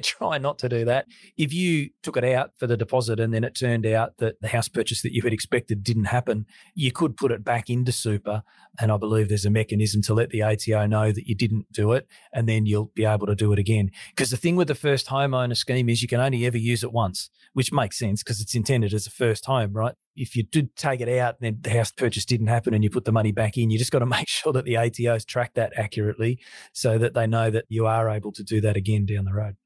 try, 0.00 0.38
not 0.38 0.58
to 0.60 0.68
do 0.68 0.84
that. 0.84 1.06
If 1.36 1.52
you 1.52 1.90
took 2.02 2.16
it 2.16 2.24
out 2.24 2.50
for 2.58 2.66
the 2.66 2.76
deposit 2.76 3.20
and 3.20 3.32
then 3.32 3.44
it 3.44 3.54
turned 3.54 3.86
out 3.86 4.16
that 4.18 4.36
the 4.40 4.48
house 4.48 4.68
purchase 4.68 5.02
that 5.02 5.12
you 5.12 5.22
had 5.22 5.32
expected 5.32 5.82
didn't 5.82 6.04
happen, 6.04 6.46
you 6.74 6.92
could 6.92 7.16
put 7.16 7.32
it 7.32 7.44
back 7.44 7.70
into 7.70 7.92
super. 7.92 8.42
And 8.80 8.90
I 8.90 8.96
believe 8.96 9.28
there's 9.28 9.44
a 9.44 9.50
mechanism 9.50 10.02
to 10.02 10.14
let 10.14 10.30
the 10.30 10.42
ATO 10.42 10.86
know 10.86 11.12
that 11.12 11.26
you 11.26 11.34
didn't 11.34 11.70
do 11.72 11.92
it, 11.92 12.06
and 12.32 12.48
then 12.48 12.66
you'll 12.66 12.92
be 12.94 13.04
able 13.04 13.26
to 13.26 13.34
do 13.34 13.52
it 13.52 13.58
again. 13.58 13.90
Because 14.10 14.30
the 14.30 14.36
thing 14.36 14.56
with 14.56 14.68
the 14.68 14.74
first 14.74 15.06
homeowner 15.08 15.56
scheme 15.56 15.88
is 15.88 16.02
you 16.02 16.08
can 16.08 16.20
only 16.20 16.46
ever 16.46 16.58
use 16.58 16.82
it 16.82 16.92
once, 16.92 17.30
which 17.52 17.72
makes 17.72 17.98
sense 17.98 18.22
because 18.22 18.40
it's 18.40 18.54
intended 18.54 18.94
as 18.94 19.06
a 19.06 19.10
first 19.10 19.46
home, 19.46 19.72
right? 19.72 19.94
if 20.16 20.36
you 20.36 20.42
did 20.42 20.74
take 20.76 21.00
it 21.00 21.08
out 21.18 21.36
and 21.40 21.46
then 21.46 21.58
the 21.62 21.70
house 21.70 21.90
purchase 21.90 22.24
didn't 22.24 22.48
happen 22.48 22.74
and 22.74 22.84
you 22.84 22.90
put 22.90 23.04
the 23.04 23.12
money 23.12 23.32
back 23.32 23.56
in, 23.56 23.70
you 23.70 23.78
just 23.78 23.92
got 23.92 24.00
to 24.00 24.06
make 24.18 24.28
sure 24.28 24.52
that 24.52 24.64
the 24.64 24.74
ATOs 24.74 25.24
track 25.24 25.54
that 25.54 25.72
accurately 25.76 26.38
so 26.72 26.98
that 26.98 27.14
they 27.14 27.26
know 27.26 27.50
that 27.50 27.64
you 27.68 27.86
are 27.86 28.08
able 28.08 28.32
to 28.32 28.42
do 28.42 28.60
that 28.60 28.76
again 28.76 29.06
down 29.06 29.24
the 29.24 29.32
road. 29.32 29.56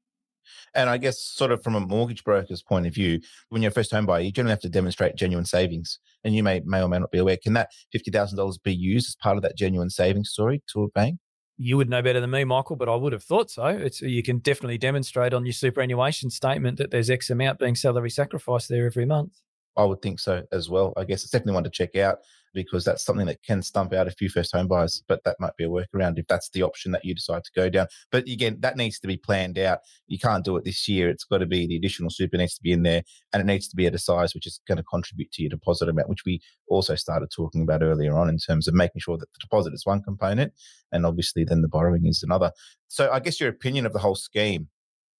And 0.73 0.89
I 0.89 0.97
guess, 0.97 1.21
sort 1.21 1.51
of 1.51 1.63
from 1.63 1.75
a 1.75 1.79
mortgage 1.79 2.23
broker's 2.23 2.61
point 2.61 2.87
of 2.87 2.93
view, 2.93 3.19
when 3.49 3.61
you're 3.61 3.71
a 3.71 3.73
first 3.73 3.91
home 3.91 4.05
buyer, 4.05 4.21
you 4.21 4.31
generally 4.31 4.51
have 4.51 4.61
to 4.61 4.69
demonstrate 4.69 5.15
genuine 5.15 5.45
savings. 5.45 5.99
And 6.23 6.35
you 6.35 6.43
may, 6.43 6.61
may 6.65 6.81
or 6.81 6.89
may 6.89 6.99
not 6.99 7.11
be 7.11 7.19
aware. 7.19 7.37
Can 7.37 7.53
that 7.53 7.71
$50,000 7.95 8.63
be 8.63 8.73
used 8.73 9.09
as 9.09 9.15
part 9.15 9.37
of 9.37 9.43
that 9.43 9.57
genuine 9.57 9.89
savings 9.89 10.29
story 10.29 10.63
to 10.73 10.83
a 10.83 10.89
bank? 10.89 11.19
You 11.57 11.77
would 11.77 11.89
know 11.89 12.01
better 12.01 12.19
than 12.19 12.31
me, 12.31 12.43
Michael, 12.43 12.75
but 12.75 12.89
I 12.89 12.95
would 12.95 13.13
have 13.13 13.23
thought 13.23 13.49
so. 13.49 13.65
It's 13.65 14.01
you 14.01 14.23
can 14.23 14.39
definitely 14.39 14.77
demonstrate 14.77 15.33
on 15.33 15.45
your 15.45 15.53
superannuation 15.53 16.29
statement 16.29 16.77
that 16.79 16.91
there's 16.91 17.09
X 17.09 17.29
amount 17.29 17.59
being 17.59 17.75
salary 17.75 18.09
sacrificed 18.09 18.67
there 18.67 18.85
every 18.85 19.05
month. 19.05 19.39
I 19.77 19.83
would 19.83 20.01
think 20.01 20.19
so 20.19 20.43
as 20.51 20.69
well. 20.69 20.93
I 20.97 21.03
guess 21.03 21.23
it's 21.23 21.31
definitely 21.31 21.53
one 21.53 21.63
to 21.63 21.69
check 21.69 21.95
out. 21.95 22.19
Because 22.55 22.83
that's 22.83 23.05
something 23.05 23.27
that 23.27 23.43
can 23.43 23.61
stump 23.61 23.93
out 23.93 24.07
a 24.07 24.11
few 24.11 24.29
first 24.29 24.51
home 24.51 24.67
buyers. 24.67 25.03
But 25.07 25.23
that 25.25 25.35
might 25.39 25.55
be 25.57 25.65
a 25.65 25.69
workaround 25.69 26.17
if 26.17 26.25
that's 26.27 26.49
the 26.49 26.63
option 26.63 26.91
that 26.93 27.05
you 27.05 27.13
decide 27.13 27.43
to 27.43 27.51
go 27.55 27.69
down. 27.69 27.87
But 28.11 28.27
again, 28.27 28.57
that 28.61 28.77
needs 28.77 28.99
to 29.01 29.07
be 29.07 29.17
planned 29.17 29.59
out. 29.59 29.79
You 30.07 30.17
can't 30.17 30.43
do 30.43 30.57
it 30.57 30.63
this 30.63 30.87
year. 30.87 31.09
It's 31.09 31.25
got 31.25 31.39
to 31.39 31.45
be 31.45 31.67
the 31.67 31.75
additional 31.75 32.09
super 32.09 32.37
needs 32.37 32.55
to 32.55 32.63
be 32.63 32.71
in 32.71 32.81
there 32.83 33.03
and 33.33 33.41
it 33.41 33.45
needs 33.45 33.67
to 33.67 33.75
be 33.75 33.85
at 33.85 33.93
a 33.93 33.99
size 33.99 34.33
which 34.33 34.47
is 34.47 34.59
going 34.67 34.77
to 34.77 34.83
contribute 34.83 35.31
to 35.33 35.43
your 35.43 35.49
deposit 35.49 35.89
amount, 35.89 36.09
which 36.09 36.25
we 36.25 36.41
also 36.67 36.95
started 36.95 37.29
talking 37.29 37.61
about 37.61 37.83
earlier 37.83 38.17
on 38.17 38.29
in 38.29 38.37
terms 38.37 38.67
of 38.67 38.73
making 38.73 39.01
sure 39.01 39.17
that 39.17 39.31
the 39.33 39.39
deposit 39.39 39.73
is 39.73 39.85
one 39.85 40.01
component 40.01 40.53
and 40.91 41.05
obviously 41.05 41.43
then 41.43 41.61
the 41.61 41.67
borrowing 41.67 42.05
is 42.05 42.23
another. 42.23 42.51
So 42.87 43.11
I 43.11 43.19
guess 43.19 43.39
your 43.39 43.49
opinion 43.49 43.85
of 43.85 43.93
the 43.93 43.99
whole 43.99 44.15
scheme, 44.15 44.69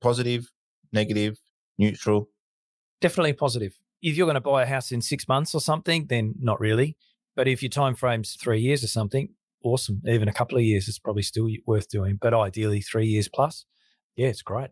positive, 0.02 0.50
negative, 0.94 1.38
neutral? 1.78 2.30
Definitely 3.02 3.34
positive. 3.34 3.78
If 4.02 4.16
you're 4.18 4.28
going 4.28 4.36
to 4.36 4.42
buy 4.42 4.64
a 4.64 4.68
house 4.68 4.92
in 4.92 5.02
six 5.02 5.28
months 5.28 5.54
or 5.54 5.62
something, 5.62 6.08
then 6.08 6.36
not 6.40 6.60
really. 6.60 6.98
But 7.36 7.48
if 7.48 7.62
your 7.62 7.70
time 7.70 7.96
frame's 7.96 8.36
three 8.36 8.62
years 8.62 8.84
or 8.84 8.88
something, 8.88 9.30
awesome. 9.64 10.02
Even 10.08 10.28
a 10.28 10.34
couple 10.34 10.58
of 10.58 10.64
years 10.64 10.88
is 10.88 11.00
probably 11.00 11.24
still 11.24 11.50
worth 11.66 11.90
doing. 11.90 12.18
But 12.20 12.34
ideally, 12.34 12.82
three 12.82 13.08
years 13.08 13.28
plus, 13.28 13.66
yeah, 14.16 14.28
it's 14.28 14.42
great. 14.42 14.70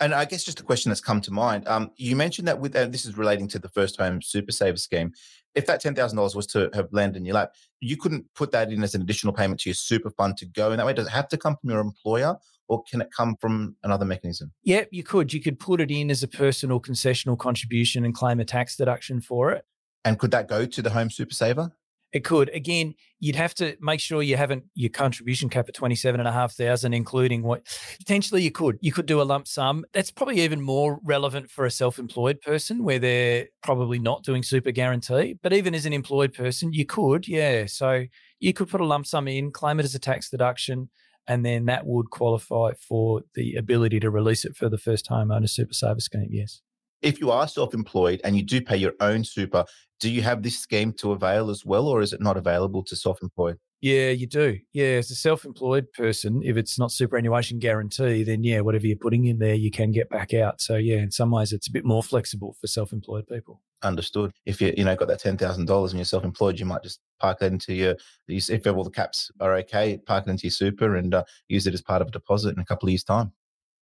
And 0.00 0.12
I 0.12 0.24
guess 0.24 0.42
just 0.42 0.60
a 0.60 0.64
question 0.64 0.90
that's 0.90 1.00
come 1.00 1.20
to 1.20 1.32
mind. 1.32 1.68
Um, 1.68 1.90
you 1.96 2.16
mentioned 2.16 2.48
that 2.48 2.58
with 2.58 2.74
uh, 2.74 2.86
this 2.86 3.06
is 3.06 3.16
relating 3.16 3.46
to 3.48 3.58
the 3.58 3.68
first 3.68 3.96
home 3.96 4.20
super 4.20 4.50
saver 4.50 4.76
scheme. 4.76 5.12
If 5.54 5.66
that 5.66 5.80
ten 5.80 5.94
thousand 5.94 6.16
dollars 6.16 6.34
was 6.34 6.48
to 6.48 6.68
have 6.74 6.88
landed 6.90 7.18
in 7.18 7.24
your 7.24 7.36
lap, 7.36 7.52
you 7.80 7.96
couldn't 7.96 8.26
put 8.34 8.50
that 8.50 8.72
in 8.72 8.82
as 8.82 8.96
an 8.96 9.02
additional 9.02 9.32
payment 9.32 9.60
to 9.60 9.68
your 9.70 9.74
super 9.74 10.10
fund 10.10 10.36
to 10.38 10.46
go 10.46 10.72
in 10.72 10.78
that 10.78 10.86
way. 10.86 10.94
Does 10.94 11.06
it 11.06 11.10
have 11.12 11.28
to 11.28 11.38
come 11.38 11.56
from 11.60 11.70
your 11.70 11.80
employer, 11.80 12.36
or 12.66 12.82
can 12.90 13.02
it 13.02 13.10
come 13.16 13.36
from 13.40 13.76
another 13.84 14.04
mechanism? 14.04 14.52
Yeah, 14.64 14.84
you 14.90 15.04
could. 15.04 15.32
You 15.32 15.40
could 15.40 15.60
put 15.60 15.80
it 15.80 15.92
in 15.92 16.10
as 16.10 16.24
a 16.24 16.28
personal 16.28 16.80
concessional 16.80 17.38
contribution 17.38 18.04
and 18.04 18.12
claim 18.12 18.40
a 18.40 18.44
tax 18.44 18.76
deduction 18.76 19.20
for 19.20 19.52
it. 19.52 19.64
And 20.04 20.18
could 20.18 20.30
that 20.32 20.48
go 20.48 20.66
to 20.66 20.82
the 20.82 20.90
home 20.90 21.10
super 21.10 21.34
saver? 21.34 21.72
It 22.14 22.22
could. 22.22 22.48
Again, 22.50 22.94
you'd 23.18 23.34
have 23.34 23.54
to 23.56 23.76
make 23.80 23.98
sure 23.98 24.22
you 24.22 24.36
haven't 24.36 24.62
your 24.76 24.88
contribution 24.88 25.48
cap 25.48 25.68
at 25.68 25.74
twenty 25.74 25.96
seven 25.96 26.20
and 26.20 26.28
a 26.28 26.32
half 26.32 26.52
thousand, 26.52 26.94
including 26.94 27.42
what 27.42 27.66
potentially 27.98 28.40
you 28.40 28.52
could. 28.52 28.78
You 28.80 28.92
could 28.92 29.06
do 29.06 29.20
a 29.20 29.24
lump 29.24 29.48
sum. 29.48 29.84
That's 29.92 30.12
probably 30.12 30.40
even 30.40 30.60
more 30.60 31.00
relevant 31.02 31.50
for 31.50 31.66
a 31.66 31.72
self 31.72 31.98
employed 31.98 32.40
person 32.40 32.84
where 32.84 33.00
they're 33.00 33.48
probably 33.64 33.98
not 33.98 34.22
doing 34.22 34.44
super 34.44 34.70
guarantee. 34.70 35.38
But 35.42 35.52
even 35.52 35.74
as 35.74 35.86
an 35.86 35.92
employed 35.92 36.32
person, 36.32 36.72
you 36.72 36.86
could, 36.86 37.26
yeah. 37.26 37.66
So 37.66 38.04
you 38.38 38.52
could 38.52 38.68
put 38.68 38.80
a 38.80 38.86
lump 38.86 39.06
sum 39.06 39.26
in, 39.26 39.50
claim 39.50 39.80
it 39.80 39.84
as 39.84 39.96
a 39.96 39.98
tax 39.98 40.30
deduction, 40.30 40.90
and 41.26 41.44
then 41.44 41.64
that 41.64 41.84
would 41.84 42.10
qualify 42.10 42.74
for 42.74 43.22
the 43.34 43.56
ability 43.56 43.98
to 43.98 44.10
release 44.10 44.44
it 44.44 44.54
for 44.56 44.68
the 44.68 44.78
first 44.78 45.08
homeowner 45.08 45.50
super 45.50 45.74
saver 45.74 45.98
scheme. 45.98 46.28
Yes 46.30 46.60
if 47.04 47.20
you 47.20 47.30
are 47.30 47.46
self-employed 47.46 48.20
and 48.24 48.36
you 48.36 48.42
do 48.42 48.60
pay 48.60 48.76
your 48.76 48.94
own 49.00 49.22
super, 49.24 49.64
do 50.00 50.10
you 50.10 50.22
have 50.22 50.42
this 50.42 50.58
scheme 50.58 50.92
to 50.94 51.12
avail 51.12 51.50
as 51.50 51.64
well, 51.64 51.86
or 51.86 52.00
is 52.00 52.12
it 52.12 52.20
not 52.20 52.36
available 52.36 52.82
to 52.84 52.96
self-employed? 52.96 53.58
Yeah, 53.80 54.10
you 54.10 54.26
do. 54.26 54.58
Yeah, 54.72 54.96
as 54.96 55.10
a 55.10 55.14
self-employed 55.14 55.92
person, 55.92 56.40
if 56.42 56.56
it's 56.56 56.78
not 56.78 56.90
superannuation 56.90 57.58
guarantee, 57.58 58.22
then 58.22 58.42
yeah, 58.42 58.60
whatever 58.60 58.86
you're 58.86 58.96
putting 58.96 59.26
in 59.26 59.38
there, 59.38 59.54
you 59.54 59.70
can 59.70 59.92
get 59.92 60.08
back 60.08 60.32
out. 60.32 60.60
So 60.62 60.76
yeah, 60.76 60.96
in 60.96 61.10
some 61.10 61.30
ways, 61.30 61.52
it's 61.52 61.68
a 61.68 61.70
bit 61.70 61.84
more 61.84 62.02
flexible 62.02 62.56
for 62.58 62.66
self-employed 62.66 63.26
people. 63.26 63.60
Understood. 63.82 64.32
If 64.46 64.62
you 64.62 64.72
you 64.74 64.84
know 64.84 64.96
got 64.96 65.08
that 65.08 65.20
ten 65.20 65.36
thousand 65.36 65.66
dollars 65.66 65.92
and 65.92 65.98
you're 65.98 66.06
self-employed, 66.06 66.58
you 66.58 66.64
might 66.64 66.82
just 66.82 67.00
park 67.20 67.40
that 67.40 67.52
into 67.52 67.74
your. 67.74 67.96
If 68.26 68.66
all 68.66 68.84
the 68.84 68.90
caps 68.90 69.30
are 69.40 69.54
okay, 69.56 69.98
park 69.98 70.26
it 70.26 70.30
into 70.30 70.44
your 70.44 70.52
super 70.52 70.96
and 70.96 71.12
uh, 71.12 71.24
use 71.48 71.66
it 71.66 71.74
as 71.74 71.82
part 71.82 72.00
of 72.00 72.08
a 72.08 72.10
deposit 72.10 72.56
in 72.56 72.60
a 72.60 72.64
couple 72.64 72.86
of 72.88 72.92
years' 72.92 73.04
time. 73.04 73.32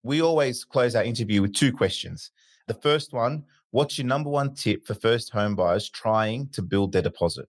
We 0.02 0.20
always 0.20 0.64
close 0.64 0.96
our 0.96 1.04
interview 1.04 1.42
with 1.42 1.54
two 1.54 1.72
questions. 1.72 2.32
The 2.68 2.74
first 2.74 3.12
one 3.12 3.44
What's 3.72 3.96
your 3.96 4.06
number 4.06 4.28
one 4.28 4.54
tip 4.54 4.86
for 4.86 4.92
first 4.92 5.30
home 5.30 5.56
buyers 5.56 5.88
trying 5.88 6.50
to 6.50 6.60
build 6.60 6.92
their 6.92 7.00
deposit? 7.00 7.48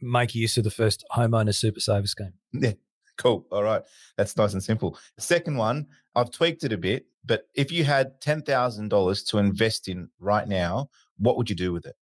Make 0.00 0.34
use 0.34 0.56
of 0.56 0.64
the 0.64 0.72
first 0.72 1.04
homeowner 1.16 1.54
super 1.54 1.78
saver 1.78 2.08
scheme. 2.08 2.32
Yeah, 2.52 2.72
cool. 3.16 3.46
All 3.52 3.62
right. 3.62 3.82
That's 4.16 4.36
nice 4.36 4.54
and 4.54 4.62
simple. 4.62 4.98
The 5.14 5.22
second 5.22 5.56
one, 5.56 5.86
I've 6.16 6.32
tweaked 6.32 6.64
it 6.64 6.72
a 6.72 6.76
bit, 6.76 7.06
but 7.24 7.48
if 7.54 7.70
you 7.70 7.84
had 7.84 8.20
$10,000 8.20 9.26
to 9.28 9.38
invest 9.38 9.86
in 9.86 10.10
right 10.18 10.48
now, 10.48 10.90
what 11.16 11.36
would 11.36 11.48
you 11.48 11.54
do 11.54 11.72
with 11.72 11.86
it? 11.86 11.94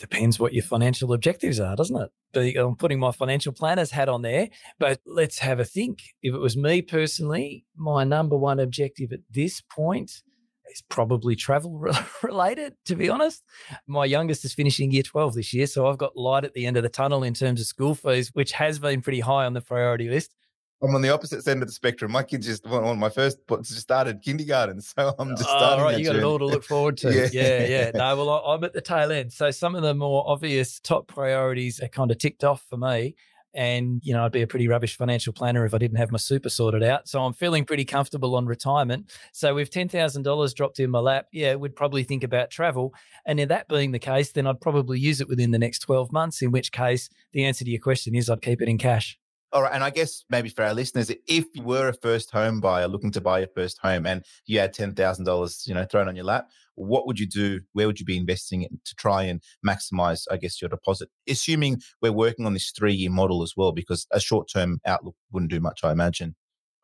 Depends 0.00 0.40
what 0.40 0.52
your 0.52 0.64
financial 0.64 1.12
objectives 1.12 1.60
are, 1.60 1.76
doesn't 1.76 2.10
it? 2.34 2.58
I'm 2.58 2.74
putting 2.74 2.98
my 2.98 3.12
financial 3.12 3.52
planner's 3.52 3.92
hat 3.92 4.08
on 4.08 4.22
there, 4.22 4.48
but 4.80 5.00
let's 5.06 5.38
have 5.38 5.60
a 5.60 5.64
think. 5.64 6.02
If 6.20 6.34
it 6.34 6.38
was 6.38 6.56
me 6.56 6.82
personally, 6.82 7.64
my 7.76 8.02
number 8.02 8.36
one 8.36 8.58
objective 8.58 9.12
at 9.12 9.20
this 9.30 9.60
point 9.60 10.22
is 10.70 10.82
probably 10.88 11.36
travel 11.36 11.78
related, 12.22 12.74
to 12.86 12.96
be 12.96 13.08
honest. 13.08 13.42
My 13.86 14.04
youngest 14.04 14.44
is 14.44 14.54
finishing 14.54 14.90
year 14.90 15.02
12 15.02 15.34
this 15.34 15.52
year, 15.54 15.66
so 15.66 15.86
I've 15.86 15.98
got 15.98 16.16
light 16.16 16.44
at 16.44 16.54
the 16.54 16.66
end 16.66 16.76
of 16.76 16.82
the 16.82 16.88
tunnel 16.88 17.22
in 17.22 17.34
terms 17.34 17.60
of 17.60 17.66
school 17.66 17.94
fees, 17.94 18.30
which 18.34 18.52
has 18.52 18.78
been 18.78 19.02
pretty 19.02 19.20
high 19.20 19.44
on 19.46 19.52
the 19.52 19.60
priority 19.60 20.08
list. 20.08 20.34
I'm 20.82 20.94
on 20.94 21.00
the 21.00 21.08
opposite 21.08 21.46
end 21.48 21.62
of 21.62 21.68
the 21.68 21.72
spectrum. 21.72 22.12
My 22.12 22.22
kids 22.22 22.46
just 22.46 22.66
one 22.66 22.98
my 22.98 23.08
first 23.08 23.38
just 23.48 23.78
started 23.78 24.20
kindergarten, 24.22 24.80
so 24.82 25.14
I'm 25.18 25.30
just 25.30 25.48
oh, 25.48 25.56
starting. 25.56 25.84
Right, 25.84 25.98
you 25.98 26.04
got 26.04 26.16
it 26.16 26.22
all 26.22 26.38
to 26.38 26.46
look 26.46 26.64
forward 26.64 26.96
to. 26.98 27.12
yeah. 27.12 27.28
yeah, 27.32 27.66
yeah. 27.66 27.90
No, 27.94 28.16
well, 28.16 28.30
I'm 28.46 28.62
at 28.64 28.72
the 28.72 28.82
tail 28.82 29.10
end. 29.10 29.32
So 29.32 29.50
some 29.50 29.74
of 29.74 29.82
the 29.82 29.94
more 29.94 30.22
obvious 30.26 30.78
top 30.80 31.06
priorities 31.06 31.80
are 31.80 31.88
kind 31.88 32.10
of 32.10 32.18
ticked 32.18 32.44
off 32.44 32.64
for 32.68 32.76
me 32.76 33.14
and 33.56 34.00
you 34.04 34.12
know 34.12 34.24
I'd 34.24 34.32
be 34.32 34.42
a 34.42 34.46
pretty 34.46 34.68
rubbish 34.68 34.96
financial 34.96 35.32
planner 35.32 35.64
if 35.64 35.74
I 35.74 35.78
didn't 35.78 35.96
have 35.96 36.12
my 36.12 36.18
super 36.18 36.48
sorted 36.48 36.84
out. 36.84 37.08
So 37.08 37.22
I'm 37.22 37.32
feeling 37.32 37.64
pretty 37.64 37.84
comfortable 37.84 38.36
on 38.36 38.46
retirement. 38.46 39.10
So 39.32 39.54
with 39.54 39.70
ten 39.70 39.88
thousand 39.88 40.22
dollars 40.22 40.54
dropped 40.54 40.78
in 40.78 40.90
my 40.90 41.00
lap, 41.00 41.26
yeah, 41.32 41.56
we'd 41.56 41.74
probably 41.74 42.04
think 42.04 42.22
about 42.22 42.50
travel. 42.50 42.94
And 43.24 43.40
if 43.40 43.48
that 43.48 43.68
being 43.68 43.90
the 43.90 43.98
case, 43.98 44.32
then 44.32 44.46
I'd 44.46 44.60
probably 44.60 45.00
use 45.00 45.20
it 45.20 45.28
within 45.28 45.50
the 45.50 45.58
next 45.58 45.80
twelve 45.80 46.12
months. 46.12 46.42
In 46.42 46.52
which 46.52 46.70
case, 46.70 47.08
the 47.32 47.44
answer 47.44 47.64
to 47.64 47.70
your 47.70 47.80
question 47.80 48.14
is 48.14 48.30
I'd 48.30 48.42
keep 48.42 48.62
it 48.62 48.68
in 48.68 48.78
cash. 48.78 49.18
All 49.52 49.62
right. 49.62 49.72
And 49.72 49.84
I 49.84 49.90
guess 49.90 50.24
maybe 50.28 50.48
for 50.48 50.64
our 50.64 50.74
listeners, 50.74 51.10
if 51.28 51.44
you 51.54 51.62
were 51.62 51.88
a 51.88 51.94
first 51.94 52.30
home 52.30 52.60
buyer 52.60 52.88
looking 52.88 53.12
to 53.12 53.20
buy 53.20 53.38
your 53.38 53.48
first 53.54 53.78
home 53.78 54.04
and 54.04 54.24
you 54.46 54.58
had 54.58 54.74
$10,000, 54.74 55.66
you 55.66 55.74
know, 55.74 55.84
thrown 55.84 56.08
on 56.08 56.16
your 56.16 56.24
lap, 56.24 56.48
what 56.74 57.06
would 57.06 57.18
you 57.18 57.26
do? 57.26 57.60
Where 57.72 57.86
would 57.86 58.00
you 58.00 58.04
be 58.04 58.16
investing 58.16 58.62
it 58.62 58.72
to 58.84 58.94
try 58.96 59.22
and 59.22 59.40
maximize, 59.66 60.24
I 60.30 60.36
guess, 60.36 60.60
your 60.60 60.68
deposit? 60.68 61.08
Assuming 61.28 61.80
we're 62.02 62.12
working 62.12 62.44
on 62.44 62.54
this 62.54 62.70
three 62.70 62.94
year 62.94 63.10
model 63.10 63.42
as 63.42 63.54
well, 63.56 63.72
because 63.72 64.06
a 64.10 64.20
short 64.20 64.48
term 64.52 64.80
outlook 64.84 65.16
wouldn't 65.30 65.50
do 65.50 65.60
much, 65.60 65.80
I 65.84 65.92
imagine. 65.92 66.34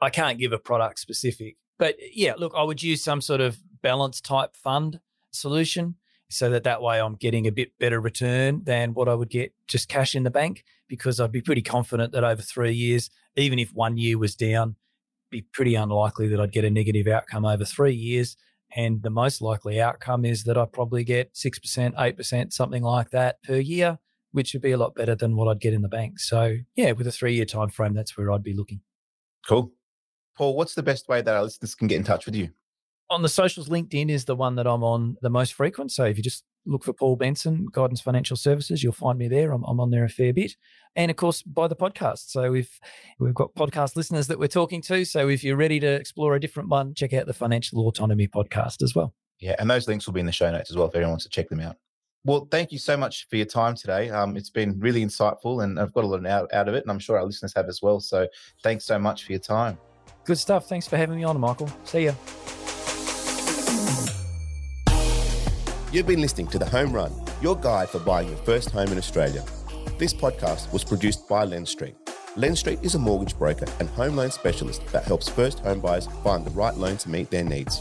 I 0.01 0.11
can't 0.11 0.39
give 0.39 0.53
a 0.53 0.59
product 0.59 0.99
specific, 0.99 1.57
but 1.79 1.97
yeah, 2.13 2.35
look, 2.37 2.53
I 2.57 2.63
would 2.63 2.83
use 2.83 3.03
some 3.05 3.21
sort 3.21 3.41
of 3.41 3.59
balance 3.83 4.21
type 4.21 4.57
fund 4.57 5.01
solution 5.31 5.97
so 6.33 6.51
that 6.51 6.65
that 6.65 6.83
way 6.83 7.01
I'm 7.01 7.15
getting 7.15 7.47
a 7.47 7.53
bit 7.53 7.73
better 7.79 8.01
return 8.01 8.63
than 8.65 8.95
what 8.95 9.09
I 9.09 9.15
would 9.15 9.31
get 9.31 9.53
just 9.69 9.89
cash 9.89 10.15
in 10.15 10.23
the 10.23 10.31
bank 10.31 10.65
because 10.89 11.21
I'd 11.21 11.33
be 11.33 11.43
pretty 11.43 11.63
confident 11.63 12.13
that 12.13 12.25
over 12.25 12.43
three 12.43 12.73
years, 12.73 13.11
even 13.37 13.59
if 13.59 13.73
one 13.73 13.97
year 13.97 14.19
was 14.19 14.35
down, 14.35 14.77
be 15.31 15.43
pretty 15.43 15.75
unlikely 15.75 16.29
that 16.29 16.41
I'd 16.41 16.53
get 16.53 16.65
a 16.65 16.71
negative 16.71 17.07
outcome 17.07 17.45
over 17.45 17.65
three 17.65 17.95
years. 17.95 18.37
And 18.75 19.03
the 19.03 19.11
most 19.11 19.43
likely 19.43 19.81
outcome 19.81 20.25
is 20.25 20.45
that 20.45 20.57
I 20.57 20.65
probably 20.65 21.05
get 21.05 21.35
6%, 21.35 21.95
8%, 21.95 22.53
something 22.53 22.83
like 22.83 23.11
that 23.11 23.43
per 23.43 23.57
year, 23.57 23.99
which 24.31 24.53
would 24.53 24.63
be 24.63 24.73
a 24.73 24.79
lot 24.79 24.95
better 24.95 25.15
than 25.15 25.37
what 25.37 25.49
I'd 25.49 25.61
get 25.61 25.75
in 25.75 25.83
the 25.83 25.89
bank. 25.89 26.19
So 26.19 26.59
yeah, 26.77 26.93
with 26.93 27.07
a 27.07 27.13
three 27.13 27.35
year 27.35 27.45
time 27.45 27.69
frame, 27.69 27.95
that's 27.95 28.17
where 28.17 28.31
I'd 28.33 28.43
be 28.43 28.55
looking. 28.55 28.81
Cool. 29.47 29.73
Paul, 30.37 30.57
what's 30.57 30.75
the 30.75 30.83
best 30.83 31.09
way 31.09 31.21
that 31.21 31.35
our 31.35 31.43
listeners 31.43 31.75
can 31.75 31.89
get 31.89 31.97
in 31.97 32.05
touch 32.05 32.25
with 32.25 32.35
you? 32.35 32.51
On 33.13 33.23
the 33.23 33.29
socials, 33.29 33.69
LinkedIn 33.69 34.11
is 34.11 34.25
the 34.25 34.35
one 34.35 34.57
that 34.57 34.67
I'm 34.67 34.83
on 34.83 35.17
the 35.23 35.31
most 35.31 35.55
frequent. 35.55 35.93
So 35.93 36.05
if 36.05 36.17
you 36.17 36.23
just 36.23 36.45
look 36.65 36.85
for 36.85 36.93
Paul 36.93 37.17
Benson, 37.17 37.67
Guidance 37.71 38.01
Financial 38.01 38.37
Services, 38.37 38.83
you'll 38.83 38.93
find 38.93 39.19
me 39.19 39.29
there. 39.29 39.53
I'm, 39.53 39.63
I'm 39.65 39.81
on 39.81 39.91
there 39.91 40.05
a 40.05 40.09
fair 40.09 40.33
bit. 40.33 40.57
And 40.97 41.11
of 41.11 41.17
course, 41.17 41.43
by 41.43 41.69
the 41.69 41.77
podcast. 41.77 42.31
So 42.31 42.55
if 42.55 42.81
we've 43.19 43.35
got 43.35 43.55
podcast 43.55 43.97
listeners 43.97 44.27
that 44.29 44.39
we're 44.39 44.49
talking 44.49 44.81
to. 44.83 45.05
So 45.05 45.29
if 45.29 45.45
you're 45.45 45.57
ready 45.57 45.79
to 45.81 45.87
explore 45.87 46.35
a 46.35 46.41
different 46.41 46.69
one, 46.69 46.95
check 46.95 47.13
out 47.13 47.27
the 47.27 47.35
Financial 47.35 47.87
Autonomy 47.87 48.29
podcast 48.29 48.83
as 48.83 48.95
well. 48.95 49.15
Yeah. 49.41 49.57
And 49.59 49.71
those 49.71 49.89
links 49.89 50.07
will 50.07 50.15
be 50.15 50.21
in 50.21 50.27
the 50.27 50.33
show 50.33 50.51
notes 50.51 50.71
as 50.71 50.77
well 50.77 50.87
if 50.87 50.95
anyone 50.95 51.13
wants 51.13 51.25
to 51.25 51.31
check 51.31 51.49
them 51.49 51.61
out. 51.61 51.77
Well, 52.25 52.47
thank 52.51 52.71
you 52.71 52.79
so 52.79 52.97
much 52.97 53.27
for 53.29 53.37
your 53.37 53.47
time 53.47 53.75
today. 53.75 54.09
Um, 54.09 54.37
it's 54.37 54.51
been 54.51 54.79
really 54.79 55.05
insightful 55.05 55.65
and 55.65 55.79
I've 55.79 55.93
got 55.93 56.05
a 56.05 56.07
lot 56.07 56.25
out, 56.25 56.53
out 56.55 56.69
of 56.69 56.75
it. 56.75 56.85
And 56.85 56.91
I'm 56.91 57.01
sure 57.01 57.19
our 57.19 57.27
listeners 57.27 57.53
have 57.57 57.69
as 57.69 57.83
well. 57.83 58.01
So 58.01 58.29
thanks 58.63 58.85
so 58.85 58.99
much 58.99 59.25
for 59.25 59.33
your 59.33 59.41
time. 59.41 59.77
Good 60.25 60.39
stuff. 60.39 60.69
Thanks 60.69 60.87
for 60.87 60.97
having 60.97 61.17
me 61.17 61.25
on, 61.25 61.39
Michael. 61.41 61.69
See 61.85 62.05
ya. 62.05 62.13
You've 65.93 66.07
been 66.07 66.23
listening 66.23 66.47
to 66.49 66.59
The 66.59 66.65
Home 66.67 66.93
Run, 66.93 67.13
your 67.43 67.55
guide 67.55 67.91
for 67.91 67.99
buying 67.99 68.29
your 68.29 68.39
first 68.39 68.71
home 68.71 68.89
in 68.89 68.99
Australia. 68.99 69.45
This 69.99 70.15
podcast 70.15 70.73
was 70.73 70.85
produced 70.85 71.29
by 71.29 71.45
Lendstreet. 71.45 71.95
Lend 72.35 72.57
Street 72.57 72.79
is 72.83 72.95
a 72.95 72.99
mortgage 72.99 73.37
broker 73.39 73.67
and 73.79 73.91
home 73.91 74.17
loan 74.17 74.31
specialist 74.31 74.87
that 74.87 75.05
helps 75.05 75.29
first 75.29 75.59
home 75.59 75.81
buyers 75.81 76.09
find 76.25 76.47
the 76.47 76.51
right 76.53 76.75
loan 76.77 76.97
to 76.97 77.11
meet 77.11 77.31
their 77.31 77.45
needs. 77.45 77.79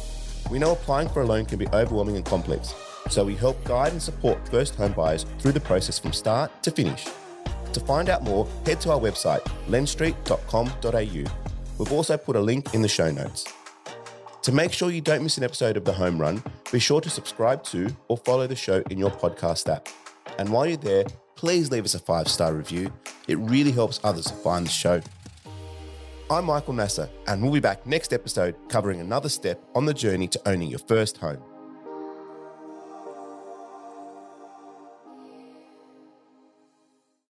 We 0.51 0.59
know 0.59 0.73
applying 0.73 1.07
for 1.07 1.21
a 1.21 1.25
loan 1.25 1.45
can 1.45 1.57
be 1.57 1.69
overwhelming 1.69 2.17
and 2.17 2.25
complex, 2.25 2.73
so 3.09 3.23
we 3.23 3.37
help 3.37 3.63
guide 3.63 3.93
and 3.93 4.01
support 4.01 4.45
first 4.49 4.75
home 4.75 4.91
buyers 4.91 5.25
through 5.39 5.53
the 5.53 5.61
process 5.61 5.97
from 5.97 6.11
start 6.11 6.51
to 6.63 6.71
finish. 6.71 7.05
To 7.71 7.79
find 7.79 8.09
out 8.09 8.23
more, 8.23 8.45
head 8.65 8.81
to 8.81 8.91
our 8.91 8.99
website, 8.99 9.41
lendstreet.com.au. 9.69 11.31
We've 11.77 11.93
also 11.93 12.17
put 12.17 12.35
a 12.35 12.41
link 12.41 12.73
in 12.73 12.81
the 12.81 12.89
show 12.89 13.09
notes. 13.09 13.45
To 14.43 14.51
make 14.51 14.73
sure 14.73 14.89
you 14.89 15.01
don't 15.01 15.21
miss 15.21 15.37
an 15.37 15.43
episode 15.43 15.77
of 15.77 15.85
The 15.85 15.93
Home 15.93 16.17
Run, 16.19 16.43
be 16.71 16.79
sure 16.79 16.99
to 16.99 17.11
subscribe 17.11 17.63
to 17.65 17.95
or 18.07 18.17
follow 18.17 18.47
the 18.47 18.55
show 18.55 18.81
in 18.89 18.97
your 18.97 19.11
podcast 19.11 19.71
app. 19.71 19.87
And 20.39 20.49
while 20.49 20.65
you're 20.65 20.77
there, 20.77 21.05
please 21.35 21.69
leave 21.69 21.85
us 21.85 21.93
a 21.93 21.99
five 21.99 22.27
star 22.27 22.53
review. 22.53 22.91
It 23.27 23.37
really 23.37 23.71
helps 23.71 23.99
others 24.03 24.31
find 24.31 24.65
the 24.65 24.71
show. 24.71 24.99
I'm 26.31 26.45
Michael 26.45 26.73
Nasser, 26.73 27.07
and 27.27 27.43
we'll 27.43 27.51
be 27.51 27.59
back 27.59 27.85
next 27.85 28.13
episode 28.13 28.55
covering 28.67 28.99
another 28.99 29.29
step 29.29 29.61
on 29.75 29.85
the 29.85 29.93
journey 29.93 30.27
to 30.29 30.41
owning 30.47 30.69
your 30.69 30.79
first 30.79 31.17
home. 31.17 31.43